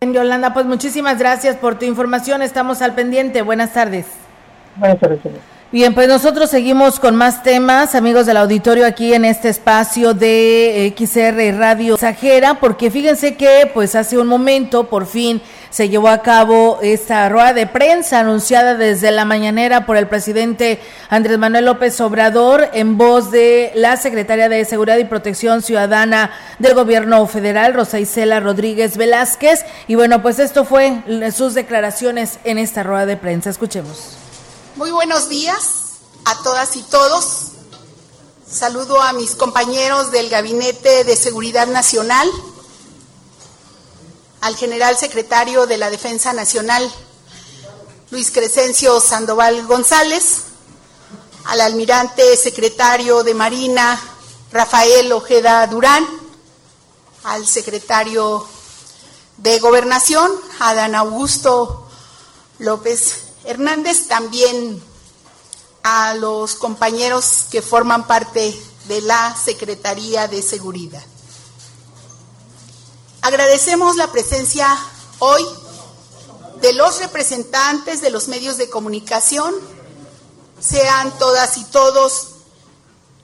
Yolanda, 0.00 0.52
pues 0.52 0.66
muchísimas 0.66 1.18
gracias 1.18 1.56
por 1.56 1.78
tu 1.78 1.86
información. 1.86 2.42
Estamos 2.42 2.82
al 2.82 2.94
pendiente. 2.94 3.42
Buenas 3.42 3.72
tardes. 3.72 4.06
Buenas 4.76 4.98
tardes. 5.00 5.20
Bien, 5.72 5.92
pues 5.92 6.06
nosotros 6.06 6.50
seguimos 6.50 7.00
con 7.00 7.16
más 7.16 7.42
temas, 7.42 7.96
amigos 7.96 8.26
del 8.26 8.36
auditorio, 8.36 8.86
aquí 8.86 9.12
en 9.12 9.24
este 9.24 9.48
espacio 9.48 10.14
de 10.14 10.94
XR 10.96 11.58
Radio 11.58 11.96
Sajera, 11.96 12.60
porque 12.60 12.92
fíjense 12.92 13.36
que 13.36 13.68
pues 13.74 13.96
hace 13.96 14.16
un 14.16 14.28
momento 14.28 14.88
por 14.88 15.06
fin 15.06 15.42
se 15.74 15.88
llevó 15.88 16.06
a 16.06 16.22
cabo 16.22 16.78
esta 16.82 17.28
rueda 17.28 17.52
de 17.52 17.66
prensa 17.66 18.20
anunciada 18.20 18.76
desde 18.76 19.10
la 19.10 19.24
mañanera 19.24 19.86
por 19.86 19.96
el 19.96 20.06
presidente 20.06 20.80
Andrés 21.10 21.36
Manuel 21.36 21.64
López 21.64 22.00
Obrador 22.00 22.70
en 22.74 22.96
voz 22.96 23.32
de 23.32 23.72
la 23.74 23.96
secretaria 23.96 24.48
de 24.48 24.64
Seguridad 24.66 24.98
y 24.98 25.04
Protección 25.04 25.62
Ciudadana 25.62 26.30
del 26.60 26.74
Gobierno 26.74 27.26
Federal, 27.26 27.74
Rosa 27.74 27.98
Isela 27.98 28.38
Rodríguez 28.38 28.96
Velázquez. 28.96 29.64
Y 29.88 29.96
bueno, 29.96 30.22
pues 30.22 30.38
esto 30.38 30.64
fue 30.64 31.02
sus 31.36 31.54
declaraciones 31.54 32.38
en 32.44 32.58
esta 32.58 32.84
rueda 32.84 33.06
de 33.06 33.16
prensa. 33.16 33.50
Escuchemos. 33.50 34.10
Muy 34.76 34.92
buenos 34.92 35.28
días. 35.28 35.80
a 36.24 36.40
todas 36.44 36.76
y 36.76 36.82
todos. 36.82 37.48
Saludo 38.48 39.02
a 39.02 39.12
mis 39.12 39.34
compañeros 39.34 40.12
del 40.12 40.30
Gabinete 40.30 41.02
de 41.02 41.16
Seguridad 41.16 41.66
Nacional, 41.66 42.28
al 44.44 44.56
general 44.56 44.94
secretario 44.98 45.66
de 45.66 45.78
la 45.78 45.88
Defensa 45.88 46.34
Nacional, 46.34 46.92
Luis 48.10 48.30
Crescencio 48.30 49.00
Sandoval 49.00 49.66
González, 49.66 50.42
al 51.46 51.62
almirante 51.62 52.36
secretario 52.36 53.22
de 53.22 53.32
Marina, 53.32 53.98
Rafael 54.52 55.10
Ojeda 55.12 55.66
Durán, 55.66 56.06
al 57.22 57.46
secretario 57.46 58.46
de 59.38 59.60
Gobernación, 59.60 60.30
Adán 60.58 60.94
Augusto 60.94 61.88
López 62.58 63.22
Hernández, 63.46 64.08
también 64.08 64.82
a 65.84 66.12
los 66.16 66.54
compañeros 66.56 67.46
que 67.50 67.62
forman 67.62 68.06
parte 68.06 68.54
de 68.88 69.00
la 69.00 69.34
Secretaría 69.42 70.28
de 70.28 70.42
Seguridad. 70.42 71.13
Agradecemos 73.24 73.96
la 73.96 74.12
presencia 74.12 74.68
hoy 75.18 75.42
de 76.60 76.74
los 76.74 76.98
representantes 76.98 78.02
de 78.02 78.10
los 78.10 78.28
medios 78.28 78.58
de 78.58 78.68
comunicación. 78.68 79.54
Sean 80.60 81.18
todas 81.18 81.56
y 81.56 81.64
todos 81.64 82.26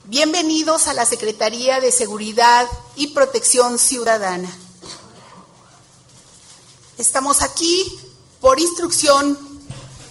bienvenidos 0.05 0.86
a 0.86 0.94
la 0.94 1.05
Secretaría 1.05 1.80
de 1.80 1.92
Seguridad 1.92 2.66
y 2.96 3.09
Protección 3.09 3.78
Ciudadana. 3.78 4.51
Estamos 6.96 7.42
aquí 7.42 8.01
por 8.40 8.59
instrucción 8.59 9.38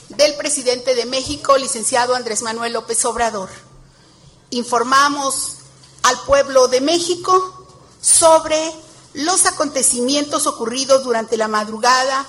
del 0.09 0.35
presidente 0.35 0.93
de 0.93 1.07
México, 1.07 1.57
licenciado 1.57 2.13
Andrés 2.13 2.43
Manuel 2.43 2.73
López 2.73 3.03
Obrador. 3.05 3.49
Informamos 4.51 5.53
al 6.03 6.19
pueblo 6.27 6.67
de 6.67 6.79
México 6.79 7.65
sobre 7.99 8.71
los 9.14 9.45
acontecimientos 9.45 10.47
ocurridos 10.47 11.03
durante 11.03 11.38
la 11.38 11.47
madrugada 11.47 12.26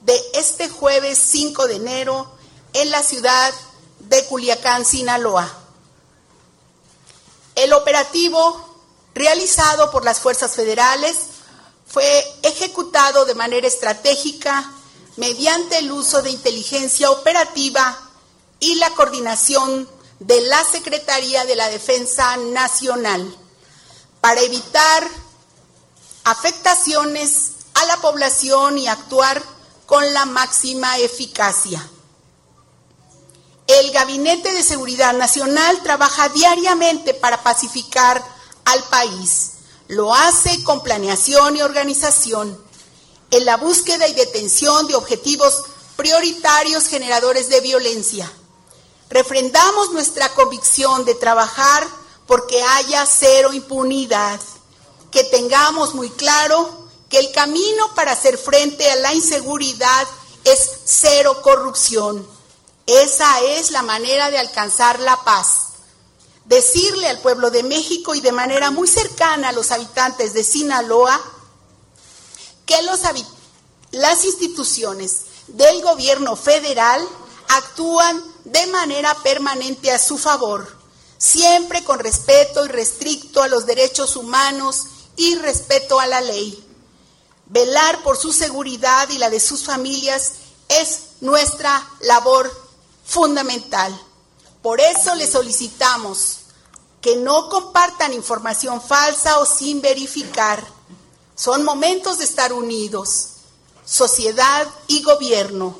de 0.00 0.20
este 0.34 0.68
jueves 0.68 1.18
5 1.18 1.66
de 1.66 1.76
enero 1.76 2.30
en 2.72 2.90
la 2.90 3.02
ciudad 3.02 3.52
de 4.00 4.24
Culiacán, 4.26 4.84
Sinaloa. 4.84 5.50
El 7.54 7.72
operativo 7.72 8.74
realizado 9.14 9.90
por 9.90 10.04
las 10.04 10.20
fuerzas 10.20 10.54
federales 10.54 11.16
fue 11.86 12.24
ejecutado 12.42 13.24
de 13.24 13.34
manera 13.34 13.66
estratégica 13.66 14.72
mediante 15.16 15.78
el 15.78 15.92
uso 15.92 16.22
de 16.22 16.30
inteligencia 16.30 17.10
operativa 17.10 17.96
y 18.58 18.74
la 18.76 18.90
coordinación 18.90 19.88
de 20.18 20.40
la 20.42 20.64
Secretaría 20.64 21.44
de 21.44 21.54
la 21.54 21.68
Defensa 21.68 22.36
Nacional 22.36 23.36
para 24.20 24.40
evitar 24.40 25.08
afectaciones 26.24 27.52
a 27.74 27.84
la 27.86 27.96
población 27.98 28.78
y 28.78 28.88
actuar 28.88 29.42
con 29.86 30.12
la 30.12 30.24
máxima 30.24 30.98
eficacia. 30.98 31.88
El 33.66 33.92
Gabinete 33.92 34.52
de 34.52 34.62
Seguridad 34.62 35.14
Nacional 35.14 35.82
trabaja 35.82 36.28
diariamente 36.30 37.14
para 37.14 37.42
pacificar 37.42 38.22
al 38.64 38.82
país. 38.84 39.52
Lo 39.88 40.14
hace 40.14 40.62
con 40.64 40.82
planeación 40.82 41.56
y 41.56 41.62
organización 41.62 42.58
en 43.30 43.44
la 43.44 43.56
búsqueda 43.56 44.06
y 44.06 44.14
detención 44.14 44.86
de 44.86 44.94
objetivos 44.94 45.64
prioritarios 45.96 46.88
generadores 46.88 47.48
de 47.48 47.60
violencia. 47.60 48.30
Refrendamos 49.10 49.92
nuestra 49.92 50.28
convicción 50.30 51.04
de 51.04 51.14
trabajar 51.14 51.86
porque 52.26 52.62
haya 52.62 53.06
cero 53.06 53.52
impunidad, 53.52 54.40
que 55.14 55.22
tengamos 55.22 55.94
muy 55.94 56.10
claro 56.10 56.88
que 57.08 57.20
el 57.20 57.30
camino 57.30 57.94
para 57.94 58.12
hacer 58.12 58.36
frente 58.36 58.90
a 58.90 58.96
la 58.96 59.14
inseguridad 59.14 60.08
es 60.42 60.68
cero 60.84 61.40
corrupción. 61.40 62.26
Esa 62.84 63.40
es 63.40 63.70
la 63.70 63.82
manera 63.82 64.30
de 64.30 64.38
alcanzar 64.38 64.98
la 64.98 65.22
paz. 65.22 65.68
Decirle 66.46 67.06
al 67.06 67.20
pueblo 67.20 67.52
de 67.52 67.62
México 67.62 68.16
y 68.16 68.20
de 68.20 68.32
manera 68.32 68.72
muy 68.72 68.88
cercana 68.88 69.50
a 69.50 69.52
los 69.52 69.70
habitantes 69.70 70.34
de 70.34 70.42
Sinaloa 70.42 71.22
que 72.66 72.82
los, 72.82 73.00
las 73.92 74.24
instituciones 74.24 75.26
del 75.46 75.80
gobierno 75.80 76.34
federal 76.34 77.06
actúan 77.50 78.20
de 78.42 78.66
manera 78.66 79.14
permanente 79.22 79.92
a 79.92 79.98
su 80.00 80.18
favor, 80.18 80.76
siempre 81.18 81.84
con 81.84 82.00
respeto 82.00 82.64
y 82.64 82.68
restricto 82.68 83.44
a 83.44 83.48
los 83.48 83.64
derechos 83.64 84.16
humanos 84.16 84.86
y 85.16 85.36
respeto 85.36 86.00
a 86.00 86.06
la 86.06 86.20
ley. 86.20 86.60
Velar 87.46 88.02
por 88.02 88.16
su 88.16 88.32
seguridad 88.32 89.08
y 89.10 89.18
la 89.18 89.30
de 89.30 89.40
sus 89.40 89.64
familias 89.64 90.32
es 90.68 91.00
nuestra 91.20 91.86
labor 92.00 92.50
fundamental. 93.04 93.98
Por 94.62 94.80
eso 94.80 95.14
le 95.14 95.26
solicitamos 95.26 96.38
que 97.00 97.16
no 97.16 97.50
compartan 97.50 98.14
información 98.14 98.80
falsa 98.80 99.38
o 99.38 99.46
sin 99.46 99.82
verificar 99.82 100.66
son 101.36 101.64
momentos 101.64 102.18
de 102.18 102.24
estar 102.24 102.52
unidos, 102.52 103.30
sociedad 103.84 104.68
y 104.86 105.02
gobierno. 105.02 105.76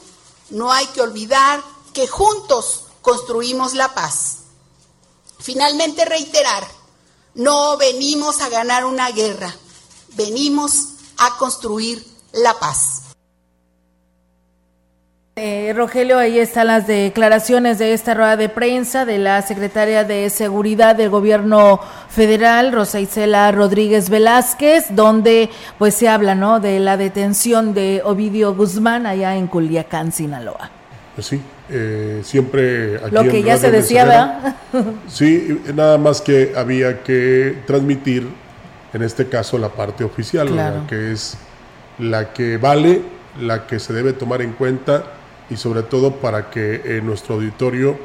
No 0.50 0.72
hay 0.72 0.86
que 0.88 1.00
olvidar 1.00 1.62
que 1.92 2.08
juntos 2.08 2.82
construimos 3.02 3.74
la 3.74 3.94
paz. 3.94 4.38
Finalmente 5.38 6.04
reiterar, 6.04 6.66
no 7.34 7.76
venimos 7.76 8.40
a 8.40 8.48
ganar 8.48 8.84
una 8.84 9.10
guerra, 9.10 9.54
venimos 10.16 10.94
a 11.18 11.36
construir 11.38 12.04
la 12.32 12.54
paz. 12.54 13.00
Eh, 15.36 15.72
Rogelio, 15.74 16.16
ahí 16.16 16.38
están 16.38 16.68
las 16.68 16.86
declaraciones 16.86 17.80
de 17.80 17.92
esta 17.92 18.14
rueda 18.14 18.36
de 18.36 18.48
prensa 18.48 19.04
de 19.04 19.18
la 19.18 19.42
secretaria 19.42 20.04
de 20.04 20.30
Seguridad 20.30 20.94
del 20.94 21.10
Gobierno 21.10 21.80
Federal, 22.08 22.72
Rosa 22.72 23.00
Isela 23.00 23.50
Rodríguez 23.50 24.10
Velázquez, 24.10 24.94
donde 24.94 25.50
pues 25.76 25.96
se 25.96 26.08
habla, 26.08 26.36
¿no?, 26.36 26.60
de 26.60 26.78
la 26.78 26.96
detención 26.96 27.74
de 27.74 28.00
Ovidio 28.04 28.54
Guzmán 28.54 29.06
allá 29.06 29.34
en 29.34 29.48
Culiacán, 29.48 30.12
Sinaloa. 30.12 30.70
Pues 31.16 31.26
sí, 31.26 31.42
eh, 31.70 32.20
siempre 32.24 32.96
aquí 32.96 33.14
Lo 33.14 33.22
que 33.24 33.42
ya 33.42 33.56
se 33.56 33.70
decía, 33.70 34.04
¿verdad? 34.04 34.56
sí, 35.08 35.60
nada 35.74 35.98
más 35.98 36.20
que 36.20 36.52
había 36.56 37.02
que 37.02 37.58
transmitir, 37.66 38.28
en 38.92 39.02
este 39.02 39.28
caso, 39.28 39.58
la 39.58 39.68
parte 39.68 40.04
oficial, 40.04 40.84
que 40.88 41.12
es 41.12 41.36
la 41.98 42.32
que 42.32 42.58
vale, 42.58 43.02
la 43.40 43.66
que 43.66 43.78
se 43.78 43.92
debe 43.92 44.12
tomar 44.12 44.42
en 44.42 44.52
cuenta 44.52 45.04
y 45.50 45.56
sobre 45.56 45.82
todo 45.82 46.12
para 46.16 46.50
que 46.50 46.82
eh, 46.84 47.00
nuestro 47.02 47.36
auditorio 47.36 47.96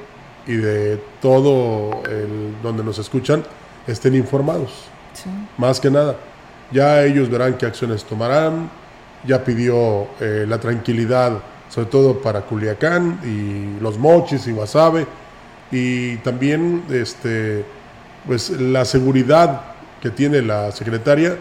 y 0.48 0.56
de 0.56 1.02
todo 1.22 2.04
el, 2.06 2.56
donde 2.64 2.84
nos 2.84 2.98
escuchan 2.98 3.44
estén 3.88 4.16
informados. 4.16 4.86
Más 5.58 5.80
que 5.80 5.92
nada. 5.92 6.16
Ya 6.72 7.04
ellos 7.04 7.30
verán 7.30 7.56
qué 7.56 7.66
acciones 7.66 8.04
tomarán. 8.04 8.70
Ya 9.26 9.44
pidió 9.44 10.08
eh, 10.20 10.46
la 10.48 10.60
tranquilidad, 10.60 11.34
sobre 11.70 11.88
todo 11.88 12.22
para 12.22 12.42
Culiacán 12.42 13.20
y 13.24 13.82
los 13.82 13.98
mochis 13.98 14.48
y 14.48 14.52
Guasave. 14.52 15.06
Y 15.72 16.18
también 16.18 16.84
este, 16.90 17.64
pues, 18.26 18.50
la 18.50 18.86
seguridad 18.86 19.62
que 20.02 20.10
tiene 20.10 20.42
la 20.42 20.72
secretaria 20.72 21.38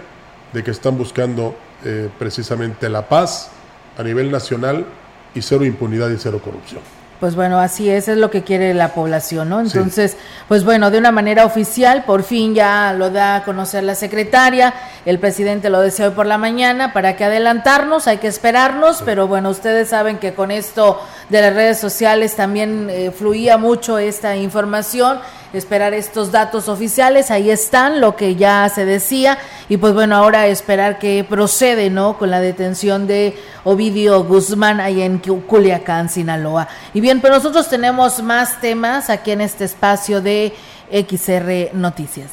de 0.53 0.63
que 0.63 0.71
están 0.71 0.97
buscando 0.97 1.57
eh, 1.85 2.09
precisamente 2.19 2.89
la 2.89 3.09
paz 3.09 3.51
a 3.97 4.03
nivel 4.03 4.31
nacional 4.31 4.87
y 5.35 5.43
cero 5.43 5.65
impunidad 5.65 6.11
y 6.11 6.17
cero 6.19 6.41
corrupción. 6.43 6.98
Pues 7.21 7.35
bueno, 7.35 7.59
así 7.59 7.91
es, 7.91 8.07
es 8.07 8.17
lo 8.17 8.31
que 8.31 8.45
quiere 8.45 8.75
la 8.75 8.95
población, 8.95 9.49
¿no? 9.49 9.61
Entonces, 9.61 10.17
pues 10.47 10.65
bueno, 10.65 10.93
de 10.93 10.99
una 10.99 11.11
manera 11.11 11.47
oficial, 11.47 12.05
por 12.05 12.23
fin 12.23 12.55
ya 12.55 12.93
lo 12.93 13.11
da 13.11 13.37
a 13.37 13.45
conocer 13.45 13.83
la 13.83 13.97
secretaria, 13.97 14.73
el 15.05 15.19
presidente 15.19 15.69
lo 15.69 15.81
decía 15.81 16.07
hoy 16.07 16.15
por 16.15 16.27
la 16.27 16.39
mañana, 16.39 16.93
para 16.93 17.17
que 17.17 17.25
adelantarnos, 17.25 18.07
hay 18.07 18.19
que 18.19 18.29
esperarnos, 18.29 19.03
pero 19.05 19.27
bueno, 19.27 19.51
ustedes 19.51 19.89
saben 19.89 20.19
que 20.19 20.33
con 20.33 20.53
esto 20.53 21.01
de 21.29 21.41
las 21.41 21.55
redes 21.55 21.81
sociales 21.81 22.37
también 22.37 22.89
eh, 22.89 23.11
fluía 23.11 23.59
mucho 23.59 23.99
esta 23.99 24.37
información 24.37 25.19
esperar 25.53 25.95
estos 25.95 26.33
datos 26.33 26.69
oficiales, 26.69 27.31
ahí 27.31 27.51
están, 27.51 28.01
lo 28.01 28.17
que 28.17 28.37
ya 28.37 28.69
se 28.69 28.85
decía, 28.85 29.39
y 29.69 29.77
pues 29.77 29.95
bueno, 29.95 30.17
ahora 30.17 30.47
esperar 30.47 30.99
que 30.99 31.25
procede, 31.29 31.91
¿no? 31.91 32.19
Con 32.19 32.31
la 32.31 32.41
detención 32.41 33.07
de 33.07 33.37
Ovidio 33.65 34.25
Guzmán 34.25 34.81
ahí 34.81 35.03
en 35.03 35.19
Culiacán, 35.19 36.09
Sinaloa. 36.09 36.69
Y 36.95 37.01
bien, 37.01 37.21
pero 37.21 37.35
nosotros 37.37 37.69
tenemos 37.69 38.23
más 38.23 38.61
temas 38.61 39.11
aquí 39.11 39.31
en 39.31 39.41
este 39.41 39.65
espacio 39.65 40.21
de 40.21 40.53
XR 40.91 41.75
Noticias. 41.75 42.31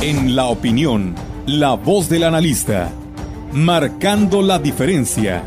En 0.00 0.36
la 0.36 0.46
opinión, 0.46 1.14
la 1.46 1.74
voz 1.74 2.08
del 2.08 2.24
analista, 2.24 2.90
marcando 3.52 4.42
la 4.42 4.58
diferencia 4.58 5.42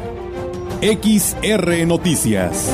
XR 0.82 1.86
Noticias. 1.86 2.70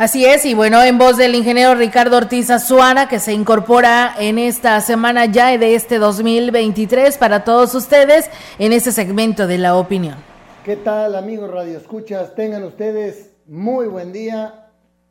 Así 0.00 0.24
es, 0.24 0.46
y 0.46 0.54
bueno, 0.54 0.82
en 0.82 0.96
voz 0.96 1.18
del 1.18 1.34
ingeniero 1.34 1.74
Ricardo 1.74 2.16
Ortiz 2.16 2.48
Azuara, 2.48 3.06
que 3.06 3.18
se 3.18 3.34
incorpora 3.34 4.14
en 4.18 4.38
esta 4.38 4.80
semana 4.80 5.26
ya 5.26 5.58
de 5.58 5.74
este 5.74 5.98
2023 5.98 7.18
para 7.18 7.44
todos 7.44 7.74
ustedes 7.74 8.30
en 8.58 8.72
este 8.72 8.92
segmento 8.92 9.46
de 9.46 9.58
la 9.58 9.76
opinión. 9.76 10.14
¿Qué 10.64 10.76
tal 10.76 11.14
amigos 11.16 11.50
Radio 11.50 11.76
Escuchas? 11.76 12.34
Tengan 12.34 12.64
ustedes 12.64 13.34
muy 13.46 13.88
buen 13.88 14.10
día, 14.10 14.68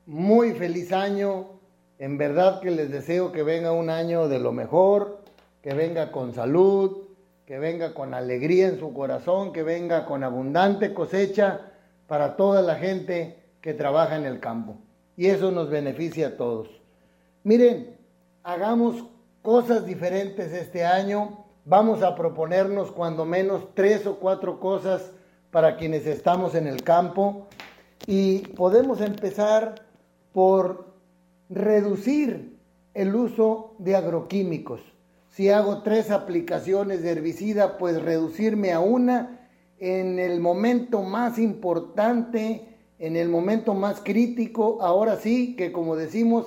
muy 0.07 0.53
feliz 0.53 0.91
año. 0.91 1.59
En 1.99 2.17
verdad 2.17 2.59
que 2.59 2.71
les 2.71 2.89
deseo 2.89 3.31
que 3.31 3.43
venga 3.43 3.71
un 3.71 3.91
año 3.91 4.27
de 4.27 4.39
lo 4.39 4.51
mejor, 4.51 5.21
que 5.61 5.75
venga 5.75 6.11
con 6.11 6.33
salud, 6.33 7.09
que 7.45 7.59
venga 7.59 7.93
con 7.93 8.15
alegría 8.15 8.69
en 8.69 8.79
su 8.79 8.91
corazón, 8.91 9.53
que 9.53 9.61
venga 9.61 10.07
con 10.07 10.23
abundante 10.23 10.95
cosecha 10.95 11.59
para 12.07 12.35
toda 12.35 12.63
la 12.63 12.73
gente 12.73 13.38
que 13.61 13.73
trabaja 13.73 14.15
en 14.15 14.25
el 14.25 14.39
campo. 14.39 14.77
Y 15.17 15.27
eso 15.27 15.51
nos 15.51 15.69
beneficia 15.69 16.27
a 16.27 16.37
todos. 16.37 16.69
Miren, 17.43 17.97
hagamos 18.43 19.05
cosas 19.41 19.85
diferentes 19.85 20.53
este 20.53 20.85
año. 20.85 21.45
Vamos 21.65 22.03
a 22.03 22.15
proponernos 22.15 22.91
cuando 22.91 23.25
menos 23.25 23.67
tres 23.73 24.05
o 24.05 24.19
cuatro 24.19 24.59
cosas 24.59 25.11
para 25.51 25.77
quienes 25.77 26.05
estamos 26.05 26.55
en 26.55 26.67
el 26.67 26.83
campo. 26.83 27.47
Y 28.05 28.39
podemos 28.55 29.01
empezar 29.01 29.75
por 30.31 30.93
reducir 31.49 32.57
el 32.93 33.15
uso 33.15 33.75
de 33.79 33.95
agroquímicos. 33.95 34.81
Si 35.29 35.49
hago 35.49 35.83
tres 35.83 36.11
aplicaciones 36.11 37.03
de 37.03 37.11
herbicida, 37.11 37.77
pues 37.77 38.01
reducirme 38.01 38.71
a 38.71 38.79
una 38.79 39.39
en 39.77 40.19
el 40.19 40.39
momento 40.39 41.03
más 41.03 41.39
importante 41.39 42.78
en 42.99 43.15
el 43.15 43.29
momento 43.29 43.73
más 43.73 44.01
crítico, 44.01 44.79
ahora 44.81 45.15
sí 45.15 45.55
que 45.55 45.71
como 45.71 45.95
decimos, 45.95 46.45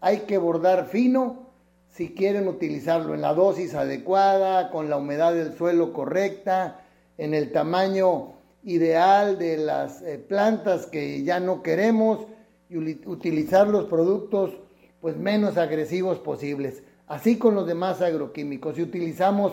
hay 0.00 0.20
que 0.20 0.36
bordar 0.36 0.88
fino 0.88 1.42
si 1.88 2.08
quieren 2.08 2.48
utilizarlo 2.48 3.14
en 3.14 3.20
la 3.20 3.34
dosis 3.34 3.74
adecuada, 3.74 4.70
con 4.70 4.88
la 4.88 4.96
humedad 4.96 5.34
del 5.34 5.56
suelo 5.56 5.92
correcta, 5.92 6.80
en 7.18 7.34
el 7.34 7.52
tamaño 7.52 8.32
ideal 8.64 9.38
de 9.38 9.58
las 9.58 10.02
eh, 10.02 10.18
plantas 10.18 10.86
que 10.86 11.22
ya 11.22 11.38
no 11.38 11.62
queremos 11.62 12.26
y 12.70 12.78
utilizar 13.06 13.68
los 13.68 13.84
productos 13.84 14.52
pues 15.00 15.16
menos 15.16 15.58
agresivos 15.58 16.18
posibles. 16.18 16.82
Así 17.06 17.36
con 17.36 17.54
los 17.54 17.66
demás 17.66 18.00
agroquímicos. 18.00 18.76
Si 18.76 18.82
utilizamos 18.82 19.52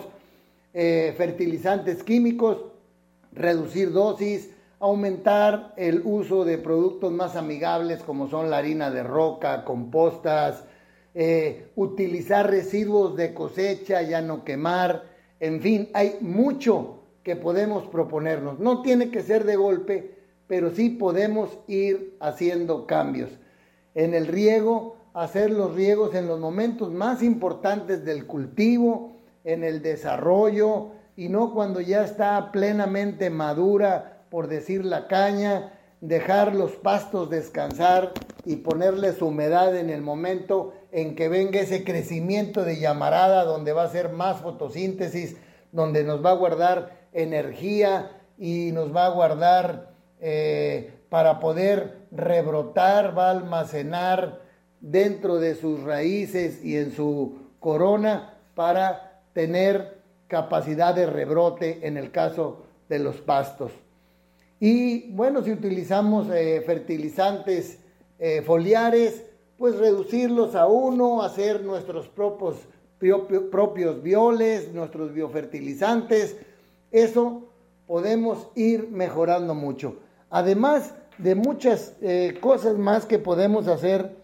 eh, 0.72 1.12
fertilizantes 1.18 2.02
químicos, 2.02 2.64
reducir 3.32 3.92
dosis, 3.92 4.50
aumentar 4.80 5.74
el 5.76 6.02
uso 6.04 6.44
de 6.44 6.58
productos 6.58 7.12
más 7.12 7.36
amigables 7.36 8.02
como 8.02 8.28
son 8.28 8.50
la 8.50 8.58
harina 8.58 8.90
de 8.90 9.02
roca, 9.02 9.64
compostas, 9.64 10.64
eh, 11.14 11.68
utilizar 11.76 12.50
residuos 12.50 13.14
de 13.16 13.34
cosecha, 13.34 14.02
ya 14.02 14.22
no 14.22 14.42
quemar, 14.42 15.04
en 15.38 15.60
fin, 15.60 15.88
hay 15.94 16.16
mucho 16.20 17.00
que 17.22 17.36
podemos 17.36 17.86
proponernos. 17.88 18.58
No 18.58 18.82
tiene 18.82 19.10
que 19.10 19.22
ser 19.22 19.44
de 19.44 19.56
golpe, 19.56 20.14
pero 20.46 20.70
sí 20.70 20.90
podemos 20.90 21.58
ir 21.66 22.16
haciendo 22.20 22.86
cambios. 22.86 23.30
En 23.94 24.14
el 24.14 24.26
riego, 24.26 24.96
hacer 25.14 25.50
los 25.50 25.74
riegos 25.74 26.14
en 26.14 26.26
los 26.26 26.38
momentos 26.38 26.90
más 26.90 27.22
importantes 27.22 28.04
del 28.04 28.26
cultivo, 28.26 29.16
en 29.44 29.64
el 29.64 29.82
desarrollo, 29.82 30.88
y 31.16 31.28
no 31.28 31.52
cuando 31.52 31.80
ya 31.80 32.04
está 32.04 32.50
plenamente 32.52 33.28
madura 33.30 34.09
por 34.30 34.48
decir 34.48 34.84
la 34.84 35.08
caña, 35.08 35.72
dejar 36.00 36.54
los 36.54 36.72
pastos 36.72 37.28
descansar 37.28 38.12
y 38.44 38.56
ponerles 38.56 39.20
humedad 39.20 39.76
en 39.76 39.90
el 39.90 40.00
momento 40.00 40.72
en 40.92 41.14
que 41.14 41.28
venga 41.28 41.60
ese 41.60 41.84
crecimiento 41.84 42.64
de 42.64 42.80
llamarada 42.80 43.44
donde 43.44 43.72
va 43.72 43.84
a 43.84 43.90
ser 43.90 44.10
más 44.10 44.40
fotosíntesis, 44.40 45.36
donde 45.72 46.04
nos 46.04 46.24
va 46.24 46.30
a 46.30 46.34
guardar 46.34 47.08
energía 47.12 48.12
y 48.38 48.70
nos 48.72 48.94
va 48.94 49.06
a 49.06 49.10
guardar 49.10 49.90
eh, 50.20 50.94
para 51.10 51.40
poder 51.40 52.06
rebrotar, 52.10 53.16
va 53.16 53.28
a 53.28 53.32
almacenar 53.32 54.40
dentro 54.80 55.38
de 55.38 55.54
sus 55.54 55.82
raíces 55.82 56.64
y 56.64 56.76
en 56.76 56.92
su 56.92 57.50
corona 57.58 58.38
para 58.54 59.22
tener 59.34 60.00
capacidad 60.28 60.94
de 60.94 61.06
rebrote 61.06 61.86
en 61.86 61.96
el 61.96 62.10
caso 62.10 62.64
de 62.88 62.98
los 63.00 63.16
pastos. 63.16 63.72
Y 64.60 65.10
bueno, 65.12 65.42
si 65.42 65.52
utilizamos 65.52 66.28
eh, 66.30 66.62
fertilizantes 66.66 67.78
eh, 68.18 68.42
foliares, 68.42 69.24
pues 69.56 69.76
reducirlos 69.78 70.54
a 70.54 70.66
uno, 70.66 71.22
hacer 71.22 71.62
nuestros 71.64 72.08
propios, 72.08 72.56
propios 73.50 74.02
violes, 74.02 74.72
nuestros 74.74 75.14
biofertilizantes. 75.14 76.36
Eso 76.92 77.48
podemos 77.86 78.48
ir 78.54 78.90
mejorando 78.90 79.54
mucho. 79.54 79.96
Además 80.28 80.94
de 81.16 81.34
muchas 81.34 81.94
eh, 82.02 82.36
cosas 82.40 82.76
más 82.76 83.06
que 83.06 83.18
podemos 83.18 83.66
hacer 83.66 84.14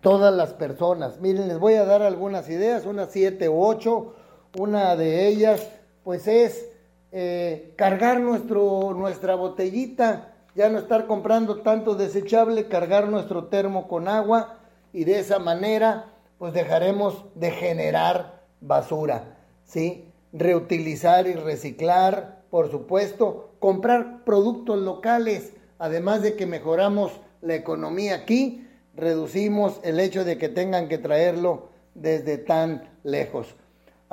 todas 0.00 0.32
las 0.32 0.52
personas. 0.52 1.20
Miren, 1.20 1.48
les 1.48 1.58
voy 1.58 1.74
a 1.74 1.84
dar 1.84 2.02
algunas 2.02 2.48
ideas, 2.48 2.86
unas 2.86 3.10
siete 3.10 3.48
u 3.48 3.60
ocho. 3.60 4.14
Una 4.56 4.94
de 4.94 5.26
ellas, 5.26 5.68
pues 6.04 6.28
es 6.28 6.68
eh, 7.16 7.72
cargar 7.76 8.18
nuestro, 8.18 8.92
nuestra 8.92 9.36
botellita, 9.36 10.32
ya 10.56 10.68
no 10.68 10.80
estar 10.80 11.06
comprando 11.06 11.60
tanto 11.60 11.94
desechable, 11.94 12.66
cargar 12.66 13.06
nuestro 13.06 13.44
termo 13.44 13.86
con 13.86 14.08
agua 14.08 14.58
y 14.92 15.04
de 15.04 15.20
esa 15.20 15.38
manera 15.38 16.06
pues 16.38 16.52
dejaremos 16.52 17.24
de 17.36 17.52
generar 17.52 18.42
basura, 18.60 19.36
¿sí? 19.64 20.08
Reutilizar 20.32 21.28
y 21.28 21.34
reciclar, 21.34 22.42
por 22.50 22.68
supuesto, 22.68 23.52
comprar 23.60 24.24
productos 24.24 24.80
locales, 24.80 25.52
además 25.78 26.20
de 26.20 26.34
que 26.34 26.46
mejoramos 26.46 27.12
la 27.42 27.54
economía 27.54 28.16
aquí, 28.16 28.66
reducimos 28.96 29.78
el 29.84 30.00
hecho 30.00 30.24
de 30.24 30.36
que 30.36 30.48
tengan 30.48 30.88
que 30.88 30.98
traerlo 30.98 31.68
desde 31.94 32.38
tan 32.38 32.88
lejos 33.04 33.54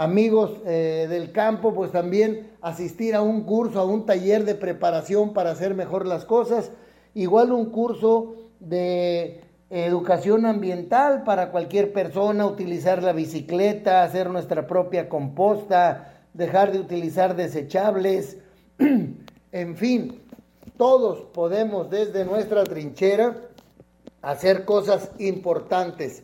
amigos 0.02 0.58
eh, 0.66 1.06
del 1.10 1.32
campo, 1.32 1.74
pues 1.74 1.92
también 1.92 2.51
asistir 2.62 3.16
a 3.16 3.22
un 3.22 3.44
curso, 3.44 3.80
a 3.80 3.86
un 3.86 4.06
taller 4.06 4.46
de 4.46 4.56
preparación 4.56 5.34
para 5.34 5.52
hacer 5.52 5.74
mejor 5.74 6.06
las 6.06 6.26
cosas, 6.26 6.72
igual 7.14 7.52
un 7.52 7.72
curso 7.72 8.36
de 8.60 9.42
educación 9.70 10.46
ambiental 10.46 11.24
para 11.24 11.52
cualquier 11.52 11.94
persona, 11.94 12.46
utilizar 12.46 13.02
la 13.02 13.14
bicicleta, 13.14 14.04
hacer 14.04 14.30
nuestra 14.30 14.68
propia 14.68 15.10
composta, 15.10 16.14
dejar 16.34 16.72
de 16.72 16.80
utilizar 16.80 17.36
desechables, 17.36 18.38
en 19.52 19.76
fin, 19.76 20.22
todos 20.78 21.22
podemos 21.34 21.90
desde 21.90 22.26
nuestra 22.26 22.64
trinchera 22.64 23.38
hacer 24.22 24.66
cosas 24.66 25.12
importantes. 25.20 26.24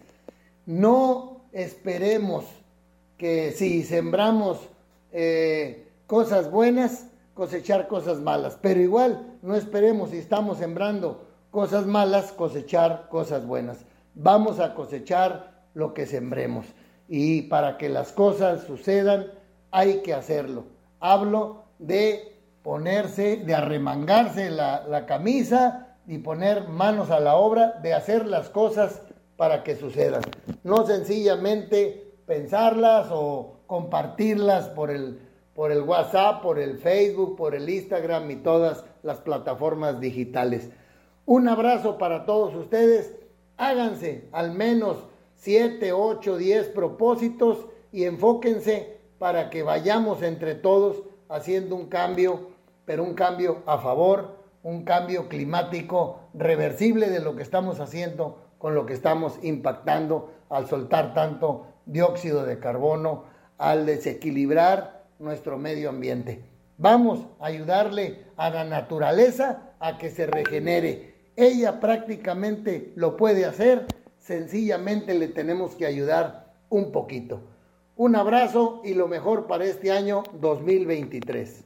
No 0.65 1.41
esperemos 1.51 2.45
que 3.17 3.51
si 3.51 3.83
sembramos 3.83 4.59
eh, 5.11 5.86
cosas 6.07 6.49
buenas, 6.49 7.07
cosechar 7.33 7.87
cosas 7.87 8.19
malas. 8.19 8.57
Pero 8.61 8.79
igual, 8.79 9.37
no 9.41 9.55
esperemos 9.55 10.09
si 10.09 10.17
estamos 10.17 10.57
sembrando 10.57 11.27
cosas 11.51 11.85
malas, 11.85 12.31
cosechar 12.31 13.07
cosas 13.09 13.45
buenas. 13.45 13.85
Vamos 14.15 14.59
a 14.59 14.73
cosechar 14.73 15.65
lo 15.73 15.93
que 15.93 16.05
sembremos. 16.05 16.65
Y 17.07 17.43
para 17.43 17.77
que 17.77 17.89
las 17.89 18.11
cosas 18.11 18.63
sucedan, 18.63 19.27
hay 19.71 20.01
que 20.01 20.13
hacerlo. 20.13 20.65
Hablo 20.99 21.65
de 21.77 22.41
ponerse, 22.63 23.37
de 23.37 23.53
arremangarse 23.53 24.49
la, 24.49 24.87
la 24.87 25.05
camisa 25.05 25.97
y 26.07 26.17
poner 26.17 26.67
manos 26.67 27.11
a 27.11 27.19
la 27.19 27.35
obra, 27.35 27.73
de 27.83 27.93
hacer 27.93 28.25
las 28.25 28.49
cosas 28.49 29.01
para 29.35 29.63
que 29.63 29.75
sucedan. 29.75 30.21
No 30.63 30.85
sencillamente 30.85 32.15
pensarlas 32.25 33.07
o 33.11 33.59
compartirlas 33.67 34.69
por 34.69 34.89
el, 34.89 35.26
por 35.57 35.71
el 35.71 35.81
WhatsApp, 35.81 36.43
por 36.43 36.59
el 36.59 36.77
Facebook, 36.77 37.35
por 37.35 37.55
el 37.55 37.67
Instagram 37.67 38.29
y 38.29 38.35
todas 38.35 38.85
las 39.01 39.17
plataformas 39.21 39.99
digitales. 39.99 40.69
Un 41.25 41.47
abrazo 41.47 41.97
para 41.97 42.27
todos 42.27 42.53
ustedes. 42.53 43.15
Háganse 43.57 44.29
al 44.33 44.51
menos 44.51 44.97
7, 45.37 45.93
8, 45.93 46.37
10 46.37 46.67
propósitos 46.67 47.65
y 47.91 48.03
enfóquense 48.03 48.99
para 49.17 49.49
que 49.49 49.63
vayamos 49.63 50.21
entre 50.21 50.53
todos 50.53 51.01
haciendo 51.27 51.75
un 51.75 51.87
cambio, 51.87 52.51
pero 52.85 53.03
un 53.03 53.15
cambio 53.15 53.63
a 53.65 53.79
favor, 53.79 54.37
un 54.61 54.83
cambio 54.83 55.27
climático 55.27 56.19
reversible 56.35 57.09
de 57.09 57.19
lo 57.19 57.35
que 57.35 57.41
estamos 57.41 57.79
haciendo 57.79 58.43
con 58.59 58.75
lo 58.75 58.85
que 58.85 58.93
estamos 58.93 59.39
impactando 59.41 60.29
al 60.49 60.67
soltar 60.67 61.15
tanto 61.15 61.65
dióxido 61.87 62.45
de 62.45 62.59
carbono 62.59 63.23
al 63.57 63.87
desequilibrar 63.87 64.96
nuestro 65.19 65.57
medio 65.57 65.89
ambiente. 65.89 66.41
Vamos 66.77 67.25
a 67.39 67.47
ayudarle 67.47 68.25
a 68.35 68.49
la 68.49 68.63
naturaleza 68.63 69.73
a 69.79 69.97
que 69.97 70.09
se 70.09 70.27
regenere. 70.27 71.15
Ella 71.35 71.79
prácticamente 71.79 72.91
lo 72.95 73.17
puede 73.17 73.45
hacer, 73.45 73.85
sencillamente 74.19 75.13
le 75.13 75.27
tenemos 75.27 75.75
que 75.75 75.85
ayudar 75.85 76.53
un 76.69 76.91
poquito. 76.91 77.41
Un 77.95 78.15
abrazo 78.15 78.81
y 78.83 78.93
lo 78.93 79.07
mejor 79.07 79.47
para 79.47 79.65
este 79.65 79.91
año 79.91 80.23
2023. 80.39 81.63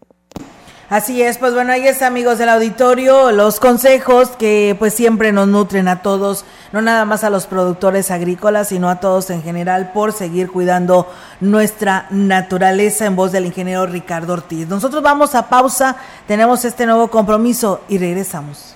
Así 0.92 1.22
es, 1.22 1.38
pues 1.38 1.54
bueno, 1.54 1.72
ahí 1.72 1.88
es 1.88 2.02
amigos 2.02 2.38
del 2.38 2.50
auditorio, 2.50 3.32
los 3.32 3.62
consejos 3.62 4.32
que 4.32 4.76
pues 4.78 4.94
siempre 4.94 5.32
nos 5.32 5.48
nutren 5.48 5.88
a 5.88 6.02
todos, 6.02 6.44
no 6.74 6.82
nada 6.82 7.06
más 7.06 7.24
a 7.24 7.30
los 7.30 7.46
productores 7.46 8.12
agrícolas, 8.12 8.68
sino 8.68 8.90
a 8.90 9.00
todos 9.00 9.30
en 9.30 9.42
general 9.42 9.94
por 9.94 10.12
seguir 10.12 10.52
cuidando 10.52 11.08
nuestra 11.40 12.08
naturaleza 12.10 13.06
en 13.06 13.16
voz 13.16 13.32
del 13.32 13.46
ingeniero 13.46 13.86
Ricardo 13.86 14.34
Ortiz. 14.34 14.68
Nosotros 14.68 15.02
vamos 15.02 15.34
a 15.34 15.48
pausa, 15.48 15.96
tenemos 16.28 16.66
este 16.66 16.86
nuevo 16.86 17.08
compromiso 17.08 17.80
y 17.88 17.98
regresamos. 17.98 18.76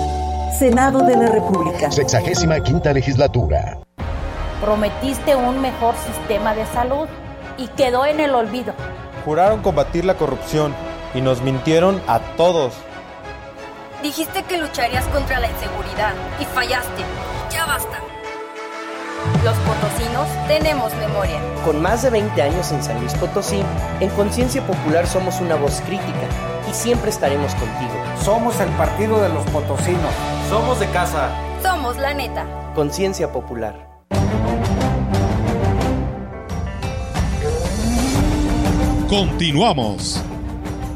Senado 0.61 0.99
de 0.99 1.17
la 1.17 1.25
República. 1.25 1.89
Sexagésima 1.89 2.59
quinta 2.59 2.93
legislatura. 2.93 3.79
Prometiste 4.63 5.35
un 5.35 5.59
mejor 5.59 5.95
sistema 5.95 6.53
de 6.53 6.67
salud 6.67 7.07
y 7.57 7.67
quedó 7.69 8.05
en 8.05 8.19
el 8.19 8.35
olvido. 8.35 8.75
Juraron 9.25 9.63
combatir 9.63 10.05
la 10.05 10.17
corrupción 10.17 10.75
y 11.15 11.21
nos 11.21 11.41
mintieron 11.41 11.99
a 12.07 12.19
todos. 12.37 12.75
Dijiste 14.03 14.43
que 14.43 14.59
lucharías 14.59 15.03
contra 15.07 15.39
la 15.39 15.49
inseguridad 15.49 16.13
y 16.39 16.45
fallaste. 16.45 17.01
Ya 17.51 17.65
basta. 17.65 17.97
Los 19.43 19.57
potosinos 19.57 20.27
tenemos 20.47 20.93
memoria. 20.97 21.39
Con 21.65 21.81
más 21.81 22.03
de 22.03 22.11
20 22.11 22.39
años 22.39 22.71
en 22.71 22.83
San 22.83 22.99
Luis 22.99 23.15
Potosí, 23.15 23.63
en 23.99 24.09
Conciencia 24.09 24.61
Popular 24.67 25.07
somos 25.07 25.41
una 25.41 25.55
voz 25.55 25.81
crítica 25.81 26.27
y 26.69 26.73
siempre 26.75 27.09
estaremos 27.09 27.55
contigo. 27.55 27.93
Somos 28.23 28.59
el 28.59 28.69
partido 28.73 29.19
de 29.23 29.29
los 29.29 29.43
potosinos. 29.45 30.13
Somos 30.51 30.81
de 30.81 30.87
casa. 30.87 31.29
Somos 31.63 31.95
la 31.97 32.13
neta. 32.13 32.45
Conciencia 32.75 33.31
Popular. 33.31 33.73
Continuamos. 39.07 40.21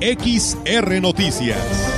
XR 0.01 0.99
Noticias. 0.99 1.94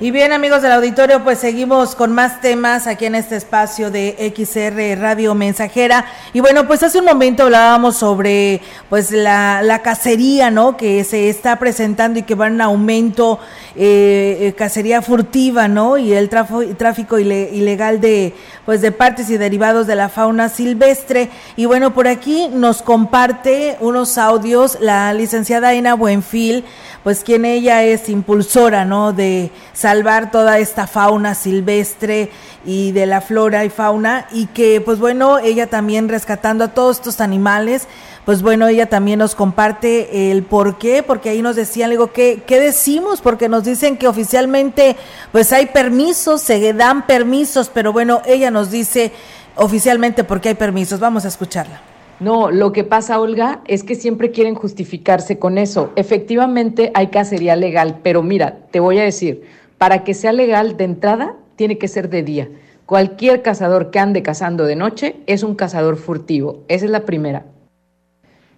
Y 0.00 0.12
bien 0.12 0.32
amigos 0.32 0.62
del 0.62 0.70
auditorio, 0.70 1.24
pues 1.24 1.40
seguimos 1.40 1.96
con 1.96 2.12
más 2.12 2.40
temas 2.40 2.86
aquí 2.86 3.06
en 3.06 3.16
este 3.16 3.34
espacio 3.34 3.90
de 3.90 4.32
XR 4.32 4.96
Radio 4.96 5.34
Mensajera. 5.34 6.04
Y 6.32 6.38
bueno, 6.38 6.68
pues 6.68 6.84
hace 6.84 7.00
un 7.00 7.04
momento 7.04 7.42
hablábamos 7.42 7.96
sobre 7.96 8.60
pues 8.88 9.10
la, 9.10 9.60
la 9.60 9.82
cacería, 9.82 10.52
¿no? 10.52 10.76
Que 10.76 11.02
se 11.02 11.28
está 11.28 11.58
presentando 11.58 12.20
y 12.20 12.22
que 12.22 12.36
va 12.36 12.46
en 12.46 12.60
aumento, 12.60 13.40
eh, 13.74 14.38
eh 14.40 14.54
cacería 14.56 15.02
furtiva, 15.02 15.66
¿no? 15.66 15.98
Y 15.98 16.12
el 16.12 16.28
tráfico, 16.28 16.62
tráfico 16.76 17.18
ilegal 17.18 18.00
de 18.00 18.34
pues 18.68 18.82
de 18.82 18.92
partes 18.92 19.30
y 19.30 19.38
derivados 19.38 19.86
de 19.86 19.94
la 19.94 20.10
fauna 20.10 20.50
silvestre. 20.50 21.30
Y 21.56 21.64
bueno, 21.64 21.94
por 21.94 22.06
aquí 22.06 22.50
nos 22.52 22.82
comparte 22.82 23.78
unos 23.80 24.18
audios 24.18 24.76
la 24.82 25.14
licenciada 25.14 25.74
Ina 25.74 25.94
Buenfil 25.94 26.66
pues 27.02 27.24
quien 27.24 27.46
ella 27.46 27.82
es 27.82 28.10
impulsora, 28.10 28.84
¿no? 28.84 29.14
De 29.14 29.50
salvar 29.72 30.30
toda 30.30 30.58
esta 30.58 30.86
fauna 30.86 31.34
silvestre 31.34 32.30
y 32.66 32.92
de 32.92 33.06
la 33.06 33.22
flora 33.22 33.64
y 33.64 33.70
fauna 33.70 34.26
y 34.32 34.44
que 34.48 34.82
pues 34.82 34.98
bueno, 34.98 35.38
ella 35.38 35.68
también 35.68 36.10
rescatando 36.10 36.64
a 36.64 36.74
todos 36.74 36.98
estos 36.98 37.22
animales, 37.22 37.88
pues 38.28 38.42
bueno, 38.42 38.68
ella 38.68 38.90
también 38.90 39.20
nos 39.20 39.34
comparte 39.34 40.30
el 40.30 40.42
por 40.42 40.76
qué, 40.76 41.02
porque 41.02 41.30
ahí 41.30 41.40
nos 41.40 41.56
decían, 41.56 41.88
digo, 41.88 42.12
¿qué, 42.12 42.42
¿qué 42.46 42.60
decimos? 42.60 43.22
Porque 43.22 43.48
nos 43.48 43.64
dicen 43.64 43.96
que 43.96 44.06
oficialmente 44.06 44.96
pues 45.32 45.50
hay 45.50 45.64
permisos, 45.64 46.42
se 46.42 46.74
dan 46.74 47.06
permisos, 47.06 47.70
pero 47.72 47.90
bueno, 47.90 48.20
ella 48.26 48.50
nos 48.50 48.70
dice 48.70 49.12
oficialmente 49.56 50.24
por 50.24 50.42
qué 50.42 50.50
hay 50.50 50.56
permisos. 50.56 51.00
Vamos 51.00 51.24
a 51.24 51.28
escucharla. 51.28 51.80
No, 52.20 52.50
lo 52.50 52.70
que 52.72 52.84
pasa, 52.84 53.18
Olga, 53.18 53.62
es 53.66 53.82
que 53.82 53.94
siempre 53.94 54.30
quieren 54.30 54.56
justificarse 54.56 55.38
con 55.38 55.56
eso. 55.56 55.92
Efectivamente 55.96 56.90
hay 56.92 57.06
cacería 57.06 57.56
legal, 57.56 58.00
pero 58.02 58.22
mira, 58.22 58.58
te 58.70 58.80
voy 58.80 58.98
a 58.98 59.04
decir, 59.04 59.44
para 59.78 60.04
que 60.04 60.12
sea 60.12 60.34
legal 60.34 60.76
de 60.76 60.84
entrada, 60.84 61.36
tiene 61.56 61.78
que 61.78 61.88
ser 61.88 62.10
de 62.10 62.22
día. 62.22 62.50
Cualquier 62.84 63.40
cazador 63.40 63.90
que 63.90 64.00
ande 64.00 64.22
cazando 64.22 64.64
de 64.64 64.76
noche 64.76 65.16
es 65.26 65.42
un 65.42 65.54
cazador 65.54 65.96
furtivo. 65.96 66.58
Esa 66.68 66.84
es 66.84 66.90
la 66.90 67.06
primera. 67.06 67.46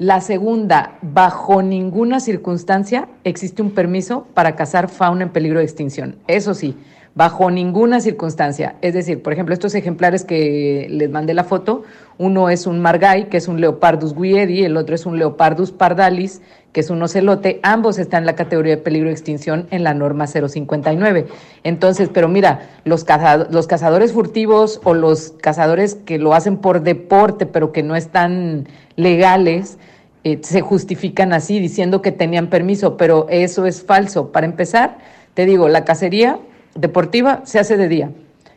La 0.01 0.23
segunda, 0.23 0.97
bajo 1.03 1.61
ninguna 1.63 2.21
circunstancia 2.21 3.07
existe 3.23 3.61
un 3.61 3.73
permiso 3.73 4.27
para 4.33 4.57
cazar 4.57 4.89
fauna 4.89 5.25
en 5.25 5.29
peligro 5.29 5.59
de 5.59 5.67
extinción. 5.67 6.17
Eso 6.27 6.55
sí, 6.55 6.75
bajo 7.15 7.51
ninguna 7.51 8.01
circunstancia. 8.01 8.77
Es 8.83 8.95
decir, 8.95 9.23
por 9.23 9.33
ejemplo, 9.33 9.53
estos 9.53 9.75
ejemplares 9.75 10.25
que 10.25 10.87
les 10.91 11.11
mandé 11.11 11.35
la 11.35 11.45
foto, 11.45 11.83
uno 12.19 12.51
es 12.51 12.67
un 12.67 12.81
margay, 12.81 13.29
que 13.29 13.37
es 13.37 13.49
un 13.49 13.61
Leopardus 13.61 14.15
guiedi, 14.15 14.65
el 14.65 14.77
otro 14.77 14.95
es 14.95 15.07
un 15.07 15.19
Leopardus 15.19 15.73
pardalis, 15.73 16.41
que 16.73 16.81
es 16.81 16.91
un 16.91 17.03
ocelote. 17.03 17.59
Ambos 17.63 17.99
están 17.99 18.23
en 18.23 18.27
la 18.27 18.37
categoría 18.37 18.77
de 18.77 18.83
peligro 18.83 19.09
de 19.09 19.15
extinción 19.15 19.67
en 19.71 19.83
la 19.83 19.95
norma 19.95 20.27
059. 20.27 21.27
Entonces, 21.65 22.11
pero 22.13 22.29
mira, 22.29 22.69
los, 22.85 23.05
cazadores 23.05 24.13
furtivos 24.13 24.81
o 24.85 24.95
los 24.95 25.35
cazadores 25.41 25.97
que 25.97 26.19
lo 26.19 26.35
hacen 26.35 26.59
por 26.59 26.83
deporte, 26.83 27.47
pero 27.47 27.73
que 27.73 27.83
no 27.83 27.97
están 27.97 28.69
legales, 28.97 29.79
eh, 30.23 30.39
se 30.43 30.61
justifican 30.61 31.33
así, 31.33 31.59
diciendo 31.59 32.03
que 32.03 32.13
tenían 32.13 32.49
permiso, 32.49 32.97
pero 32.97 33.27
eso 33.31 33.67
es 33.67 33.83
falso. 33.83 34.31
Para 34.31 34.47
empezar, 34.47 34.99
te 35.35 35.47
digo, 35.47 35.69
la 35.69 35.85
cacería 35.85 36.39
deportiva 36.75 37.43
se 37.45 37.59
hace 37.59 37.77
de 37.77 37.89
día, 37.89 38.11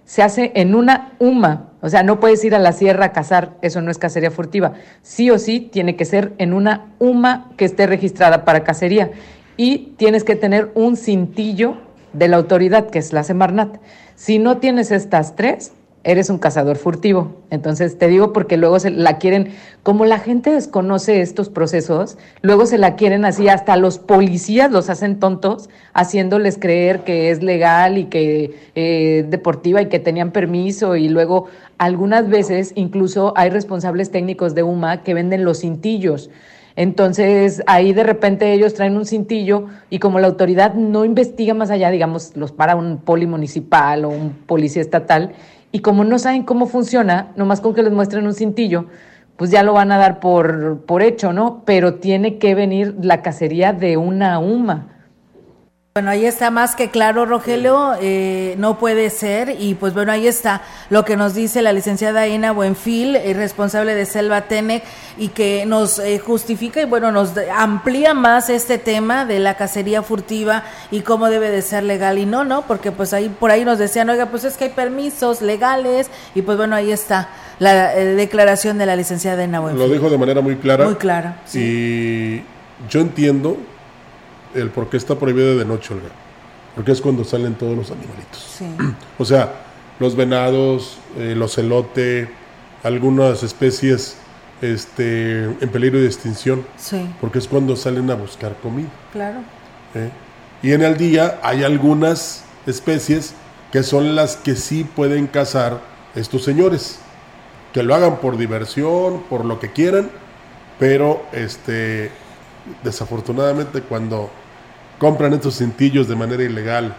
se 0.06 0.22
hace 0.22 0.52
en 0.56 0.76
una 0.76 1.14
UMA, 1.20 1.70
o 1.82 1.90
sea, 1.90 2.04
no 2.04 2.20
puedes 2.20 2.44
ir 2.44 2.56
a 2.56 2.60
la 2.60 2.72
sierra 2.72 3.06
a 3.06 3.12
cazar, 3.12 3.58
eso 3.62 3.82
no 3.82 3.92
es 3.92 3.98
cacería 3.98 4.32
furtiva. 4.32 4.74
Sí 5.02 5.30
o 5.30 5.40
sí 5.40 5.60
tiene 5.60 5.96
que 5.96 6.06
ser 6.06 6.34
en 6.38 6.54
una 6.54 6.94
UMA 7.00 7.52
que 7.58 7.66
esté 7.66 7.88
registrada 7.88 8.46
para 8.46 8.64
cacería 8.64 9.12
y 9.58 9.94
tienes 9.98 10.24
que 10.24 10.36
tener 10.36 10.72
un 10.76 10.98
cintillo 10.98 11.78
de 12.14 12.28
la 12.28 12.38
autoridad, 12.38 12.90
que 12.90 13.00
es 13.00 13.12
la 13.12 13.24
Semarnat. 13.24 13.78
Si 14.16 14.40
no 14.40 14.58
tienes 14.58 14.92
estas 14.92 15.36
tres, 15.36 15.74
eres 16.04 16.30
un 16.30 16.38
cazador 16.38 16.78
furtivo. 16.78 17.34
Entonces 17.50 17.98
te 17.98 18.08
digo 18.08 18.34
porque 18.34 18.58
luego 18.58 18.80
se 18.80 18.90
la 18.90 19.18
quieren, 19.18 19.54
como 19.84 20.06
la 20.06 20.20
gente 20.20 20.52
desconoce 20.52 21.22
estos 21.22 21.50
procesos, 21.50 22.18
luego 22.42 22.66
se 22.66 22.78
la 22.78 22.96
quieren 22.96 23.26
así, 23.26 23.48
hasta 23.48 23.78
los 23.78 24.00
policías 24.00 24.72
los 24.72 24.90
hacen 24.90 25.20
tontos, 25.20 25.70
haciéndoles 25.94 26.58
creer 26.58 27.02
que 27.02 27.32
es 27.32 27.42
legal 27.42 27.98
y 27.98 28.06
que 28.06 28.56
eh, 28.76 29.26
deportiva 29.30 29.82
y 29.82 29.88
que 29.88 30.00
tenían 30.00 30.32
permiso 30.32 30.96
y 30.96 31.08
luego 31.08 31.48
algunas 31.78 32.30
veces 32.30 32.74
incluso 32.76 33.34
hay 33.36 33.50
responsables 33.50 34.12
técnicos 34.12 34.56
de 34.56 34.64
UMA 34.64 35.04
que 35.04 35.14
venden 35.14 35.46
los 35.46 35.62
cintillos. 35.62 36.30
Entonces 36.76 37.62
ahí 37.68 37.94
de 37.94 38.04
repente 38.04 38.52
ellos 38.52 38.74
traen 38.74 38.98
un 38.98 39.06
cintillo 39.06 39.68
y 39.90 40.00
como 40.00 40.20
la 40.20 40.28
autoridad 40.28 40.74
no 40.74 41.06
investiga 41.06 41.54
más 41.54 41.70
allá, 41.70 41.92
digamos, 41.92 42.36
los 42.36 42.52
para 42.52 42.76
un 42.76 42.98
poli 42.98 43.28
municipal 43.28 44.06
o 44.06 44.10
un 44.10 44.32
policía 44.32 44.82
estatal, 44.82 45.34
y 45.74 45.80
como 45.80 46.04
no 46.04 46.20
saben 46.20 46.44
cómo 46.44 46.68
funciona, 46.68 47.32
nomás 47.36 47.60
con 47.60 47.74
que 47.74 47.82
les 47.82 47.92
muestren 47.92 48.28
un 48.28 48.36
cintillo, 48.36 48.86
pues 49.36 49.50
ya 49.50 49.64
lo 49.64 49.74
van 49.74 49.92
a 49.92 49.98
dar 49.98 50.20
por, 50.20 50.86
por 50.86 51.02
hecho, 51.02 51.34
¿no? 51.34 51.64
Pero 51.66 51.96
tiene 51.96 52.38
que 52.38 52.54
venir 52.54 52.96
la 53.02 53.24
cacería 53.24 53.74
de 53.74 53.98
una 53.98 54.38
UMA. 54.38 55.03
Bueno, 55.96 56.10
ahí 56.10 56.26
está 56.26 56.50
más 56.50 56.76
que 56.76 56.90
claro, 56.90 57.28
Rogelio, 57.28 57.92
eh, 58.02 58.56
no 58.58 58.80
puede 58.80 59.12
ser 59.12 59.56
y 59.60 59.76
pues 59.76 59.94
bueno, 59.94 60.12
ahí 60.12 60.26
está 60.26 60.64
lo 60.90 61.06
que 61.06 61.16
nos 61.16 61.36
dice 61.36 61.62
la 61.62 61.72
licenciada 61.72 62.28
Ina 62.28 62.52
Buenfil, 62.52 63.16
eh, 63.16 63.32
responsable 63.36 63.94
de 63.94 64.08
Selva 64.08 64.42
Tenec 64.42 64.84
y 65.20 65.28
que 65.28 65.68
nos 65.68 66.00
eh, 66.00 66.18
justifica 66.18 66.82
y 66.82 66.86
bueno, 66.86 67.12
nos 67.12 67.34
amplía 67.56 68.16
más 68.16 68.50
este 68.50 68.80
tema 68.80 69.26
de 69.26 69.38
la 69.38 69.56
cacería 69.56 70.02
furtiva 70.02 70.64
y 70.90 71.02
cómo 71.02 71.30
debe 71.30 71.52
de 71.52 71.62
ser 71.62 71.84
legal 71.84 72.18
y 72.18 72.26
no, 72.26 72.44
¿no? 72.44 72.64
Porque 72.64 72.92
pues 72.92 73.14
ahí 73.14 73.30
por 73.30 73.52
ahí 73.52 73.64
nos 73.64 73.78
decían, 73.78 74.10
oiga, 74.10 74.26
pues 74.32 74.46
es 74.46 74.58
que 74.58 74.64
hay 74.64 74.70
permisos 74.72 75.44
legales 75.44 76.10
y 76.34 76.42
pues 76.42 76.58
bueno, 76.58 76.76
ahí 76.76 76.92
está 76.92 77.30
la 77.60 77.90
declaración 77.90 78.80
de 78.80 78.88
la 78.88 78.96
licenciada 78.96 79.44
Ina 79.44 79.60
Buenfil. 79.60 79.88
Lo 79.88 79.94
dijo 79.94 80.10
de 80.10 80.18
manera 80.18 80.42
muy 80.42 80.56
clara. 80.56 80.86
Muy 80.86 80.96
clara. 80.96 81.44
Y 81.54 82.38
yo 82.90 83.00
entiendo 83.00 83.58
el 84.56 84.70
por 84.70 84.90
qué 84.90 84.98
está 84.98 85.16
prohibido 85.16 85.58
de 85.58 85.66
noche, 85.66 85.94
Olga. 85.94 86.10
Porque 86.76 86.92
es 86.92 87.02
cuando 87.02 87.24
salen 87.24 87.56
todos 87.56 87.78
los 87.78 87.92
animalitos. 87.92 88.60
O 89.20 89.26
sea, 89.26 89.54
los 90.00 90.16
venados, 90.16 90.98
eh, 91.18 91.36
los 91.36 91.58
elote, 91.58 92.30
algunas 92.84 93.44
especies 93.44 94.18
este, 94.62 95.44
en 95.44 95.70
peligro 95.70 96.00
de 96.00 96.08
extinción. 96.08 96.66
Sí. 96.78 97.08
Porque 97.22 97.40
es 97.40 97.48
cuando 97.48 97.76
salen 97.76 98.10
a 98.10 98.16
buscar 98.16 98.56
comida. 98.62 98.90
Claro. 99.12 99.40
¿eh? 99.94 100.10
Y 100.62 100.72
en 100.72 100.82
el 100.82 100.98
día 100.98 101.40
hay 101.44 101.64
algunas 101.64 102.44
especies 102.66 103.34
que 103.72 103.84
son 103.84 104.16
las 104.16 104.38
que 104.38 104.56
sí 104.56 104.84
pueden 104.84 105.28
cazar 105.28 105.82
estos 106.16 106.44
señores. 106.44 107.00
Que 107.74 107.84
lo 107.84 107.96
hagan 107.96 108.18
por 108.18 108.38
diversión, 108.38 109.24
por 109.30 109.46
lo 109.46 109.60
que 109.60 109.72
quieran, 109.72 110.12
pero 110.80 111.26
este, 111.32 112.12
desafortunadamente 112.84 113.82
cuando 113.82 114.30
compran 115.00 115.34
estos 115.34 115.58
cintillos 115.58 116.08
de 116.08 116.16
manera 116.16 116.44
ilegal, 116.44 116.96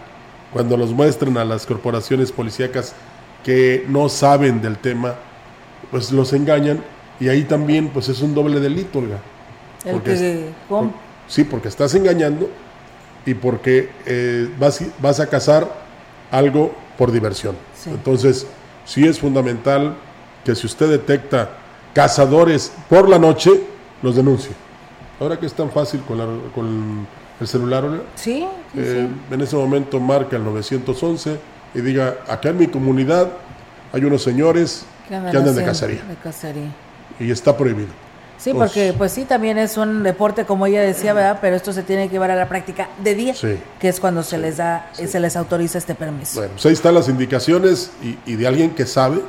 cuando 0.53 0.77
los 0.77 0.93
muestran 0.93 1.37
a 1.37 1.45
las 1.45 1.67
corporaciones 1.67 2.31
policíacas 2.31 2.95
que 3.43 3.85
no 3.89 4.09
saben 4.09 4.63
del 4.63 4.79
tema, 4.79 5.15
pues 5.91 6.13
los 6.13 6.33
engañan 6.33 6.83
y 7.21 7.29
ahí 7.29 7.45
también 7.45 7.89
pues 7.89 8.09
es 8.09 8.21
un 8.21 8.35
doble 8.35 8.61
delito, 8.61 8.99
Olga. 8.99 9.19
Porque 9.91 10.51
sí, 11.29 11.45
porque 11.45 11.69
estás 11.69 11.95
engañando 11.95 12.49
y 13.27 13.35
porque 13.35 13.91
eh, 14.07 14.49
vas, 14.59 14.83
vas 15.01 15.21
a 15.21 15.27
cazar 15.27 15.71
algo 16.31 16.75
por 16.97 17.13
diversión. 17.13 17.57
Entonces, 17.87 18.47
sí 18.85 19.07
es 19.07 19.19
fundamental 19.19 19.97
que 20.45 20.55
si 20.55 20.67
usted 20.67 20.89
detecta 20.89 21.51
cazadores 21.93 22.73
por 22.89 23.09
la 23.09 23.19
noche, 23.19 23.51
los 24.03 24.17
denuncie. 24.17 24.53
Ahora 25.21 25.39
que 25.39 25.47
es 25.47 25.55
tan 25.55 25.71
fácil 25.71 26.01
con, 26.03 26.19
la, 26.19 26.27
con 26.55 27.07
el 27.41 27.49
celular, 27.49 27.85
sí, 28.15 28.47
eh, 28.77 29.09
en 29.31 29.41
ese 29.41 29.57
momento 29.57 29.99
marca 29.99 30.37
el 30.37 30.45
911 30.45 31.39
y 31.75 31.81
diga, 31.81 32.17
acá 32.29 32.51
en 32.51 32.59
mi 32.59 32.67
comunidad 32.69 33.29
hay 33.93 34.05
unos 34.05 34.23
señores 34.23 34.85
que 35.09 35.17
andan, 35.17 35.55
de, 35.55 35.65
cacería. 35.65 36.01
Y 37.19 37.31
está 37.31 37.57
prohibido. 37.57 37.89
Sí, 38.39 38.53
porque 38.53 38.95
pues 38.97 39.13
sí, 39.13 39.25
también 39.25 39.59
es 39.59 39.77
un 39.77 40.03
deporte, 40.03 40.45
como 40.45 40.67
ella 40.67 40.83
decía, 40.83 41.13
¿verdad? 41.13 41.39
Pero 41.41 41.57
esto 41.57 41.73
se 41.73 41.83
tiene 41.83 42.09
que 42.09 42.13
llevar 42.13 42.31
a 42.31 42.37
la 42.37 42.49
práctica 42.49 42.89
de 43.03 43.15
día, 43.15 43.35
que 43.79 43.89
es 43.89 44.01
cuando 44.01 44.23
se 44.23 44.39
les 44.39 44.57
da, 44.59 44.91
se 44.93 45.21
les 45.21 45.37
autoriza 45.37 45.79
este 45.79 45.95
permiso. 45.95 46.41
Bueno, 46.41 46.53
pues 46.53 46.67
ahí 46.67 46.73
están 46.73 46.95
las 46.95 47.09
indicaciones 47.09 47.93
y, 48.03 48.19
y 48.27 48.37
de 48.37 48.47
alguien 48.47 48.71
que 48.71 48.87
sabe 48.87 49.21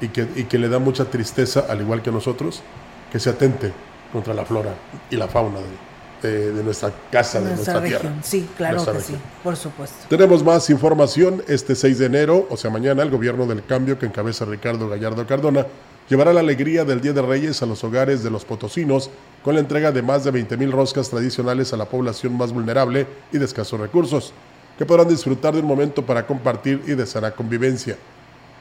y 0.00 0.08
que, 0.08 0.28
y 0.34 0.44
que 0.44 0.58
le 0.58 0.68
da 0.68 0.78
mucha 0.78 1.04
tristeza, 1.04 1.64
al 1.68 1.80
igual 1.80 2.02
que 2.02 2.10
nosotros, 2.10 2.62
que 3.10 3.18
se 3.20 3.30
atente 3.30 3.72
contra 4.12 4.34
la 4.34 4.44
flora 4.44 4.74
y 5.10 5.16
la 5.16 5.28
fauna 5.28 5.58
de, 5.58 5.91
de, 6.28 6.62
nuestra 6.62 6.92
casa, 7.10 7.40
de 7.40 7.54
nuestra, 7.54 7.82
tierra. 7.82 8.12
Sí, 8.22 8.48
claro 8.56 8.84
que 8.84 9.00
sí, 9.00 9.14
por 9.42 9.56
supuesto. 9.56 9.96
Tenemos 10.08 10.42
más 10.44 10.68
información. 10.70 11.42
Este 11.48 11.74
6 11.74 11.98
de 11.98 12.06
enero, 12.06 12.46
o 12.50 12.56
sea, 12.56 12.70
mañana, 12.70 13.02
el 13.02 13.10
gobierno 13.10 13.46
del 13.46 13.64
cambio 13.64 13.98
que 13.98 14.06
encabeza 14.06 14.44
Ricardo 14.44 14.88
Gallardo 14.88 15.26
Cardona 15.26 15.66
llevará 16.08 16.32
la 16.32 16.40
alegría 16.40 16.84
del 16.84 17.00
Día 17.00 17.12
de 17.12 17.22
Reyes 17.22 17.62
a 17.62 17.66
los 17.66 17.82
hogares 17.84 18.22
de 18.22 18.30
los 18.30 18.44
potosinos 18.44 19.10
con 19.42 19.54
la 19.54 19.60
entrega 19.60 19.92
de 19.92 20.02
más 20.02 20.24
de 20.24 20.30
20 20.30 20.56
mil 20.56 20.72
roscas 20.72 21.08
tradicionales 21.08 21.72
a 21.72 21.76
la 21.76 21.86
población 21.86 22.36
más 22.36 22.52
vulnerable 22.52 23.06
y 23.32 23.38
de 23.38 23.44
escasos 23.44 23.80
recursos, 23.80 24.32
que 24.78 24.86
podrán 24.86 25.08
disfrutar 25.08 25.54
de 25.54 25.60
un 25.60 25.66
momento 25.66 26.04
para 26.04 26.26
compartir 26.26 26.82
y 26.86 26.92
de 26.92 27.06
sana 27.06 27.30
convivencia. 27.32 27.96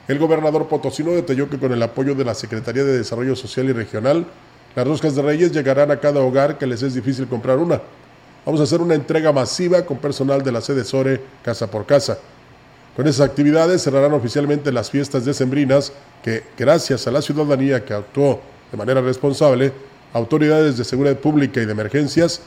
El 0.07 0.17
gobernador 0.17 0.67
potosino 0.67 1.11
detalló 1.11 1.49
que 1.49 1.59
con 1.59 1.71
el 1.71 1.83
apoyo 1.83 2.15
de 2.15 2.25
la 2.25 2.33
Secretaría 2.33 2.83
de 2.83 2.97
Desarrollo 2.97 3.35
Social 3.35 3.69
y 3.69 3.73
Regional, 3.73 4.25
las 4.75 4.87
roscas 4.87 5.15
de 5.15 5.21
Reyes 5.21 5.51
llegarán 5.51 5.91
a 5.91 5.99
cada 5.99 6.21
hogar 6.21 6.57
que 6.57 6.65
les 6.65 6.81
es 6.81 6.93
difícil 6.93 7.27
comprar 7.27 7.57
una. 7.57 7.81
Vamos 8.45 8.61
a 8.61 8.63
hacer 8.63 8.81
una 8.81 8.95
entrega 8.95 9.31
masiva 9.31 9.85
con 9.85 9.97
personal 9.97 10.41
de 10.43 10.51
la 10.51 10.61
sede 10.61 10.83
SORE 10.83 11.21
casa 11.43 11.69
por 11.69 11.85
casa. 11.85 12.17
Con 12.95 13.07
esas 13.07 13.29
actividades 13.29 13.83
cerrarán 13.83 14.13
oficialmente 14.13 14.71
las 14.71 14.89
fiestas 14.89 15.25
decembrinas 15.25 15.93
que, 16.23 16.43
gracias 16.57 17.07
a 17.07 17.11
la 17.11 17.21
ciudadanía 17.21 17.85
que 17.85 17.93
actuó 17.93 18.41
de 18.71 18.77
manera 18.77 19.01
responsable, 19.01 19.71
autoridades 20.13 20.77
de 20.77 20.83
seguridad 20.83 21.17
pública 21.17 21.61
y 21.61 21.65
de 21.65 21.71
emergencias 21.71 22.41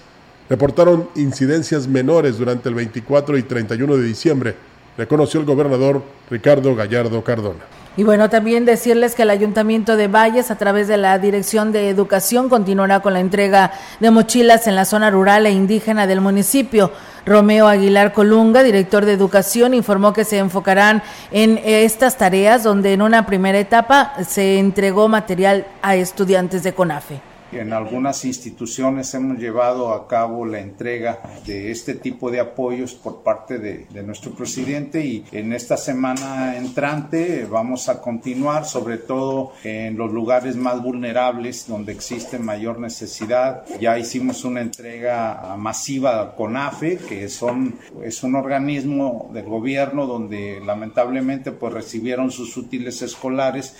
reportaron 0.48 1.08
incidencias 1.14 1.86
menores 1.86 2.38
durante 2.38 2.68
el 2.68 2.74
24 2.74 3.38
y 3.38 3.42
31 3.42 3.96
de 3.96 4.02
diciembre, 4.02 4.54
reconoció 4.96 5.40
el 5.40 5.46
gobernador 5.46 6.02
Ricardo 6.30 6.74
Gallardo 6.74 7.22
Cardona. 7.24 7.83
Y 7.96 8.02
bueno, 8.02 8.28
también 8.28 8.64
decirles 8.64 9.14
que 9.14 9.22
el 9.22 9.30
Ayuntamiento 9.30 9.96
de 9.96 10.08
Valles, 10.08 10.50
a 10.50 10.56
través 10.56 10.88
de 10.88 10.96
la 10.96 11.16
Dirección 11.20 11.70
de 11.70 11.88
Educación, 11.88 12.48
continuará 12.48 12.98
con 13.00 13.12
la 13.12 13.20
entrega 13.20 13.70
de 14.00 14.10
mochilas 14.10 14.66
en 14.66 14.74
la 14.74 14.84
zona 14.84 15.10
rural 15.10 15.46
e 15.46 15.52
indígena 15.52 16.08
del 16.08 16.20
municipio. 16.20 16.90
Romeo 17.24 17.68
Aguilar 17.68 18.12
Colunga, 18.12 18.64
director 18.64 19.04
de 19.04 19.12
Educación, 19.12 19.74
informó 19.74 20.12
que 20.12 20.24
se 20.24 20.38
enfocarán 20.38 21.02
en 21.30 21.60
estas 21.64 22.16
tareas 22.18 22.64
donde 22.64 22.94
en 22.94 23.00
una 23.00 23.26
primera 23.26 23.58
etapa 23.58 24.14
se 24.26 24.58
entregó 24.58 25.08
material 25.08 25.64
a 25.80 25.94
estudiantes 25.94 26.64
de 26.64 26.74
CONAFE. 26.74 27.33
En 27.54 27.72
algunas 27.72 28.24
instituciones 28.24 29.14
hemos 29.14 29.38
llevado 29.38 29.92
a 29.92 30.08
cabo 30.08 30.44
la 30.44 30.58
entrega 30.58 31.20
de 31.46 31.70
este 31.70 31.94
tipo 31.94 32.30
de 32.30 32.40
apoyos 32.40 32.94
por 32.94 33.22
parte 33.22 33.58
de, 33.58 33.86
nuestro 34.02 34.32
presidente 34.32 35.04
y 35.04 35.24
en 35.32 35.52
esta 35.52 35.76
semana 35.76 36.56
entrante 36.56 37.46
vamos 37.50 37.88
a 37.88 38.00
continuar 38.00 38.66
sobre 38.66 38.98
todo 38.98 39.52
en 39.62 39.96
los 39.96 40.12
lugares 40.12 40.56
más 40.56 40.82
vulnerables 40.82 41.66
donde 41.66 41.92
existe 41.92 42.38
mayor 42.38 42.78
necesidad. 42.80 43.64
Ya 43.80 43.98
hicimos 43.98 44.44
una 44.44 44.60
entrega 44.60 45.54
masiva 45.56 46.34
con 46.34 46.56
AFE, 46.56 46.98
que 46.98 47.28
son, 47.28 47.78
es 48.02 48.22
un 48.22 48.34
organismo 48.34 49.30
del 49.32 49.46
gobierno 49.46 50.06
donde 50.06 50.60
lamentablemente 50.64 51.52
pues 51.52 51.72
recibieron 51.72 52.30
sus 52.30 52.56
útiles 52.56 53.00
escolares 53.02 53.74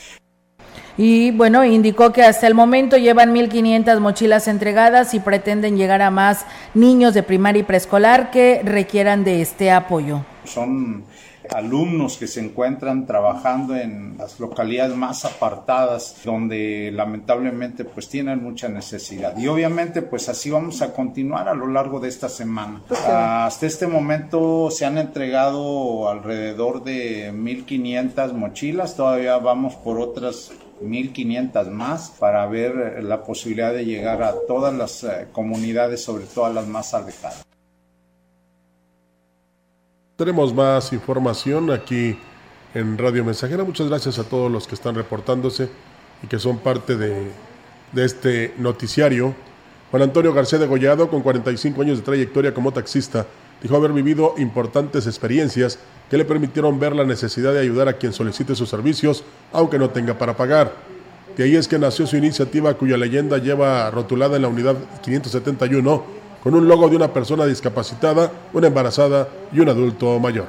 y 0.97 1.33
bueno, 1.33 1.65
indicó 1.65 2.13
que 2.13 2.23
hasta 2.23 2.47
el 2.47 2.55
momento 2.55 2.97
llevan 2.97 3.35
1.500 3.35 3.99
mochilas 4.01 4.49
entregadas 4.49 5.15
y 5.15 5.21
pretenden 5.21 5.77
llegar 5.77 6.03
a 6.03 6.11
más 6.11 6.47
niños 6.75 7.15
de 7.15 7.23
primaria 7.23 7.61
y 7.61 7.65
preescolar 7.65 8.31
que 8.31 8.63
requieran 8.65 9.25
de 9.25 9.43
este 9.43 9.71
apoyo. 9.71 10.25
Son 10.45 11.05
alumnos 11.53 12.17
que 12.17 12.27
se 12.27 12.41
encuentran 12.41 13.07
trabajando 13.07 13.77
en 13.77 14.17
las 14.17 14.41
localidades 14.41 14.97
más 14.97 15.25
apartadas 15.25 16.23
donde 16.25 16.91
lamentablemente 16.93 17.85
pues 17.85 18.09
tienen 18.09 18.43
mucha 18.43 18.69
necesidad. 18.69 19.37
Y 19.37 19.47
obviamente 19.49 20.03
pues 20.03 20.29
así 20.29 20.51
vamos 20.51 20.81
a 20.83 20.93
continuar 20.93 21.49
a 21.49 21.55
lo 21.55 21.67
largo 21.67 22.01
de 22.01 22.09
esta 22.09 22.29
semana. 22.29 22.83
Hasta 23.07 23.67
este 23.67 23.87
momento 23.87 24.71
se 24.71 24.87
han 24.87 24.99
entregado 24.99 26.09
alrededor 26.09 26.83
de 26.83 27.33
1500 27.33 28.33
mochilas. 28.33 28.97
Todavía 28.97 29.37
vamos 29.39 29.75
por 29.75 30.01
otras 30.01 30.51
1.500 30.85 31.71
más 31.71 32.11
para 32.19 32.47
ver 32.47 33.03
la 33.03 33.23
posibilidad 33.25 33.73
de 33.73 33.85
llegar 33.85 34.23
a 34.23 34.35
todas 34.47 34.75
las 34.75 35.05
eh, 35.05 35.29
comunidades, 35.33 36.03
sobre 36.03 36.25
todo 36.25 36.47
a 36.47 36.51
las 36.51 36.67
más 36.67 36.95
alejadas. 36.95 37.45
Tenemos 40.17 40.55
más 40.55 40.93
información 40.93 41.71
aquí 41.73 42.17
en 42.75 42.99
Radio 42.99 43.25
Mensajera. 43.25 43.65
Muchas 43.65 43.89
gracias 43.89 44.19
a 44.19 44.25
todos 44.25 44.51
los 44.51 44.67
que 44.67 44.75
están 44.75 44.95
reportándose 44.95 45.69
y 46.23 46.27
que 46.27 46.39
son 46.39 46.59
parte 46.59 46.97
de, 46.97 47.31
de 47.93 48.05
este 48.05 48.55
noticiario. 48.59 49.35
Juan 49.91 50.03
Antonio 50.03 50.33
García 50.33 50.59
de 50.59 50.67
Gollado, 50.67 51.09
con 51.09 51.23
45 51.23 51.83
años 51.83 51.99
de 51.99 52.05
trayectoria 52.05 52.55
como 52.55 52.73
taxista, 52.73 53.27
dijo 53.65 53.77
haber 53.77 53.95
vivido 53.95 54.35
importantes 54.37 55.07
experiencias 55.07 55.79
que 56.11 56.19
le 56.19 56.27
permitieron 56.27 56.79
ver 56.79 56.95
la 56.95 57.05
necesidad 57.05 57.55
de 57.55 57.61
ayudar 57.61 57.89
a 57.89 57.95
quien 57.95 58.13
solicite 58.13 58.55
sus 58.55 58.69
servicios, 58.69 59.25
aunque 59.55 59.79
no 59.79 59.89
tenga 59.89 60.19
para 60.19 60.37
pagar. 60.37 60.71
De 61.35 61.45
ahí 61.45 61.57
es 61.57 61.67
que 61.67 61.79
nació 61.79 62.07
su 62.07 62.19
iniciativa 62.19 62.75
cuya 62.75 62.99
leyenda 62.99 63.39
lleva 63.39 63.91
rotulada 63.91 64.37
en 64.37 64.43
la 64.43 64.49
unidad 64.49 64.77
571 65.03 66.03
con 66.43 66.55
un 66.55 66.69
logo 66.69 66.91
de 66.91 66.97
una 66.97 67.11
persona 67.11 67.47
discapacitada, 67.47 68.31
una 68.53 68.67
embarazada 68.67 69.29
y 69.51 69.61
un 69.61 69.71
adulto 69.71 70.21
mayor. 70.21 70.45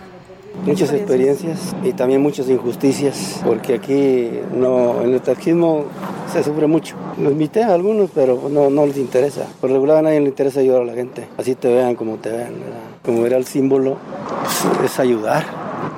Muchas 0.65 0.91
experiencias 0.91 1.73
y 1.85 1.93
también 1.93 2.21
muchas 2.21 2.49
injusticias, 2.49 3.41
porque 3.45 3.75
aquí 3.75 4.29
no, 4.53 5.01
en 5.03 5.13
el 5.13 5.21
taxismo 5.21 5.85
se 6.31 6.43
sufre 6.43 6.67
mucho. 6.67 6.97
Lo 7.17 7.31
invité 7.31 7.63
a 7.63 7.73
algunos, 7.73 8.09
pero 8.13 8.49
no, 8.49 8.69
no 8.69 8.85
les 8.85 8.97
interesa. 8.97 9.47
Por 9.61 9.71
regular 9.71 9.99
a 9.99 10.01
nadie 10.01 10.19
le 10.19 10.27
interesa 10.27 10.59
ayudar 10.59 10.81
a 10.81 10.85
la 10.85 10.93
gente. 10.93 11.29
Así 11.37 11.55
te 11.55 11.73
vean 11.73 11.95
como 11.95 12.17
te 12.17 12.29
vean. 12.29 12.53
¿verdad? 12.59 12.94
Como 13.05 13.25
era 13.25 13.37
el 13.37 13.45
símbolo, 13.45 13.97
pues, 14.41 14.91
es 14.91 14.99
ayudar, 14.99 15.45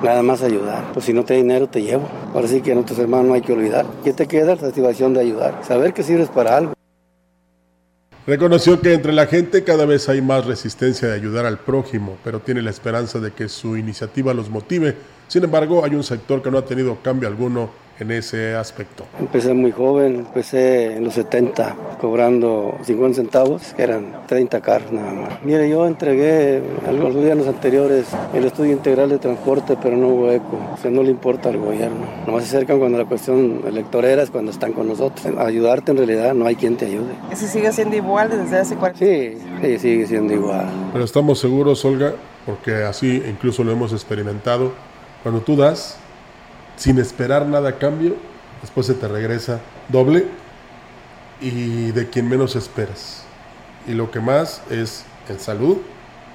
nada 0.02 0.22
más 0.22 0.42
ayudar. 0.42 0.92
Pues 0.92 1.06
si 1.06 1.12
no 1.12 1.24
te 1.24 1.34
dinero, 1.34 1.68
te 1.68 1.82
llevo. 1.82 2.08
Ahora 2.34 2.48
sí 2.48 2.60
que 2.60 2.72
a 2.72 2.74
nuestros 2.74 2.98
hermanos 2.98 3.26
no 3.26 3.34
hay 3.34 3.40
que 3.40 3.52
olvidar. 3.52 3.86
¿Qué 4.04 4.12
te 4.12 4.26
queda? 4.26 4.54
La 4.54 4.60
satisfacción 4.60 5.14
de 5.14 5.20
ayudar. 5.20 5.60
Saber 5.66 5.94
que 5.94 6.02
sirves 6.02 6.28
para 6.28 6.56
algo. 6.56 6.74
Reconoció 8.26 8.78
que 8.78 8.92
entre 8.92 9.14
la 9.14 9.26
gente 9.26 9.64
cada 9.64 9.86
vez 9.86 10.06
hay 10.10 10.20
más 10.20 10.44
resistencia 10.44 11.08
de 11.08 11.14
ayudar 11.14 11.46
al 11.46 11.58
prójimo, 11.58 12.18
pero 12.22 12.40
tiene 12.40 12.60
la 12.60 12.68
esperanza 12.68 13.20
de 13.20 13.32
que 13.32 13.48
su 13.48 13.78
iniciativa 13.78 14.34
los 14.34 14.50
motive. 14.50 14.96
Sin 15.28 15.44
embargo, 15.44 15.82
hay 15.82 15.94
un 15.94 16.04
sector 16.04 16.42
que 16.42 16.50
no 16.50 16.58
ha 16.58 16.64
tenido 16.66 16.98
cambio 17.02 17.26
alguno 17.26 17.70
en 18.00 18.10
ese 18.10 18.54
aspecto. 18.54 19.04
Empecé 19.18 19.54
muy 19.54 19.72
joven, 19.72 20.16
empecé 20.16 20.96
en 20.96 21.04
los 21.04 21.14
70 21.14 21.76
cobrando 22.00 22.76
50 22.82 23.16
centavos, 23.16 23.74
que 23.76 23.82
eran 23.82 24.26
30 24.26 24.60
carros 24.60 24.92
nada 24.92 25.12
más. 25.12 25.42
Mire, 25.42 25.68
yo 25.68 25.86
entregué 25.86 26.62
los 26.90 27.14
gobiernos 27.14 27.46
anteriores 27.48 28.06
el 28.32 28.44
estudio 28.44 28.72
integral 28.72 29.10
de 29.10 29.18
transporte, 29.18 29.76
pero 29.82 29.96
no 29.96 30.08
hubo 30.08 30.30
eco, 30.30 30.58
o 30.74 30.76
sea, 30.76 30.90
no 30.90 31.02
le 31.02 31.10
importa 31.10 31.48
al 31.48 31.58
gobierno. 31.58 32.06
Nomás 32.26 32.44
se 32.44 32.56
acercan 32.56 32.78
cuando 32.78 32.98
la 32.98 33.04
cuestión 33.04 33.62
electorera 33.66 34.22
es 34.22 34.30
cuando 34.30 34.50
están 34.50 34.72
con 34.72 34.88
nosotros. 34.88 35.26
ayudarte 35.38 35.90
en 35.90 35.98
realidad 35.98 36.34
no 36.34 36.46
hay 36.46 36.56
quien 36.56 36.76
te 36.76 36.86
ayude. 36.86 37.12
¿Eso 37.30 37.46
sigue 37.46 37.72
siendo 37.72 37.96
igual 37.96 38.30
desde 38.30 38.58
hace 38.58 38.76
40 38.76 38.98
Sí, 38.98 39.38
sí, 39.60 39.78
sigue 39.78 40.06
siendo 40.06 40.32
igual. 40.32 40.66
Pero 40.92 41.04
estamos 41.04 41.38
seguros, 41.38 41.84
Olga, 41.84 42.14
porque 42.46 42.84
así 42.84 43.22
incluso 43.28 43.64
lo 43.64 43.72
hemos 43.72 43.92
experimentado. 43.92 44.72
Cuando 45.22 45.40
tú 45.40 45.56
das, 45.56 45.98
sin 46.78 46.98
esperar 46.98 47.44
nada 47.46 47.70
a 47.70 47.78
cambio, 47.78 48.16
después 48.62 48.86
se 48.86 48.94
te 48.94 49.06
regresa 49.08 49.60
doble 49.88 50.26
y 51.40 51.90
de 51.90 52.08
quien 52.08 52.28
menos 52.28 52.56
esperas. 52.56 53.24
Y 53.86 53.92
lo 53.92 54.10
que 54.10 54.20
más 54.20 54.62
es 54.70 55.04
en 55.28 55.40
salud 55.40 55.78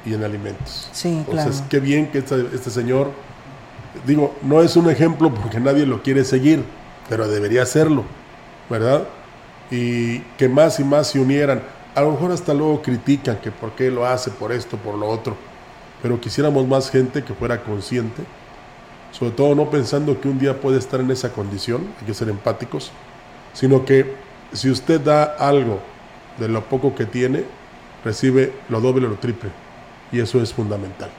y 0.06 0.14
en 0.14 0.24
alimentos. 0.24 0.90
Sí, 0.92 1.10
Entonces, 1.10 1.56
claro. 1.56 1.70
qué 1.70 1.80
bien 1.80 2.12
que 2.12 2.20
este, 2.20 2.48
este 2.54 2.70
señor, 2.70 3.12
digo, 4.06 4.36
no 4.42 4.62
es 4.62 4.76
un 4.76 4.90
ejemplo 4.90 5.34
porque 5.34 5.60
nadie 5.60 5.86
lo 5.86 6.04
quiere 6.04 6.26
seguir, 6.26 6.64
pero 7.10 7.28
debería 7.28 7.66
serlo, 7.66 8.04
¿verdad? 8.70 9.08
Y 9.72 10.20
que 10.38 10.50
más 10.50 10.80
y 10.80 10.84
más 10.84 11.08
se 11.08 11.20
unieran. 11.20 11.64
A 11.96 12.02
lo 12.02 12.12
mejor 12.12 12.32
hasta 12.32 12.54
luego 12.54 12.82
critican 12.82 13.38
que 13.38 13.52
por 13.52 13.72
qué 13.74 13.90
lo 13.90 14.06
hace, 14.06 14.30
por 14.30 14.52
esto, 14.52 14.78
por 14.78 14.96
lo 14.96 15.08
otro. 15.08 15.38
Pero 16.02 16.20
quisiéramos 16.20 16.68
más 16.68 16.90
gente 16.90 17.24
que 17.24 17.34
fuera 17.34 17.62
consciente 17.64 18.24
sobre 19.14 19.32
todo 19.32 19.56
no 19.56 19.70
pensando 19.70 20.20
que 20.20 20.28
un 20.28 20.38
día 20.40 20.60
puede 20.60 20.78
estar 20.80 21.00
en 21.00 21.10
esa 21.12 21.30
condición, 21.32 21.88
hay 22.02 22.06
que 22.08 22.14
ser 22.14 22.28
empáticos, 22.30 22.92
sino 23.54 23.86
que 23.86 24.14
si 24.52 24.70
usted 24.70 25.00
da 25.00 25.24
algo 25.24 25.80
de 26.40 26.48
lo 26.50 26.66
poco 26.66 26.94
que 26.96 27.06
tiene, 27.06 27.46
recibe 28.04 28.52
lo 28.70 28.82
doble 28.82 29.06
o 29.06 29.10
lo 29.12 29.16
triple, 29.16 29.50
y 30.12 30.20
eso 30.20 30.42
es 30.42 30.52
fundamental. 30.54 31.10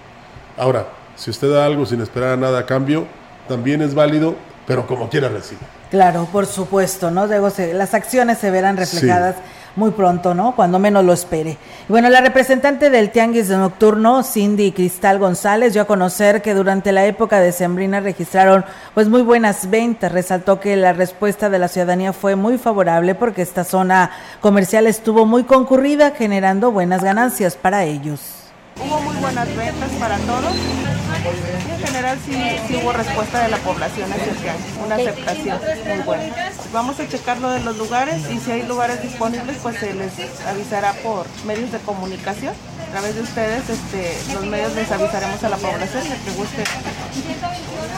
Ahora, 0.58 0.88
si 1.16 1.30
usted 1.30 1.50
da 1.52 1.64
algo 1.64 1.86
sin 1.86 2.00
esperar 2.00 2.36
nada 2.36 2.58
a 2.60 2.66
cambio, 2.66 3.06
también 3.48 3.80
es 3.80 3.94
válido, 3.94 4.34
pero 4.66 4.86
como 4.86 5.08
quiera 5.08 5.28
recibe. 5.28 5.60
Claro, 5.90 6.28
por 6.32 6.46
supuesto, 6.46 7.10
¿no? 7.12 7.28
Se- 7.50 7.74
las 7.74 7.94
acciones 7.94 8.38
se 8.38 8.50
verán 8.50 8.76
reflejadas 8.76 9.36
Sí. 9.36 9.42
Muy 9.76 9.90
pronto, 9.90 10.34
¿no? 10.34 10.54
Cuando 10.54 10.78
menos 10.78 11.04
lo 11.04 11.12
espere. 11.12 11.58
Y 11.88 11.92
bueno, 11.92 12.08
la 12.08 12.20
representante 12.20 12.90
del 12.90 13.10
Tianguis 13.10 13.48
Nocturno, 13.48 14.22
Cindy 14.22 14.72
Cristal 14.72 15.18
González, 15.18 15.72
dio 15.72 15.82
a 15.82 15.86
conocer 15.86 16.42
que 16.42 16.54
durante 16.54 16.92
la 16.92 17.06
época 17.06 17.40
de 17.40 17.52
Sembrina 17.52 18.00
registraron 18.00 18.64
pues 18.94 19.08
muy 19.08 19.22
buenas 19.22 19.70
ventas. 19.70 20.12
Resaltó 20.12 20.60
que 20.60 20.76
la 20.76 20.92
respuesta 20.92 21.50
de 21.50 21.58
la 21.58 21.68
ciudadanía 21.68 22.12
fue 22.12 22.36
muy 22.36 22.58
favorable 22.58 23.14
porque 23.14 23.42
esta 23.42 23.64
zona 23.64 24.10
comercial 24.40 24.86
estuvo 24.86 25.26
muy 25.26 25.44
concurrida, 25.44 26.12
generando 26.12 26.70
buenas 26.70 27.02
ganancias 27.02 27.56
para 27.56 27.84
ellos. 27.84 28.43
Hubo 28.76 29.00
muy 29.00 29.16
buenas 29.16 29.56
ventas 29.56 29.90
para 30.00 30.18
todos. 30.18 30.54
Y 30.54 31.72
en 31.72 31.86
general 31.86 32.18
sí, 32.24 32.32
sí 32.66 32.76
hubo 32.76 32.92
respuesta 32.92 33.42
de 33.42 33.48
la 33.48 33.56
población 33.58 34.12
hacia 34.12 34.32
el 34.32 34.36
tianguis, 34.36 34.74
una 34.84 34.94
aceptación 34.96 35.58
muy 35.86 35.98
buena. 36.04 36.52
Vamos 36.72 37.00
a 37.00 37.08
checar 37.08 37.38
lo 37.38 37.50
de 37.50 37.60
los 37.60 37.76
lugares 37.78 38.22
y 38.30 38.38
si 38.38 38.50
hay 38.50 38.62
lugares 38.64 39.02
disponibles 39.02 39.56
pues 39.62 39.78
se 39.78 39.94
les 39.94 40.12
avisará 40.46 40.92
por 40.94 41.26
medios 41.46 41.72
de 41.72 41.78
comunicación. 41.78 42.54
A 42.88 42.90
través 42.90 43.14
de 43.16 43.22
ustedes, 43.22 43.68
este, 43.68 44.34
los 44.34 44.46
medios 44.46 44.74
les 44.74 44.90
avisaremos 44.90 45.42
a 45.42 45.48
la 45.48 45.56
población 45.56 46.02
el 46.06 46.20
que 46.20 46.30
guste 46.32 46.64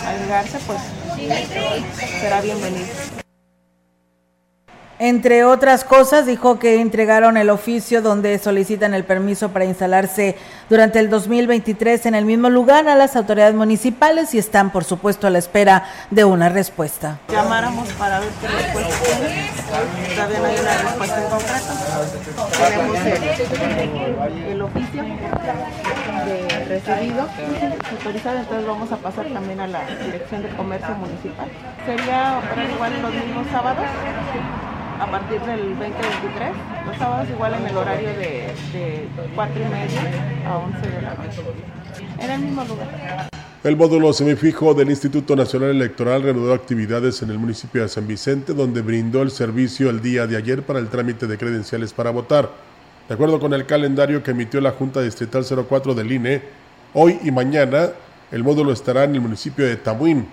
agregarse 0.07 0.59
pues 0.67 0.81
será 2.21 2.41
bienvenido. 2.41 2.87
Entre 4.99 5.45
otras 5.45 5.85
cosas, 5.85 6.25
dijo 6.25 6.59
que 6.59 6.81
entregaron 6.81 7.37
el 7.37 7.51
oficio 7.51 8.01
donde 8.01 8.39
solicitan 8.39 8.95
el 8.95 9.05
permiso 9.05 9.51
para 9.51 9.67
instalarse 9.67 10.37
durante 10.71 10.99
el 11.01 11.11
2023 11.11 12.07
en 12.07 12.15
el 12.15 12.25
mismo 12.25 12.49
lugar 12.49 12.89
a 12.89 12.95
las 12.95 13.15
autoridades 13.15 13.55
municipales 13.55 14.33
y 14.33 14.39
están, 14.39 14.71
por 14.71 14.85
supuesto, 14.85 15.27
a 15.27 15.31
la 15.31 15.39
espera 15.39 15.85
de 16.11 16.25
una 16.25 16.49
respuesta. 16.49 17.19
llamáramos 17.31 17.93
para 17.93 18.21
ver 18.21 18.31
qué 18.41 18.49
respuesta 18.49 18.95
tienen. 19.05 19.47
Todavía 20.15 20.39
no 20.39 20.45
hay 20.47 20.57
una 20.61 20.79
respuesta 20.79 21.23
en 21.23 21.29
concreto. 21.29 21.73
Tenemos 22.57 22.97
el, 24.25 24.53
el 24.53 24.63
oficio 24.63 25.03
de 26.25 26.65
recibido 26.65 27.29
autorizado, 27.93 28.39
entonces 28.39 28.67
vamos 28.67 28.91
a 28.93 28.97
pasar 28.97 29.27
también 29.27 29.61
a 29.61 29.67
la 29.67 29.85
Dirección 29.85 30.43
de 30.43 30.49
Comercio 30.57 30.95
Municipal. 30.95 31.49
Sería 31.85 32.39
operar 32.39 32.71
igual 32.71 33.03
los 33.03 33.13
mismos 33.13 33.47
sábados 33.53 33.85
a 35.01 35.11
partir 35.11 35.41
del 35.43 35.61
2023, 35.79 36.51
los 36.87 36.97
sábados 36.97 37.29
igual 37.29 37.55
en 37.55 37.67
el 37.67 37.77
horario 37.77 38.09
de, 38.09 38.53
de 38.73 39.09
4 39.35 39.55
y 39.61 39.69
media 39.69 40.49
a 40.49 40.59
11 40.59 40.81
de 40.81 41.03
la 41.03 41.15
noche, 41.15 41.43
en 42.19 42.31
el 42.31 42.41
mismo 42.41 42.65
lugar. 42.65 43.29
El 43.63 43.77
módulo 43.77 44.13
semifijo 44.13 44.75
del 44.75 44.91
Instituto 44.91 45.35
Nacional 45.35 45.71
Electoral 45.71 46.23
reanudó 46.23 46.55
actividades 46.55 47.21
en 47.23 47.31
el 47.31 47.39
municipio 47.39 47.83
de 47.83 47.89
San 47.89 48.07
Vicente, 48.07 48.55
donde 48.55 48.81
brindó 48.81 49.23
el 49.23 49.31
servicio 49.31 49.91
el 49.91 50.01
día 50.01 50.27
de 50.27 50.37
ayer 50.37 50.63
para 50.63 50.79
el 50.79 50.89
trámite 50.89 51.27
de 51.27 51.37
credenciales 51.37 51.93
para 51.93 52.11
votar. 52.11 52.49
De 53.09 53.15
acuerdo 53.15 53.41
con 53.41 53.53
el 53.53 53.67
calendario 53.67 54.23
que 54.23 54.31
emitió 54.31 54.61
la 54.61 54.71
Junta 54.71 55.03
Distrital 55.03 55.45
04 55.45 55.95
del 55.95 56.13
INE, 56.13 56.43
hoy 56.95 57.19
y 57.23 57.31
mañana 57.31 57.91
el 58.31 58.45
módulo 58.45 58.73
estará 58.73 59.05
en 59.05 59.15
el 59.15 59.21
municipio 59.21 59.67
de 59.67 59.77
Tamuín, 59.77 60.27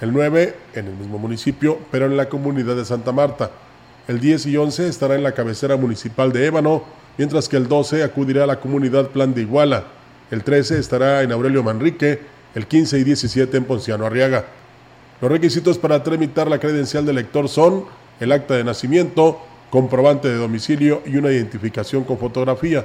el 0.00 0.12
9 0.12 0.54
en 0.74 0.86
el 0.86 0.94
mismo 0.94 1.18
municipio, 1.18 1.78
pero 1.90 2.06
en 2.06 2.16
la 2.16 2.28
comunidad 2.28 2.76
de 2.76 2.84
Santa 2.84 3.12
Marta. 3.12 3.50
El 4.06 4.20
10 4.20 4.46
y 4.46 4.56
11 4.58 4.86
estará 4.86 5.14
en 5.14 5.22
la 5.22 5.32
cabecera 5.32 5.76
municipal 5.76 6.30
de 6.30 6.44
Ébano, 6.44 6.84
mientras 7.16 7.48
que 7.48 7.56
el 7.56 7.68
12 7.68 8.02
acudirá 8.02 8.44
a 8.44 8.46
la 8.46 8.60
comunidad 8.60 9.08
Plan 9.08 9.32
de 9.32 9.40
Iguala. 9.40 9.84
El 10.30 10.44
13 10.44 10.78
estará 10.78 11.22
en 11.22 11.32
Aurelio 11.32 11.62
Manrique, 11.62 12.20
el 12.54 12.66
15 12.66 12.98
y 12.98 13.04
17 13.04 13.56
en 13.56 13.64
Ponciano 13.64 14.04
Arriaga. 14.04 14.44
Los 15.22 15.30
requisitos 15.30 15.78
para 15.78 16.02
tramitar 16.02 16.48
la 16.48 16.60
credencial 16.60 17.06
de 17.06 17.12
elector 17.12 17.48
son 17.48 17.86
el 18.20 18.30
acta 18.32 18.54
de 18.54 18.64
nacimiento, 18.64 19.40
comprobante 19.70 20.28
de 20.28 20.36
domicilio 20.36 21.00
y 21.06 21.16
una 21.16 21.32
identificación 21.32 22.04
con 22.04 22.18
fotografía. 22.18 22.84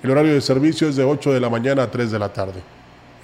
El 0.00 0.12
horario 0.12 0.34
de 0.34 0.40
servicio 0.40 0.88
es 0.88 0.94
de 0.94 1.02
8 1.02 1.32
de 1.32 1.40
la 1.40 1.50
mañana 1.50 1.82
a 1.82 1.90
3 1.90 2.12
de 2.12 2.18
la 2.20 2.32
tarde. 2.32 2.62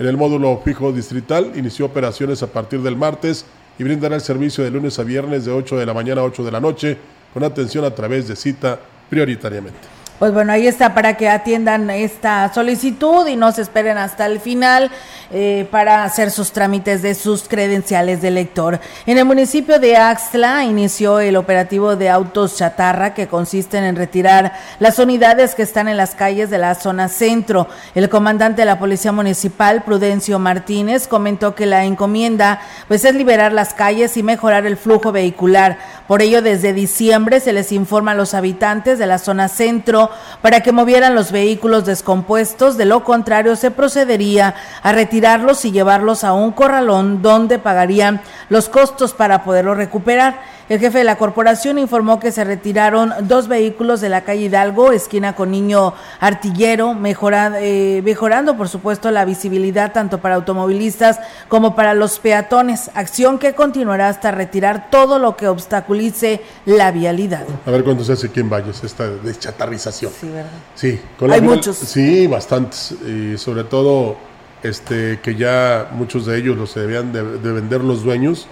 En 0.00 0.06
el 0.06 0.16
módulo 0.16 0.60
fijo 0.64 0.90
distrital 0.90 1.52
inició 1.54 1.86
operaciones 1.86 2.42
a 2.42 2.48
partir 2.48 2.82
del 2.82 2.96
martes 2.96 3.44
y 3.78 3.84
brindará 3.84 4.16
el 4.16 4.22
servicio 4.22 4.64
de 4.64 4.72
lunes 4.72 4.98
a 4.98 5.04
viernes 5.04 5.44
de 5.44 5.52
8 5.52 5.76
de 5.76 5.86
la 5.86 5.94
mañana 5.94 6.22
a 6.22 6.24
8 6.24 6.42
de 6.42 6.50
la 6.50 6.60
noche 6.60 6.98
con 7.32 7.44
atención 7.44 7.84
a 7.84 7.94
través 7.94 8.28
de 8.28 8.36
cita 8.36 8.78
prioritariamente. 9.08 9.97
Pues 10.18 10.32
bueno, 10.32 10.52
ahí 10.52 10.66
está 10.66 10.94
para 10.94 11.16
que 11.16 11.28
atiendan 11.28 11.88
esta 11.90 12.52
solicitud 12.52 13.28
y 13.28 13.36
no 13.36 13.52
se 13.52 13.62
esperen 13.62 13.98
hasta 13.98 14.26
el 14.26 14.40
final 14.40 14.90
eh, 15.30 15.68
para 15.70 16.02
hacer 16.02 16.32
sus 16.32 16.50
trámites 16.50 17.02
de 17.02 17.14
sus 17.14 17.46
credenciales 17.46 18.20
de 18.20 18.32
lector. 18.32 18.80
En 19.06 19.16
el 19.16 19.24
municipio 19.24 19.78
de 19.78 19.96
Axtla 19.96 20.64
inició 20.64 21.20
el 21.20 21.36
operativo 21.36 21.94
de 21.94 22.10
autos 22.10 22.56
chatarra 22.56 23.14
que 23.14 23.28
consiste 23.28 23.78
en 23.78 23.94
retirar 23.94 24.54
las 24.80 24.98
unidades 24.98 25.54
que 25.54 25.62
están 25.62 25.86
en 25.86 25.96
las 25.96 26.16
calles 26.16 26.50
de 26.50 26.58
la 26.58 26.74
zona 26.74 27.08
centro. 27.08 27.68
El 27.94 28.08
comandante 28.08 28.62
de 28.62 28.66
la 28.66 28.80
Policía 28.80 29.12
Municipal, 29.12 29.84
Prudencio 29.84 30.40
Martínez, 30.40 31.06
comentó 31.06 31.54
que 31.54 31.66
la 31.66 31.84
encomienda 31.84 32.60
pues 32.88 33.04
es 33.04 33.14
liberar 33.14 33.52
las 33.52 33.72
calles 33.72 34.16
y 34.16 34.24
mejorar 34.24 34.66
el 34.66 34.76
flujo 34.76 35.12
vehicular. 35.12 35.78
Por 36.08 36.22
ello, 36.22 36.42
desde 36.42 36.72
diciembre 36.72 37.38
se 37.38 37.52
les 37.52 37.70
informa 37.70 38.12
a 38.12 38.16
los 38.16 38.34
habitantes 38.34 38.98
de 38.98 39.06
la 39.06 39.18
zona 39.18 39.46
centro 39.46 40.07
para 40.42 40.60
que 40.60 40.72
movieran 40.72 41.14
los 41.14 41.32
vehículos 41.32 41.84
descompuestos, 41.84 42.76
de 42.76 42.84
lo 42.84 43.04
contrario 43.04 43.56
se 43.56 43.70
procedería 43.70 44.54
a 44.82 44.92
retirarlos 44.92 45.64
y 45.64 45.72
llevarlos 45.72 46.24
a 46.24 46.32
un 46.32 46.52
corralón 46.52 47.22
donde 47.22 47.58
pagarían 47.58 48.20
los 48.48 48.68
costos 48.68 49.12
para 49.12 49.44
poderlos 49.44 49.76
recuperar. 49.76 50.57
El 50.68 50.80
jefe 50.80 50.98
de 50.98 51.04
la 51.04 51.16
corporación 51.16 51.78
informó 51.78 52.20
que 52.20 52.30
se 52.30 52.44
retiraron 52.44 53.10
dos 53.22 53.48
vehículos 53.48 54.02
de 54.02 54.10
la 54.10 54.24
calle 54.24 54.42
Hidalgo, 54.42 54.92
esquina 54.92 55.34
con 55.34 55.50
Niño 55.50 55.94
Artillero, 56.20 56.92
mejora, 56.92 57.54
eh, 57.58 58.02
mejorando 58.04 58.54
por 58.54 58.68
supuesto 58.68 59.10
la 59.10 59.24
visibilidad 59.24 59.94
tanto 59.94 60.18
para 60.18 60.34
automovilistas 60.34 61.20
como 61.48 61.74
para 61.74 61.94
los 61.94 62.18
peatones, 62.18 62.90
acción 62.92 63.38
que 63.38 63.54
continuará 63.54 64.10
hasta 64.10 64.30
retirar 64.30 64.90
todo 64.90 65.18
lo 65.18 65.38
que 65.38 65.48
obstaculice 65.48 66.42
la 66.66 66.92
vialidad. 66.92 67.46
A 67.64 67.70
ver 67.70 67.82
cuándo 67.82 68.04
se 68.04 68.12
hace 68.12 68.26
aquí 68.26 68.40
en 68.40 68.50
Valles 68.50 68.84
esta 68.84 69.08
deschatarrización. 69.08 70.12
Sí, 70.20 70.28
¿verdad? 70.28 70.50
Sí, 70.74 71.00
con 71.18 71.32
Hay 71.32 71.40
muchos. 71.40 71.78
Sí, 71.78 72.26
bastantes. 72.26 72.92
Y 73.06 73.38
sobre 73.38 73.64
todo 73.64 74.18
este 74.62 75.18
que 75.22 75.34
ya 75.34 75.88
muchos 75.92 76.26
de 76.26 76.36
ellos 76.36 76.58
los 76.58 76.74
debían 76.74 77.10
de, 77.10 77.22
de 77.38 77.52
vender 77.52 77.82
los 77.82 78.04
dueños 78.04 78.48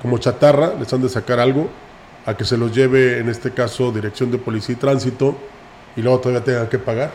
como 0.00 0.18
chatarra, 0.18 0.74
les 0.78 0.92
han 0.92 1.02
de 1.02 1.08
sacar 1.08 1.40
algo, 1.40 1.68
a 2.26 2.36
que 2.36 2.44
se 2.44 2.56
los 2.56 2.74
lleve, 2.74 3.18
en 3.18 3.28
este 3.28 3.52
caso, 3.52 3.90
Dirección 3.90 4.30
de 4.30 4.38
Policía 4.38 4.74
y 4.74 4.76
Tránsito, 4.76 5.36
y 5.96 6.02
luego 6.02 6.20
todavía 6.20 6.44
tengan 6.44 6.68
que 6.68 6.78
pagar 6.78 7.10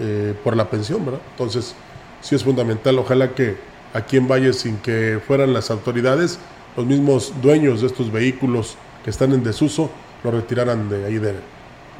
eh, 0.00 0.34
por 0.42 0.56
la 0.56 0.70
pensión, 0.70 1.04
¿verdad? 1.04 1.20
Entonces, 1.32 1.74
sí 2.20 2.34
es 2.34 2.44
fundamental, 2.44 2.98
ojalá 2.98 3.34
que 3.34 3.56
aquí 3.92 4.16
en 4.16 4.28
Valle, 4.28 4.52
sin 4.52 4.78
que 4.78 5.20
fueran 5.26 5.52
las 5.52 5.70
autoridades, 5.70 6.38
los 6.76 6.86
mismos 6.86 7.32
dueños 7.42 7.80
de 7.80 7.88
estos 7.88 8.10
vehículos 8.10 8.76
que 9.04 9.10
están 9.10 9.32
en 9.32 9.42
desuso, 9.42 9.90
lo 10.22 10.30
retiraran 10.30 10.88
de 10.88 11.04
ahí, 11.04 11.18
de, 11.18 11.34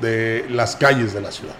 de 0.00 0.46
las 0.48 0.76
calles 0.76 1.12
de 1.12 1.20
la 1.20 1.30
ciudad. 1.30 1.54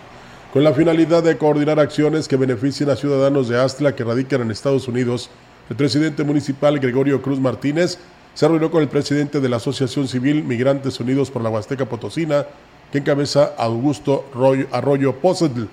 Con 0.53 0.62
la 0.62 0.73
finalidad 0.73 1.23
de 1.23 1.37
coordinar 1.37 1.81
acciones 1.81 2.29
que 2.29 2.37
beneficien 2.37 2.89
a 2.89 2.97
ciudadanos 2.97 3.49
de 3.49 3.61
Astla 3.61 3.95
que 3.95 4.05
radican 4.05 4.41
en 4.41 4.51
Estados 4.51 4.87
Unidos, 4.87 5.29
el 5.69 5.77
presidente 5.77 6.23
municipal 6.23 6.79
Gregorio 6.79 7.21
Cruz 7.21 7.41
Martínez 7.41 7.99
se 8.35 8.49
reunió 8.49 8.70
con 8.70 8.82
el 8.82 8.89
presidente 8.89 9.41
de 9.41 9.49
la 9.49 9.57
Asociación 9.57 10.09
Civil 10.09 10.43
Migrantes 10.43 10.99
Unidos 10.99 11.30
por 11.30 11.41
la 11.43 11.51
Huasteca 11.51 11.87
Potosina, 11.87 12.45
que 12.91 12.99
encabeza 12.99 13.55
Augusto 13.57 14.26
Arroyo 14.72 15.14
Posetl, 15.14 15.64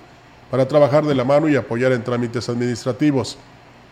para 0.50 0.68
trabajar 0.68 1.04
de 1.04 1.14
la 1.14 1.24
mano 1.24 1.48
y 1.48 1.56
apoyar 1.56 1.92
en 1.92 2.04
trámites 2.04 2.48
administrativos. 2.48 3.36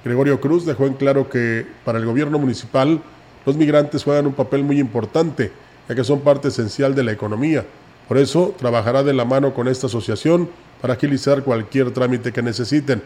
Gregorio 0.05 0.41
Cruz 0.41 0.65
dejó 0.65 0.87
en 0.87 0.95
claro 0.95 1.29
que 1.29 1.67
para 1.85 1.99
el 1.99 2.07
gobierno 2.07 2.39
municipal 2.39 3.03
los 3.45 3.57
migrantes 3.57 4.05
juegan 4.05 4.27
un 4.27 4.35
papel 4.35 4.63
muy 4.63 4.79
importante, 4.79 5.51
ya 5.89 5.95
que 5.95 6.05
son 6.05 6.21
parte 6.21 6.49
esencial 6.49 6.95
de 6.95 7.03
la 7.03 7.13
economía. 7.13 7.65
Por 8.07 8.19
eso 8.19 8.55
trabajará 8.57 9.03
de 9.03 9.15
la 9.15 9.25
mano 9.25 9.53
con 9.53 9.69
esta 9.69 9.89
asociación 9.89 10.49
para 10.81 10.95
agilizar 10.95 11.43
cualquier 11.43 11.91
trámite 11.93 12.33
que 12.33 12.43
necesiten. 12.43 13.03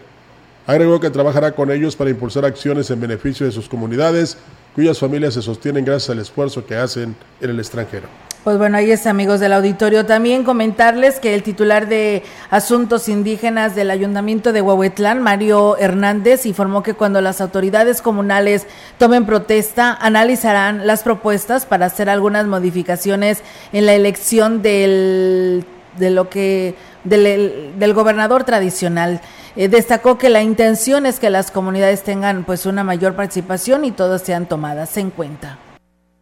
Agregó 0.66 0.98
que 0.98 1.10
trabajará 1.10 1.52
con 1.52 1.70
ellos 1.70 1.94
para 1.94 2.10
impulsar 2.10 2.44
acciones 2.44 2.90
en 2.90 3.00
beneficio 3.00 3.44
de 3.44 3.52
sus 3.52 3.68
comunidades 3.68 4.38
cuyas 4.74 4.98
familias 4.98 5.34
se 5.34 5.42
sostienen 5.42 5.84
gracias 5.84 6.10
al 6.10 6.18
esfuerzo 6.18 6.66
que 6.66 6.76
hacen 6.76 7.14
en 7.40 7.50
el 7.50 7.58
extranjero. 7.58 8.08
Pues 8.42 8.58
bueno, 8.58 8.76
ahí 8.76 8.90
es 8.90 9.06
amigos 9.06 9.40
del 9.40 9.54
auditorio. 9.54 10.04
También 10.04 10.44
comentarles 10.44 11.18
que 11.18 11.34
el 11.34 11.42
titular 11.42 11.88
de 11.88 12.22
Asuntos 12.50 13.08
Indígenas 13.08 13.74
del 13.74 13.90
Ayuntamiento 13.90 14.52
de 14.52 14.60
Huehuetlán, 14.60 15.22
Mario 15.22 15.78
Hernández, 15.78 16.44
informó 16.44 16.82
que 16.82 16.92
cuando 16.92 17.22
las 17.22 17.40
autoridades 17.40 18.02
comunales 18.02 18.66
tomen 18.98 19.24
protesta, 19.24 19.94
analizarán 19.98 20.86
las 20.86 21.02
propuestas 21.02 21.64
para 21.64 21.86
hacer 21.86 22.10
algunas 22.10 22.46
modificaciones 22.46 23.42
en 23.72 23.86
la 23.86 23.94
elección 23.94 24.60
del, 24.60 25.64
de 25.96 26.10
lo 26.10 26.28
que, 26.28 26.74
del, 27.04 27.72
del 27.78 27.94
gobernador 27.94 28.44
tradicional. 28.44 29.22
Eh, 29.56 29.68
destacó 29.68 30.18
que 30.18 30.30
la 30.30 30.42
intención 30.42 31.06
es 31.06 31.20
que 31.20 31.30
las 31.30 31.50
comunidades 31.50 32.02
tengan 32.02 32.44
pues 32.44 32.66
una 32.66 32.82
mayor 32.82 33.14
participación 33.14 33.84
y 33.84 33.92
todas 33.92 34.22
sean 34.22 34.46
tomadas 34.46 34.96
en 34.96 35.10
cuenta 35.10 35.58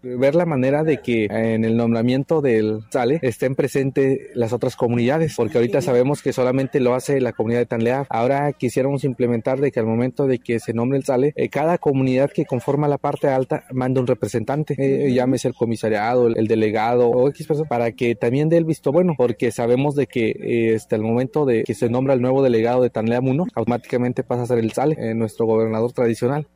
ver 0.03 0.35
la 0.35 0.47
manera 0.47 0.85
de 0.85 0.99
que 0.99 1.27
en 1.31 1.65
el 1.65 1.77
nombramiento 1.77 2.41
del 2.41 2.81
SALE 2.91 3.19
estén 3.23 3.55
presentes 3.55 4.31
las 4.35 4.53
otras 4.53 4.77
comunidades, 4.77 5.35
porque 5.37 5.59
ahorita 5.59 5.81
sabemos 5.81 6.23
que 6.23 6.33
solamente 6.33 6.81
lo 6.81 6.95
hace 6.95 7.21
la 7.21 7.33
comunidad 7.33 7.61
de 7.61 7.67
Tanlea. 7.67 8.07
Ahora 8.09 8.53
quisiéramos 8.53 9.05
implementar 9.05 9.61
de 9.61 9.71
que 9.71 9.81
al 9.81 9.87
momento 9.87 10.27
de 10.27 10.39
que 10.39 10.61
se 10.61 10.73
nombre 10.73 10.99
el 10.99 11.05
SALE, 11.05 11.33
eh, 11.37 11.49
cada 11.49 11.79
comunidad 11.79 12.31
que 12.31 12.45
conforma 12.45 12.89
la 12.89 12.99
parte 12.99 13.29
alta 13.29 13.65
manda 13.73 14.01
un 14.01 14.07
representante, 14.07 14.75
eh, 14.79 15.13
llámese 15.13 15.49
el 15.49 15.55
comisariado, 15.55 16.29
el, 16.29 16.47
delegado 16.47 17.09
o 17.09 17.29
X 17.29 17.47
persona, 17.47 17.69
para 17.69 17.93
que 17.93 18.15
también 18.15 18.49
dé 18.49 18.57
el 18.57 18.65
visto 18.65 18.93
bueno, 18.93 19.15
porque 19.17 19.53
sabemos 19.53 19.95
de 19.95 20.07
que 20.07 20.35
eh, 20.41 20.75
hasta 20.75 20.97
el 20.97 21.03
momento 21.03 21.47
de 21.47 21.63
que 21.65 21.75
se 21.75 21.89
nombra 21.89 22.15
el 22.15 22.21
nuevo 22.21 22.43
delegado 22.43 22.83
de 22.83 22.91
Tanlea 22.91 23.21
Muno, 23.21 23.47
automáticamente 23.55 24.23
pasa 24.23 24.43
a 24.43 24.47
ser 24.47 24.59
el 24.59 24.73
SALE, 24.73 25.15
nuestro 25.15 25.47
gobernador 25.47 25.93
tradicional. 25.93 26.47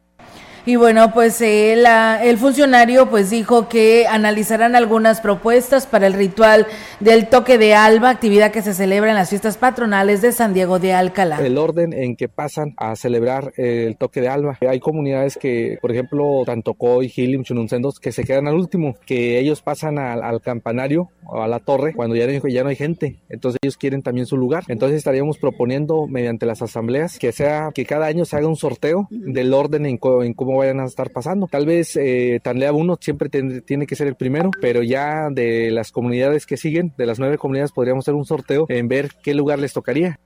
Y 0.68 0.74
bueno, 0.74 1.12
pues 1.14 1.40
eh, 1.42 1.80
el 2.22 2.38
funcionario 2.38 3.08
pues 3.08 3.30
dijo 3.30 3.68
que 3.68 4.08
analizarán 4.08 4.74
algunas 4.74 5.20
propuestas 5.20 5.86
para 5.86 6.08
el 6.08 6.12
ritual 6.12 6.66
del 6.98 7.28
toque 7.28 7.56
de 7.56 7.76
alba, 7.76 8.10
actividad 8.10 8.50
que 8.50 8.62
se 8.62 8.74
celebra 8.74 9.10
en 9.10 9.14
las 9.14 9.28
fiestas 9.28 9.58
patronales 9.58 10.22
de 10.22 10.32
San 10.32 10.54
Diego 10.54 10.80
de 10.80 10.92
Alcalá. 10.92 11.38
El 11.38 11.56
orden 11.56 11.92
en 11.92 12.16
que 12.16 12.28
pasan 12.28 12.74
a 12.78 12.96
celebrar 12.96 13.52
el 13.56 13.96
toque 13.96 14.20
de 14.20 14.28
alba. 14.28 14.58
Hay 14.68 14.80
comunidades 14.80 15.38
que, 15.40 15.78
por 15.80 15.92
ejemplo, 15.92 16.42
tanto 16.44 16.74
Coy, 16.74 17.10
Gilim, 17.10 17.44
Chununcendos, 17.44 18.00
que 18.00 18.10
se 18.10 18.24
quedan 18.24 18.48
al 18.48 18.56
último, 18.56 18.96
que 19.06 19.38
ellos 19.38 19.62
pasan 19.62 19.98
al, 20.00 20.40
campanario 20.40 21.10
o 21.26 21.42
a 21.42 21.46
la 21.46 21.60
torre 21.60 21.94
cuando 21.94 22.16
ya 22.16 22.26
no, 22.26 22.48
ya 22.48 22.64
no 22.64 22.70
hay 22.70 22.76
gente. 22.76 23.20
Entonces 23.28 23.60
ellos 23.62 23.76
quieren 23.76 24.02
también 24.02 24.26
su 24.26 24.36
lugar. 24.36 24.64
Entonces 24.66 24.98
estaríamos 24.98 25.38
proponiendo 25.38 26.08
mediante 26.08 26.44
las 26.44 26.60
asambleas 26.60 27.20
que 27.20 27.30
sea 27.30 27.70
que 27.72 27.86
cada 27.86 28.06
año 28.06 28.24
se 28.24 28.36
haga 28.36 28.48
un 28.48 28.56
sorteo 28.56 29.06
del 29.10 29.54
orden 29.54 29.86
en, 29.86 30.00
en 30.02 30.34
cómo 30.34 30.55
vayan 30.56 30.80
a 30.80 30.86
estar 30.86 31.10
pasando. 31.10 31.46
Tal 31.46 31.66
vez 31.66 31.96
eh, 31.96 32.40
Tanlea 32.42 32.72
1 32.72 32.98
siempre 33.00 33.28
tiene 33.28 33.86
que 33.86 33.96
ser 33.96 34.06
el 34.06 34.16
primero, 34.16 34.50
pero 34.60 34.82
ya 34.82 35.28
de 35.30 35.70
las 35.70 35.92
comunidades 35.92 36.46
que 36.46 36.56
siguen, 36.56 36.92
de 36.96 37.06
las 37.06 37.18
nueve 37.18 37.38
comunidades, 37.38 37.72
podríamos 37.72 38.04
hacer 38.04 38.14
un 38.14 38.24
sorteo 38.24 38.66
en 38.68 38.88
ver 38.88 39.10
qué 39.22 39.34
lugar 39.34 39.58
les 39.58 39.72
tocaría. 39.72 40.18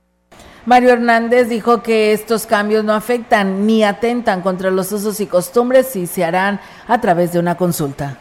Mario 0.65 0.91
Hernández 0.91 1.49
dijo 1.49 1.81
que 1.81 2.13
estos 2.13 2.45
cambios 2.45 2.83
no 2.83 2.93
afectan 2.93 3.65
ni 3.65 3.83
atentan 3.83 4.41
contra 4.41 4.69
los 4.69 4.91
usos 4.91 5.19
y 5.19 5.25
costumbres 5.25 5.95
y 5.95 6.05
se 6.05 6.23
harán 6.23 6.59
a 6.87 7.01
través 7.01 7.33
de 7.33 7.39
una 7.39 7.57
consulta 7.57 8.17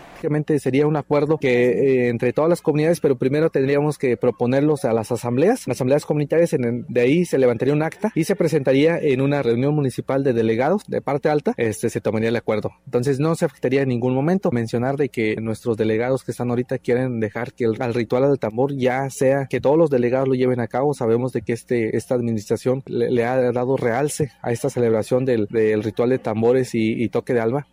sería 0.58 0.86
un 0.86 0.96
acuerdo 0.96 1.38
que 1.38 1.70
eh, 1.70 2.08
entre 2.08 2.32
todas 2.32 2.48
las 2.48 2.62
comunidades, 2.62 3.00
pero 3.00 3.16
primero 3.16 3.50
tendríamos 3.50 3.98
que 3.98 4.16
proponerlos 4.16 4.84
a 4.84 4.92
las 4.92 5.12
asambleas. 5.12 5.66
Las 5.66 5.76
asambleas 5.76 6.06
comunitarias, 6.06 6.50
de 6.58 7.00
ahí 7.00 7.24
se 7.24 7.38
levantaría 7.38 7.74
un 7.74 7.82
acta 7.82 8.12
y 8.14 8.24
se 8.24 8.36
presentaría 8.36 8.98
en 8.98 9.20
una 9.20 9.42
reunión 9.42 9.74
municipal 9.74 10.24
de 10.24 10.32
delegados 10.32 10.82
de 10.86 11.00
parte 11.00 11.28
alta, 11.28 11.54
este 11.56 11.90
se 11.90 12.00
tomaría 12.00 12.28
el 12.28 12.36
acuerdo. 12.36 12.70
Entonces 12.84 13.20
no 13.20 13.34
se 13.34 13.44
afectaría 13.44 13.82
en 13.82 13.88
ningún 13.88 14.14
momento. 14.14 14.50
Mencionar 14.50 14.96
de 14.96 15.08
que 15.08 15.36
nuestros 15.36 15.76
delegados 15.76 16.24
que 16.24 16.32
están 16.32 16.50
ahorita 16.50 16.78
quieren 16.78 17.20
dejar 17.20 17.52
que 17.52 17.64
el, 17.64 17.80
al 17.80 17.94
ritual 17.94 18.28
del 18.28 18.38
tambor 18.38 18.74
ya 18.76 19.08
sea 19.10 19.46
que 19.48 19.60
todos 19.60 19.78
los 19.78 19.90
delegados 19.90 20.28
lo 20.28 20.34
lleven 20.34 20.60
a 20.60 20.68
cabo. 20.68 20.94
Sabemos 20.94 21.32
de 21.32 21.42
que 21.42 21.52
este, 21.52 21.96
esta 21.96 22.14
administración 22.14 22.82
le, 22.86 23.24
ha 23.24 23.52
dado 23.52 23.76
realce 23.76 24.30
a 24.42 24.52
esta 24.52 24.70
celebración 24.70 25.24
del, 25.24 25.48
ritual 25.48 26.10
de 26.10 26.18
tambores 26.18 26.70
y 26.74 27.08
toque 27.08 27.34
de 27.34 27.40
alba. 27.40 27.66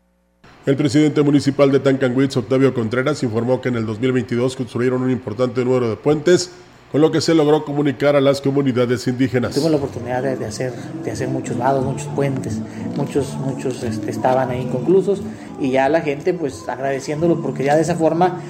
El 0.68 0.76
presidente 0.76 1.22
municipal 1.22 1.72
de 1.72 1.80
Tancanwitz, 1.80 2.36
Octavio 2.36 2.74
Contreras, 2.74 3.24
informó 3.24 3.62
que 3.62 3.70
en 3.70 3.78
el 3.78 3.86
2022 3.86 4.58
construyeron 4.58 5.02
un 5.02 5.10
importante 5.10 5.64
número 5.64 5.90
de 5.90 5.96
puentes, 5.96 6.52
con 6.92 7.00
lo 7.00 7.10
que 7.10 7.22
se 7.22 7.34
logró 7.34 7.64
comunicar 7.64 8.18
a 8.18 8.20
las 8.20 8.42
comunidades 8.42 9.08
indígenas. 9.08 9.54
Tuvimos 9.54 9.72
la 9.72 9.78
oportunidad 9.78 10.24
de, 10.24 10.46
hacer, 10.46 10.74
de 11.06 11.12
hacer 11.12 11.30
muchos 11.30 11.56
lados, 11.56 11.86
muchos 11.86 12.08
puentes, 12.08 12.60
muchos, 12.98 13.34
muchos 13.36 13.82
este, 13.82 14.12
estaban 14.12 14.50
ahí 14.50 14.64
inconclusos 14.64 15.22
y 15.62 15.72
ya 15.72 15.88
la 15.88 16.02
gente 16.02 16.34
pues 16.34 16.68
agradeciéndolo 16.68 17.42
porque 17.42 17.64
ya 17.64 17.78
de 17.78 17.84
esa 17.84 17.96
forma 17.96 18.42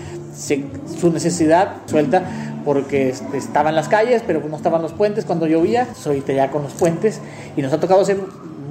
su 1.00 1.12
necesidad 1.12 1.84
suelta 1.86 2.24
porque 2.66 3.10
este, 3.10 3.38
estaban 3.38 3.76
las 3.76 3.90
calles 3.90 4.24
pero 4.26 4.42
no 4.50 4.58
estaban 4.58 4.82
los 4.82 4.94
puentes 4.94 5.24
cuando 5.24 5.46
llovía, 5.46 5.94
soy 5.94 6.24
ya 6.26 6.50
con 6.50 6.64
los 6.64 6.74
puentes 6.74 7.22
y 7.56 7.62
nos 7.62 7.72
ha 7.74 7.80
tocado 7.80 8.02
hacer 8.02 8.18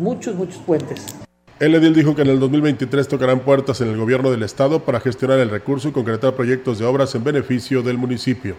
muchos, 0.01 0.34
muchos 0.34 0.59
puentes. 0.59 1.26
El 1.59 1.75
edil 1.75 1.95
dijo 1.95 2.15
que 2.15 2.21
en 2.21 2.29
el 2.29 2.39
2023 2.39 3.09
tocarán 3.09 3.41
puertas 3.41 3.81
en 3.81 3.89
el 3.89 3.97
gobierno 3.97 4.31
del 4.31 4.43
estado 4.43 4.81
para 4.81 5.01
gestionar 5.01 5.39
el 5.39 5.49
recurso 5.49 5.89
y 5.89 5.93
concretar 5.93 6.35
proyectos 6.35 6.79
de 6.79 6.85
obras 6.85 7.15
en 7.15 7.25
beneficio 7.25 7.83
del 7.83 7.97
municipio. 7.97 8.57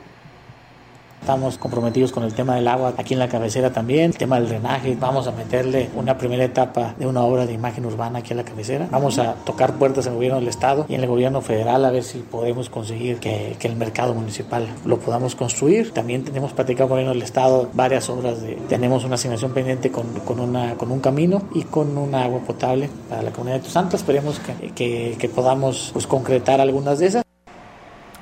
Estamos 1.27 1.57
comprometidos 1.57 2.13
con 2.13 2.23
el 2.23 2.33
tema 2.33 2.55
del 2.55 2.69
agua 2.69 2.93
aquí 2.95 3.13
en 3.13 3.19
la 3.19 3.27
cabecera 3.27 3.73
también, 3.73 4.11
el 4.11 4.17
tema 4.17 4.39
del 4.39 4.47
drenaje. 4.47 4.95
Vamos 4.97 5.27
a 5.27 5.33
meterle 5.33 5.89
una 5.93 6.17
primera 6.17 6.45
etapa 6.45 6.95
de 6.97 7.05
una 7.05 7.21
obra 7.21 7.45
de 7.45 7.51
imagen 7.51 7.85
urbana 7.85 8.19
aquí 8.19 8.31
en 8.31 8.37
la 8.37 8.45
cabecera. 8.45 8.87
Vamos 8.89 9.19
a 9.19 9.33
tocar 9.33 9.73
puertas 9.73 10.05
en 10.05 10.13
el 10.13 10.15
gobierno 10.15 10.39
del 10.39 10.47
estado 10.47 10.85
y 10.87 10.93
en 10.93 11.01
el 11.01 11.07
gobierno 11.07 11.41
federal 11.41 11.83
a 11.83 11.91
ver 11.91 12.05
si 12.05 12.19
podemos 12.19 12.69
conseguir 12.69 13.17
que, 13.17 13.57
que 13.59 13.67
el 13.67 13.75
mercado 13.75 14.13
municipal 14.13 14.69
lo 14.85 14.99
podamos 14.99 15.35
construir. 15.35 15.91
También 15.91 16.23
tenemos 16.23 16.53
platicado 16.53 16.87
con 16.87 16.97
el 16.97 17.03
gobierno 17.03 17.19
del 17.19 17.27
estado 17.27 17.67
varias 17.73 18.09
obras. 18.09 18.41
De, 18.41 18.57
tenemos 18.69 19.03
una 19.03 19.15
asignación 19.15 19.51
pendiente 19.51 19.91
con, 19.91 20.07
con, 20.21 20.39
una, 20.39 20.75
con 20.75 20.93
un 20.93 21.01
camino 21.01 21.41
y 21.53 21.63
con 21.63 21.97
una 21.97 22.23
agua 22.23 22.39
potable 22.39 22.89
para 23.09 23.21
la 23.21 23.31
comunidad 23.31 23.59
de 23.59 23.69
Santa. 23.69 23.97
Esperemos 23.97 24.39
que, 24.39 24.71
que, 24.71 25.17
que 25.19 25.27
podamos 25.27 25.89
pues, 25.91 26.07
concretar 26.07 26.61
algunas 26.61 26.99
de 26.99 27.07
esas. 27.07 27.26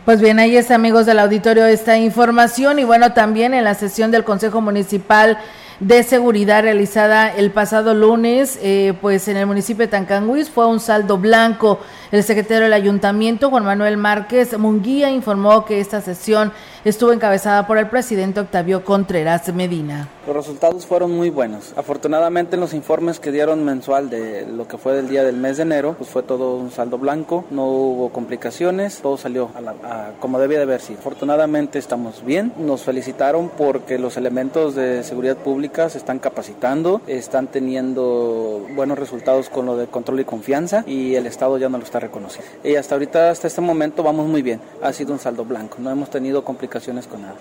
Pues 0.06 0.22
bien, 0.22 0.38
ahí 0.38 0.56
está, 0.56 0.76
amigos 0.76 1.08
del 1.08 1.18
auditorio, 1.18 1.66
esta 1.66 1.98
información. 1.98 2.78
Y 2.78 2.84
bueno, 2.84 3.14
también 3.14 3.56
en 3.56 3.64
la 3.64 3.74
sesión 3.74 4.12
del 4.12 4.24
Consejo 4.24 4.62
Municipal 4.62 5.40
de 5.80 6.04
seguridad 6.04 6.64
realizada 6.64 7.36
el 7.36 7.52
pasado 7.52 7.94
lunes, 7.94 8.58
eh, 8.62 8.94
pues 9.02 9.28
en 9.28 9.38
el 9.38 9.46
municipio 9.46 9.86
de 9.86 9.92
Tancanguis 9.92 10.50
fue 10.50 10.66
un 10.66 10.80
saldo 10.80 11.18
blanco. 11.18 11.80
El 12.12 12.24
secretario 12.24 12.64
del 12.64 12.74
ayuntamiento, 12.74 13.50
Juan 13.50 13.66
Manuel 13.66 13.98
Márquez 13.98 14.58
Munguía, 14.58 15.10
informó 15.10 15.66
que 15.66 15.82
esta 15.82 16.00
sesión 16.02 16.54
estuvo 16.86 17.12
encabezada 17.12 17.68
por 17.68 17.78
el 17.78 17.88
presidente 17.90 18.40
Octavio 18.40 18.86
Contreras 18.86 19.54
Medina. 19.54 20.08
Los 20.26 20.36
resultados 20.36 20.86
fueron 20.86 21.12
muy 21.12 21.30
buenos. 21.30 21.74
Afortunadamente 21.76 22.56
en 22.56 22.62
los 22.62 22.74
informes 22.74 23.20
que 23.20 23.32
dieron 23.32 23.66
mensual 23.66 24.10
de 24.10 24.46
lo 24.46 24.68
que 24.68 24.78
fue 24.78 24.94
del 24.94 25.10
día 25.10 25.24
del 25.24 25.36
mes 25.36 25.58
de 25.58 25.64
enero, 25.64 25.96
pues 25.98 26.10
fue 26.10 26.24
todo 26.24 26.56
un 26.56 26.72
saldo 26.72 26.98
blanco, 26.98 27.44
no 27.50 27.66
hubo 27.66 28.10
complicaciones, 28.10 29.00
todo 29.02 29.18
salió 29.18 29.50
a 29.56 29.62
la, 29.62 29.72
a, 29.84 30.12
como 30.20 30.40
debía 30.40 30.58
de 30.58 30.64
haber 30.64 30.82
sido. 30.82 31.00
Afortunadamente 31.00 31.80
estamos 31.80 32.24
bien, 32.24 32.54
nos 32.58 32.84
felicitaron 32.84 33.50
porque 33.58 34.00
los 34.00 34.16
elementos 34.16 34.76
de 34.76 35.04
seguridad 35.04 35.38
pública 35.38 35.65
se 35.74 35.98
están 35.98 36.20
capacitando, 36.20 37.02
están 37.08 37.48
teniendo 37.48 38.66
buenos 38.76 39.00
resultados 39.00 39.50
con 39.50 39.66
lo 39.66 39.76
de 39.78 39.88
control 39.88 40.20
y 40.20 40.26
confianza 40.26 40.84
y 40.86 41.16
el 41.16 41.26
Estado 41.26 41.58
ya 41.58 41.70
no 41.70 41.78
lo 41.78 41.84
está 41.84 42.00
reconociendo. 42.00 42.50
Y 42.64 42.76
hasta 42.76 42.96
ahorita, 42.96 43.32
hasta 43.32 43.48
este 43.48 43.62
momento 43.62 44.04
vamos 44.04 44.28
muy 44.28 44.42
bien, 44.42 44.62
ha 44.82 44.94
sido 44.94 45.14
un 45.14 45.20
saldo 45.20 45.44
blanco, 45.44 45.78
no 45.80 45.90
hemos 45.90 46.10
tenido 46.10 46.44
complicaciones 46.44 47.08
con 47.08 47.24
nada. 47.24 47.36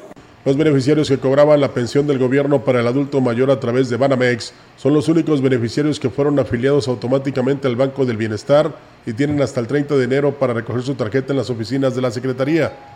Los 0.44 0.56
beneficiarios 0.56 1.08
que 1.08 1.18
cobraban 1.18 1.60
la 1.60 1.72
pensión 1.72 2.06
del 2.06 2.18
gobierno 2.18 2.64
para 2.64 2.80
el 2.80 2.86
adulto 2.86 3.20
mayor 3.20 3.50
a 3.50 3.60
través 3.60 3.88
de 3.88 3.96
Banamex 3.96 4.52
son 4.76 4.92
los 4.92 5.08
únicos 5.08 5.40
beneficiarios 5.40 5.98
que 5.98 6.10
fueron 6.10 6.38
afiliados 6.38 6.86
automáticamente 6.88 7.66
al 7.66 7.76
Banco 7.76 8.04
del 8.04 8.18
Bienestar 8.18 8.74
y 9.06 9.12
tienen 9.14 9.40
hasta 9.40 9.60
el 9.60 9.66
30 9.66 9.96
de 9.96 10.04
enero 10.04 10.38
para 10.38 10.52
recoger 10.52 10.82
su 10.82 10.94
tarjeta 10.94 11.32
en 11.32 11.38
las 11.38 11.50
oficinas 11.50 11.94
de 11.94 12.02
la 12.02 12.10
Secretaría. 12.10 12.93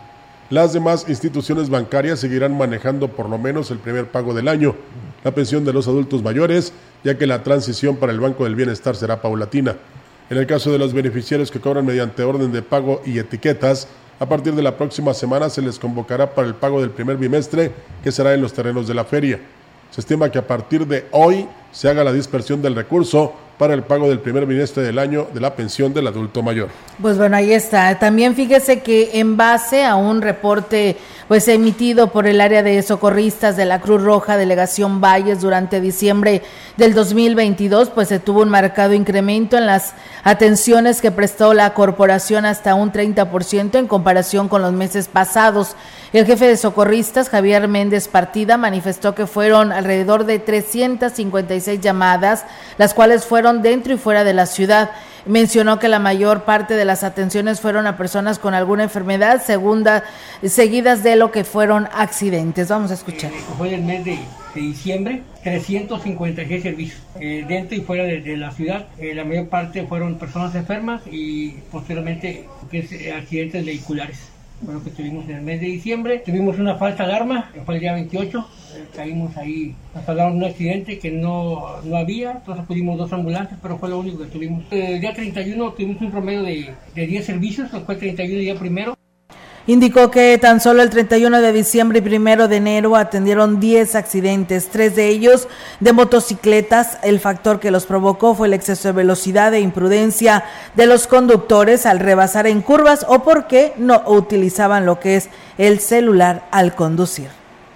Las 0.49 0.73
demás 0.73 1.05
instituciones 1.07 1.69
bancarias 1.69 2.19
seguirán 2.19 2.57
manejando 2.57 3.07
por 3.09 3.29
lo 3.29 3.37
menos 3.37 3.69
el 3.69 3.77
primer 3.77 4.07
pago 4.07 4.33
del 4.33 4.47
año, 4.47 4.75
la 5.23 5.29
pensión 5.29 5.63
de 5.63 5.73
los 5.73 5.87
adultos 5.87 6.23
mayores, 6.23 6.73
ya 7.03 7.19
que 7.19 7.27
la 7.27 7.43
transición 7.43 7.97
para 7.97 8.11
el 8.11 8.19
Banco 8.19 8.45
del 8.45 8.55
Bienestar 8.55 8.95
será 8.95 9.21
paulatina. 9.21 9.75
En 10.27 10.39
el 10.39 10.47
caso 10.47 10.71
de 10.71 10.79
los 10.79 10.91
beneficiarios 10.91 11.51
que 11.51 11.59
cobran 11.59 11.85
mediante 11.85 12.23
orden 12.23 12.51
de 12.51 12.63
pago 12.63 12.99
y 13.05 13.19
etiquetas, 13.19 13.87
a 14.19 14.27
partir 14.27 14.55
de 14.55 14.63
la 14.63 14.75
próxima 14.75 15.13
semana 15.13 15.51
se 15.51 15.61
les 15.61 15.77
convocará 15.77 16.33
para 16.33 16.47
el 16.47 16.55
pago 16.55 16.81
del 16.81 16.89
primer 16.89 17.17
bimestre, 17.17 17.71
que 18.03 18.11
será 18.11 18.33
en 18.33 18.41
los 18.41 18.51
terrenos 18.51 18.87
de 18.87 18.95
la 18.95 19.05
feria. 19.05 19.39
Se 19.91 20.01
estima 20.01 20.31
que 20.31 20.39
a 20.39 20.47
partir 20.47 20.87
de 20.87 21.05
hoy 21.11 21.47
se 21.71 21.89
haga 21.89 22.03
la 22.03 22.11
dispersión 22.11 22.59
del 22.59 22.75
recurso 22.75 23.35
para 23.59 23.73
el 23.73 23.83
pago 23.83 24.07
del 24.07 24.21
primer 24.21 24.45
bimestre 24.45 24.83
del 24.83 24.97
año 24.97 25.27
de 25.33 25.41
la 25.41 25.53
pensión 25.53 25.93
del 25.93 26.07
adulto 26.07 26.41
mayor. 26.41 26.69
Pues 27.01 27.17
bueno, 27.17 27.35
ahí 27.35 27.51
está. 27.51 27.99
También 27.99 28.33
fíjese 28.33 28.79
que 28.79 29.19
en 29.19 29.35
base 29.35 29.83
a 29.83 29.97
un 29.97 30.21
reporte 30.21 30.95
pues 31.27 31.45
emitido 31.49 32.07
por 32.07 32.25
el 32.25 32.39
área 32.39 32.63
de 32.63 32.81
socorristas 32.81 33.57
de 33.57 33.65
la 33.65 33.81
Cruz 33.81 34.01
Roja 34.01 34.37
Delegación 34.37 35.01
Valles 35.01 35.41
durante 35.41 35.81
diciembre 35.81 36.41
del 36.77 36.93
2022, 36.93 37.89
pues 37.89 38.07
se 38.07 38.19
tuvo 38.19 38.43
un 38.43 38.49
marcado 38.49 38.93
incremento 38.93 39.57
en 39.57 39.65
las 39.65 39.93
atenciones 40.23 41.01
que 41.01 41.11
prestó 41.11 41.53
la 41.53 41.73
corporación 41.73 42.45
hasta 42.45 42.75
un 42.75 42.93
30% 42.93 43.77
en 43.77 43.87
comparación 43.87 44.47
con 44.47 44.61
los 44.61 44.71
meses 44.71 45.09
pasados. 45.09 45.75
El 46.11 46.25
jefe 46.25 46.47
de 46.47 46.57
socorristas, 46.57 47.29
Javier 47.29 47.67
Méndez 47.67 48.07
Partida, 48.07 48.57
manifestó 48.57 49.13
que 49.13 49.27
fueron 49.27 49.71
alrededor 49.71 50.25
de 50.25 50.39
356 50.39 51.81
llamadas, 51.81 52.45
las 52.79 52.95
cuales 52.95 53.25
fueron 53.25 53.61
dentro 53.61 53.93
y 53.93 53.97
fuera 53.97 54.23
de 54.23 54.33
la 54.33 54.47
ciudad. 54.47 54.89
Mencionó 55.27 55.77
que 55.77 55.87
la 55.87 55.99
mayor 55.99 56.45
parte 56.45 56.73
de 56.73 56.85
las 56.85 57.03
atenciones 57.03 57.61
fueron 57.61 57.85
a 57.85 57.95
personas 57.95 58.39
con 58.39 58.55
alguna 58.55 58.83
enfermedad, 58.83 59.43
segunda, 59.43 60.03
seguidas 60.43 61.03
de 61.03 61.15
lo 61.15 61.31
que 61.31 61.43
fueron 61.43 61.87
accidentes. 61.93 62.69
Vamos 62.69 62.89
a 62.89 62.95
escuchar. 62.95 63.31
Eh, 63.31 63.41
fue 63.55 63.75
el 63.75 63.83
mes 63.83 64.03
de, 64.03 64.17
diciembre, 64.55 65.21
356 65.43 66.63
servicios 66.63 66.99
eh, 67.19 67.45
dentro 67.47 67.77
y 67.77 67.81
fuera 67.81 68.05
de, 68.05 68.35
la 68.35 68.49
ciudad. 68.49 68.87
Eh, 68.97 69.13
la 69.13 69.25
mayor 69.25 69.47
parte 69.47 69.85
fueron 69.85 70.17
personas 70.17 70.55
enfermas 70.55 71.03
y 71.05 71.51
posteriormente 71.71 72.47
eh, 72.71 73.13
accidentes 73.15 73.63
vehiculares. 73.63 74.38
Fue 74.63 74.73
lo 74.73 74.83
que 74.83 74.89
tuvimos 74.91 75.25
en 75.25 75.37
el 75.37 75.41
mes 75.41 75.61
de 75.61 75.67
diciembre. 75.67 76.19
Tuvimos 76.25 76.59
una 76.59 76.75
falsa 76.75 77.03
alarma, 77.03 77.49
que 77.53 77.61
fue 77.61 77.75
el 77.75 77.81
día 77.81 77.93
28. 77.93 78.47
Eh, 78.75 78.85
caímos 78.95 79.35
ahí, 79.37 79.73
nos 79.95 80.07
hablaron 80.07 80.33
de 80.33 80.45
un 80.45 80.51
accidente 80.51 80.99
que 80.99 81.11
no, 81.11 81.81
no 81.83 81.97
había. 81.97 82.31
Entonces 82.33 82.65
pudimos 82.65 82.97
dos 82.97 83.11
ambulancias, 83.13 83.59
pero 83.61 83.77
fue 83.77 83.89
lo 83.89 83.99
único 83.99 84.19
que 84.19 84.25
tuvimos. 84.25 84.63
El 84.71 84.99
día 84.99 85.13
31 85.13 85.71
tuvimos 85.73 86.01
un 86.01 86.11
promedio 86.11 86.43
de, 86.43 86.73
de 86.93 87.07
10 87.07 87.25
servicios, 87.25 87.71
que 87.71 87.79
fue 87.79 87.95
el 87.95 87.99
31 87.99 88.39
día 88.39 88.55
primero. 88.55 88.98
Indicó 89.69 90.09
que 90.09 90.35
tan 90.39 90.59
solo 90.61 90.81
el 90.81 90.89
31 90.89 91.41
de 91.41 91.53
diciembre 91.53 91.99
y 91.99 92.01
primero 92.01 92.47
de 92.47 92.55
enero 92.55 92.95
atendieron 92.95 93.59
10 93.59 93.93
accidentes, 93.93 94.67
tres 94.69 94.95
de 94.95 95.09
ellos 95.09 95.47
de 95.79 95.93
motocicletas. 95.93 96.97
El 97.03 97.19
factor 97.19 97.59
que 97.59 97.69
los 97.69 97.85
provocó 97.85 98.33
fue 98.33 98.47
el 98.47 98.55
exceso 98.55 98.87
de 98.87 98.93
velocidad 98.93 99.53
e 99.53 99.59
imprudencia 99.59 100.43
de 100.73 100.87
los 100.87 101.05
conductores 101.05 101.85
al 101.85 101.99
rebasar 101.99 102.47
en 102.47 102.63
curvas 102.63 103.05
o 103.07 103.19
porque 103.19 103.73
no 103.77 104.01
utilizaban 104.07 104.87
lo 104.87 104.99
que 104.99 105.17
es 105.17 105.29
el 105.59 105.79
celular 105.79 106.47
al 106.49 106.73
conducir. 106.73 107.27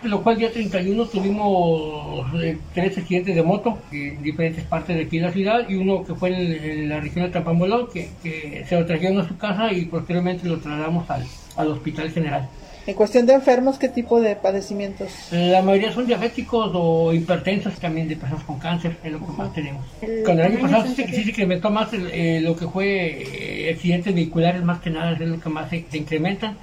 Lo 0.02 0.24
cual 0.24 0.40
día 0.40 0.52
31 0.52 1.06
tuvimos 1.06 2.26
eh, 2.42 2.58
tres 2.74 2.98
accidentes 2.98 3.36
de 3.36 3.44
moto 3.44 3.78
en 3.92 4.24
diferentes 4.24 4.64
partes 4.64 4.96
de 4.96 5.04
aquí 5.04 5.20
de 5.20 5.28
la 5.28 5.32
ciudad 5.32 5.70
y 5.70 5.76
uno 5.76 6.04
que 6.04 6.16
fue 6.16 6.30
en, 6.30 6.72
en 6.72 6.90
la 6.90 7.02
región 7.02 7.26
de 7.26 7.32
Tampamolón 7.32 7.88
que, 7.94 8.10
que 8.24 8.66
se 8.68 8.80
lo 8.80 8.84
trajeron 8.88 9.20
a 9.20 9.28
su 9.28 9.38
casa 9.38 9.72
y 9.72 9.86
posteriormente 9.86 10.48
lo 10.48 10.58
trasladamos 10.58 11.08
al, 11.12 11.24
al 11.56 11.68
hospital 11.72 12.10
general. 12.12 12.48
En 12.86 12.96
cuestión 12.96 13.26
de 13.26 13.32
enfermos, 13.34 13.78
¿qué 13.78 13.88
tipo 13.88 14.20
de 14.20 14.36
padecimientos? 14.36 15.10
La 15.32 15.62
mayoría 15.62 15.94
son 15.94 16.06
diabéticos 16.06 16.70
o 16.74 17.14
hipertensos, 17.14 17.76
también 17.76 18.10
de 18.10 18.18
personas 18.18 18.44
con 18.44 18.60
cáncer, 18.60 18.98
es 19.02 19.12
lo 19.12 19.20
que 19.20 19.32
más 19.32 19.54
tenemos. 19.54 19.86
Con 20.26 20.38
el 20.38 20.42
año 20.42 20.60
pasado 20.60 20.86
sí, 20.88 20.96
se- 20.96 21.08
sí 21.08 21.24
se 21.24 21.30
incrementó 21.30 21.70
más 21.70 21.94
el- 21.94 22.10
eh, 22.12 22.42
lo 22.42 22.58
que 22.58 22.68
fue 22.68 23.68
eh, 23.68 23.74
accidentes 23.74 24.14
vehiculares, 24.14 24.62
más 24.64 24.82
que 24.82 24.90
nada 24.90 25.14
es 25.14 25.20
lo 25.22 25.40
que 25.40 25.48
más 25.50 25.70
se, 25.70 25.86
se 25.90 25.98
incrementa. 25.98 26.56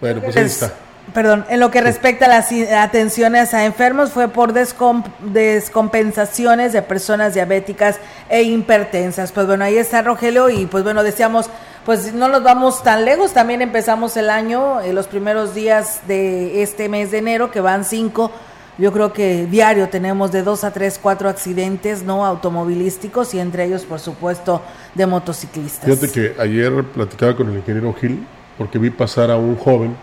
Bueno, 0.00 0.20
pues 0.22 0.36
ahí 0.36 0.44
está. 0.44 0.72
Perdón, 1.14 1.44
en 1.48 1.60
lo 1.60 1.70
que 1.70 1.80
respecta 1.80 2.26
a 2.26 2.28
las 2.28 2.52
atenciones 2.52 3.52
a 3.54 3.64
enfermos 3.64 4.12
fue 4.12 4.28
por 4.28 4.52
descom- 4.52 5.04
descompensaciones 5.20 6.72
de 6.72 6.82
personas 6.82 7.34
diabéticas 7.34 7.98
e 8.28 8.42
hipertensas. 8.42 9.32
Pues 9.32 9.46
bueno, 9.46 9.64
ahí 9.64 9.76
está 9.76 10.02
Rogelio 10.02 10.50
y 10.50 10.66
pues 10.66 10.84
bueno, 10.84 11.02
decíamos, 11.02 11.50
pues 11.84 12.12
no 12.12 12.28
nos 12.28 12.42
vamos 12.42 12.82
tan 12.82 13.04
lejos, 13.04 13.32
también 13.32 13.62
empezamos 13.62 14.16
el 14.16 14.30
año, 14.30 14.80
en 14.80 14.94
los 14.94 15.06
primeros 15.06 15.54
días 15.54 16.00
de 16.06 16.62
este 16.62 16.88
mes 16.88 17.10
de 17.10 17.18
enero, 17.18 17.50
que 17.50 17.60
van 17.60 17.84
cinco, 17.84 18.30
yo 18.78 18.92
creo 18.92 19.12
que 19.12 19.46
diario 19.46 19.88
tenemos 19.88 20.30
de 20.32 20.42
dos 20.42 20.64
a 20.64 20.70
tres, 20.70 20.98
cuatro 21.02 21.28
accidentes 21.28 22.02
no 22.02 22.24
automovilísticos 22.24 23.34
y 23.34 23.40
entre 23.40 23.64
ellos, 23.64 23.82
por 23.82 24.00
supuesto, 24.00 24.62
de 24.94 25.06
motociclistas. 25.06 25.84
Fíjate 25.86 26.12
que 26.12 26.40
ayer 26.40 26.84
platicaba 26.84 27.34
con 27.34 27.50
el 27.50 27.56
ingeniero 27.56 27.92
Gil 27.94 28.26
porque 28.56 28.78
vi 28.78 28.90
pasar 28.90 29.30
a 29.30 29.36
un 29.36 29.56
joven 29.56 29.96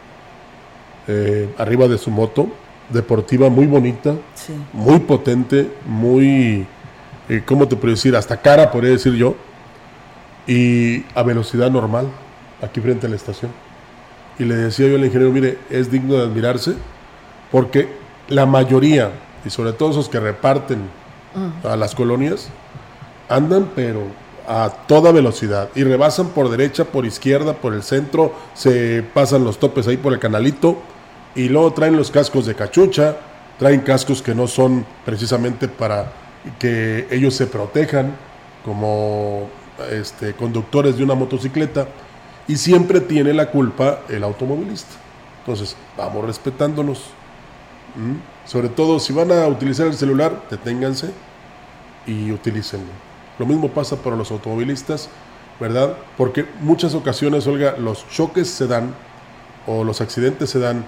eh, 1.08 1.50
arriba 1.58 1.88
de 1.88 1.98
su 1.98 2.12
moto 2.12 2.48
deportiva 2.90 3.50
muy 3.50 3.66
bonita, 3.66 4.16
Sí. 4.36 4.54
muy 4.74 5.00
potente, 5.00 5.70
muy, 5.86 6.66
eh, 7.30 7.42
¿cómo 7.46 7.68
te 7.68 7.76
puedo 7.76 7.94
decir? 7.94 8.16
Hasta 8.16 8.38
cara, 8.38 8.72
podría 8.72 8.92
decir 8.92 9.14
yo, 9.14 9.36
y 10.48 11.04
a 11.14 11.24
velocidad 11.24 11.70
normal, 11.70 12.08
aquí 12.62 12.80
frente 12.80 13.08
a 13.08 13.10
la 13.10 13.16
estación. 13.18 13.52
Y 14.40 14.46
le 14.46 14.56
decía 14.56 14.88
yo 14.88 14.96
al 14.96 15.04
ingeniero, 15.06 15.32
mire, 15.34 15.58
es 15.70 15.92
digno 15.92 16.14
de 16.16 16.24
admirarse, 16.24 16.76
porque 17.52 17.90
la 18.30 18.46
mayoría, 18.46 19.12
y 19.46 19.50
sobre 19.50 19.74
todo 19.74 19.92
esos 19.92 20.10
que 20.10 20.20
reparten 20.20 20.80
a 21.64 21.76
las 21.76 21.94
colonias, 21.94 22.50
andan 23.30 23.70
pero 23.76 24.04
a 24.48 24.70
toda 24.88 25.12
velocidad 25.12 25.70
y 25.76 25.84
rebasan 25.84 26.30
por 26.30 26.50
derecha, 26.50 26.86
por 26.86 27.06
izquierda, 27.06 27.54
por 27.54 27.74
el 27.74 27.84
centro, 27.84 28.34
se 28.54 29.04
pasan 29.14 29.44
los 29.44 29.60
topes 29.60 29.88
ahí 29.88 29.98
por 29.98 30.14
el 30.14 30.20
canalito 30.20 30.78
y 31.38 31.48
luego 31.50 31.72
traen 31.72 31.96
los 31.96 32.12
cascos 32.12 32.46
de 32.48 32.56
cachucha, 32.56 33.16
traen 33.60 33.82
cascos 33.82 34.22
que 34.22 34.36
no 34.36 34.48
son 34.48 34.86
precisamente 35.06 35.68
para 35.68 36.12
que 36.60 37.08
ellos 37.12 37.36
se 37.36 37.46
protejan 37.46 38.16
como 38.66 39.48
este, 39.92 40.34
conductores 40.34 40.98
de 40.98 41.04
una 41.04 41.14
motocicleta 41.14 41.88
y 42.48 42.58
siempre 42.58 43.00
tiene 43.00 43.34
la 43.34 43.52
culpa 43.52 44.00
el 44.10 44.24
automovilista. 44.24 44.96
Entonces, 45.40 45.78
vamos 45.96 46.26
respetándonos. 46.26 47.06
Sobre 48.46 48.70
todo 48.70 49.00
si 49.00 49.14
van 49.14 49.32
a 49.32 49.48
utilizar 49.48 49.88
el 49.88 49.94
celular, 49.94 50.44
deténganse 50.50 51.12
y 52.08 52.32
utilícenlo. 52.32 52.92
Lo 53.38 53.46
mismo 53.46 53.70
pasa 53.70 53.96
para 53.96 54.16
los 54.16 54.32
automovilistas, 54.32 55.10
¿verdad? 55.60 55.94
Porque 56.18 56.46
muchas 56.62 56.96
ocasiones, 56.96 57.46
Olga, 57.46 57.76
los 57.78 58.10
choques 58.10 58.50
se 58.50 58.66
dan 58.66 58.96
o 59.68 59.84
los 59.84 60.02
accidentes 60.02 60.50
se 60.50 60.60
dan, 60.60 60.84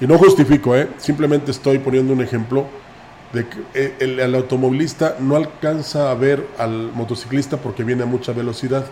y 0.00 0.06
no 0.06 0.18
justifico, 0.18 0.76
¿eh? 0.76 0.88
simplemente 0.98 1.50
estoy 1.50 1.78
poniendo 1.78 2.12
un 2.12 2.22
ejemplo 2.22 2.66
de 3.32 3.46
que 3.46 3.94
el, 4.00 4.18
el 4.18 4.34
automovilista 4.34 5.16
no 5.20 5.36
alcanza 5.36 6.10
a 6.10 6.14
ver 6.14 6.46
al 6.58 6.90
motociclista 6.92 7.58
porque 7.58 7.84
viene 7.84 8.02
a 8.02 8.06
mucha 8.06 8.32
velocidad. 8.32 8.84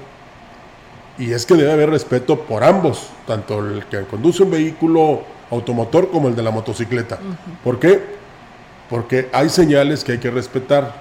Y 1.19 1.33
es 1.33 1.47
que 1.47 1.55
debe 1.55 1.73
haber 1.73 1.91
respeto 1.91 2.41
por 2.41 2.63
ambos, 2.63 3.09
tanto 3.27 3.59
el 3.59 3.85
que 3.87 4.03
conduce 4.03 4.45
un 4.45 4.53
vehículo 4.53 5.23
automotor 5.51 6.11
como 6.11 6.29
el 6.29 6.37
de 6.37 6.43
la 6.43 6.53
motocicleta. 6.53 7.19
¿Por 7.65 7.81
qué? 7.81 8.19
porque 8.89 9.29
hay 9.33 9.49
señales 9.49 10.03
que 10.03 10.13
hay 10.13 10.19
que 10.19 10.31
respetar 10.31 10.95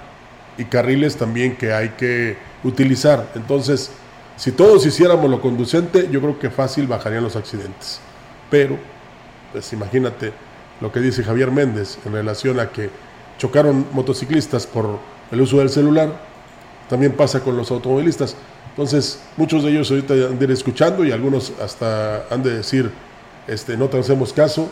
y 0.57 0.65
carriles 0.65 1.15
también 1.15 1.55
que 1.55 1.73
hay 1.73 1.89
que 1.89 2.38
utilizar. 2.63 3.29
Entonces, 3.35 3.91
si 4.35 4.51
todos 4.51 4.85
hiciéramos 4.85 5.29
lo 5.29 5.39
conducente, 5.39 6.09
yo 6.11 6.19
creo 6.19 6.39
que 6.39 6.49
fácil 6.49 6.88
bajarían 6.88 7.23
los 7.23 7.35
accidentes. 7.35 7.99
Pero, 8.49 8.77
pues 9.52 9.72
imagínate 9.74 10.34
lo 10.82 10.91
que 10.91 10.99
dice 10.99 11.24
Javier 11.24 11.52
Méndez 11.52 11.98
en 12.06 12.14
relación 12.14 12.60
a 12.60 12.69
que 12.69 12.90
chocaron 13.38 13.88
motociclistas 13.91 14.68
por 14.68 14.99
el 15.32 15.41
uso 15.41 15.57
del 15.57 15.69
celular, 15.69 16.10
también 16.90 17.14
pasa 17.14 17.41
con 17.41 17.57
los 17.57 17.69
automovilistas. 17.72 18.36
Entonces, 18.69 19.22
muchos 19.38 19.64
de 19.64 19.72
ellos 19.72 19.90
ahorita 19.90 20.14
han 20.14 20.38
de 20.40 20.45
ir 20.45 20.52
escuchando 20.52 21.03
y 21.03 21.11
algunos 21.11 21.52
hasta 21.61 22.28
han 22.30 22.44
de 22.44 22.57
decir, 22.57 22.91
este, 23.48 23.76
no 23.76 23.88
te 23.88 23.99
hacemos 23.99 24.34
caso, 24.34 24.69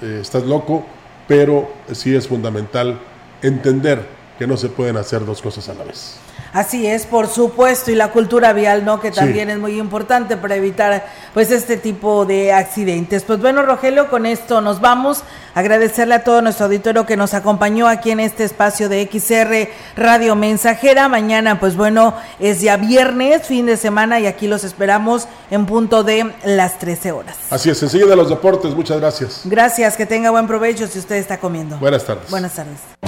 eh, 0.00 0.18
estás 0.20 0.44
loco, 0.44 0.86
pero 1.26 1.70
sí 1.92 2.14
es 2.14 2.28
fundamental 2.28 2.98
entender 3.42 4.06
que 4.38 4.46
no 4.46 4.56
se 4.56 4.68
pueden 4.68 4.96
hacer 4.96 5.24
dos 5.24 5.42
cosas 5.42 5.68
a 5.68 5.74
la 5.74 5.84
vez. 5.84 6.18
Así 6.52 6.86
es, 6.86 7.06
por 7.06 7.28
supuesto, 7.28 7.90
y 7.90 7.94
la 7.94 8.08
cultura 8.08 8.52
vial, 8.52 8.84
¿no? 8.84 9.00
Que 9.00 9.10
también 9.10 9.50
es 9.50 9.58
muy 9.58 9.78
importante 9.78 10.36
para 10.36 10.56
evitar, 10.56 11.06
pues, 11.34 11.50
este 11.50 11.76
tipo 11.76 12.24
de 12.24 12.52
accidentes. 12.52 13.22
Pues 13.24 13.40
bueno, 13.40 13.62
Rogelio, 13.62 14.08
con 14.08 14.26
esto 14.26 14.60
nos 14.60 14.80
vamos. 14.80 15.24
Agradecerle 15.54 16.14
a 16.14 16.24
todo 16.24 16.40
nuestro 16.40 16.66
auditorio 16.66 17.04
que 17.04 17.16
nos 17.16 17.34
acompañó 17.34 17.88
aquí 17.88 18.10
en 18.10 18.20
este 18.20 18.44
espacio 18.44 18.88
de 18.88 19.08
XR 19.10 19.68
Radio 19.96 20.36
Mensajera. 20.36 21.08
Mañana, 21.08 21.58
pues 21.58 21.76
bueno, 21.76 22.14
es 22.38 22.60
ya 22.60 22.76
viernes, 22.76 23.46
fin 23.46 23.66
de 23.66 23.76
semana, 23.76 24.20
y 24.20 24.26
aquí 24.26 24.46
los 24.46 24.64
esperamos 24.64 25.26
en 25.50 25.66
punto 25.66 26.04
de 26.04 26.32
las 26.44 26.78
13 26.78 27.12
horas. 27.12 27.36
Así 27.50 27.70
es, 27.70 27.82
enseguida 27.82 28.14
los 28.14 28.28
deportes, 28.28 28.74
muchas 28.74 29.00
gracias. 29.00 29.42
Gracias, 29.44 29.96
que 29.96 30.06
tenga 30.06 30.30
buen 30.30 30.46
provecho 30.46 30.86
si 30.86 30.98
usted 30.98 31.16
está 31.16 31.38
comiendo. 31.38 31.76
Buenas 31.78 32.04
tardes. 32.04 32.30
Buenas 32.30 32.54
tardes. 32.54 33.07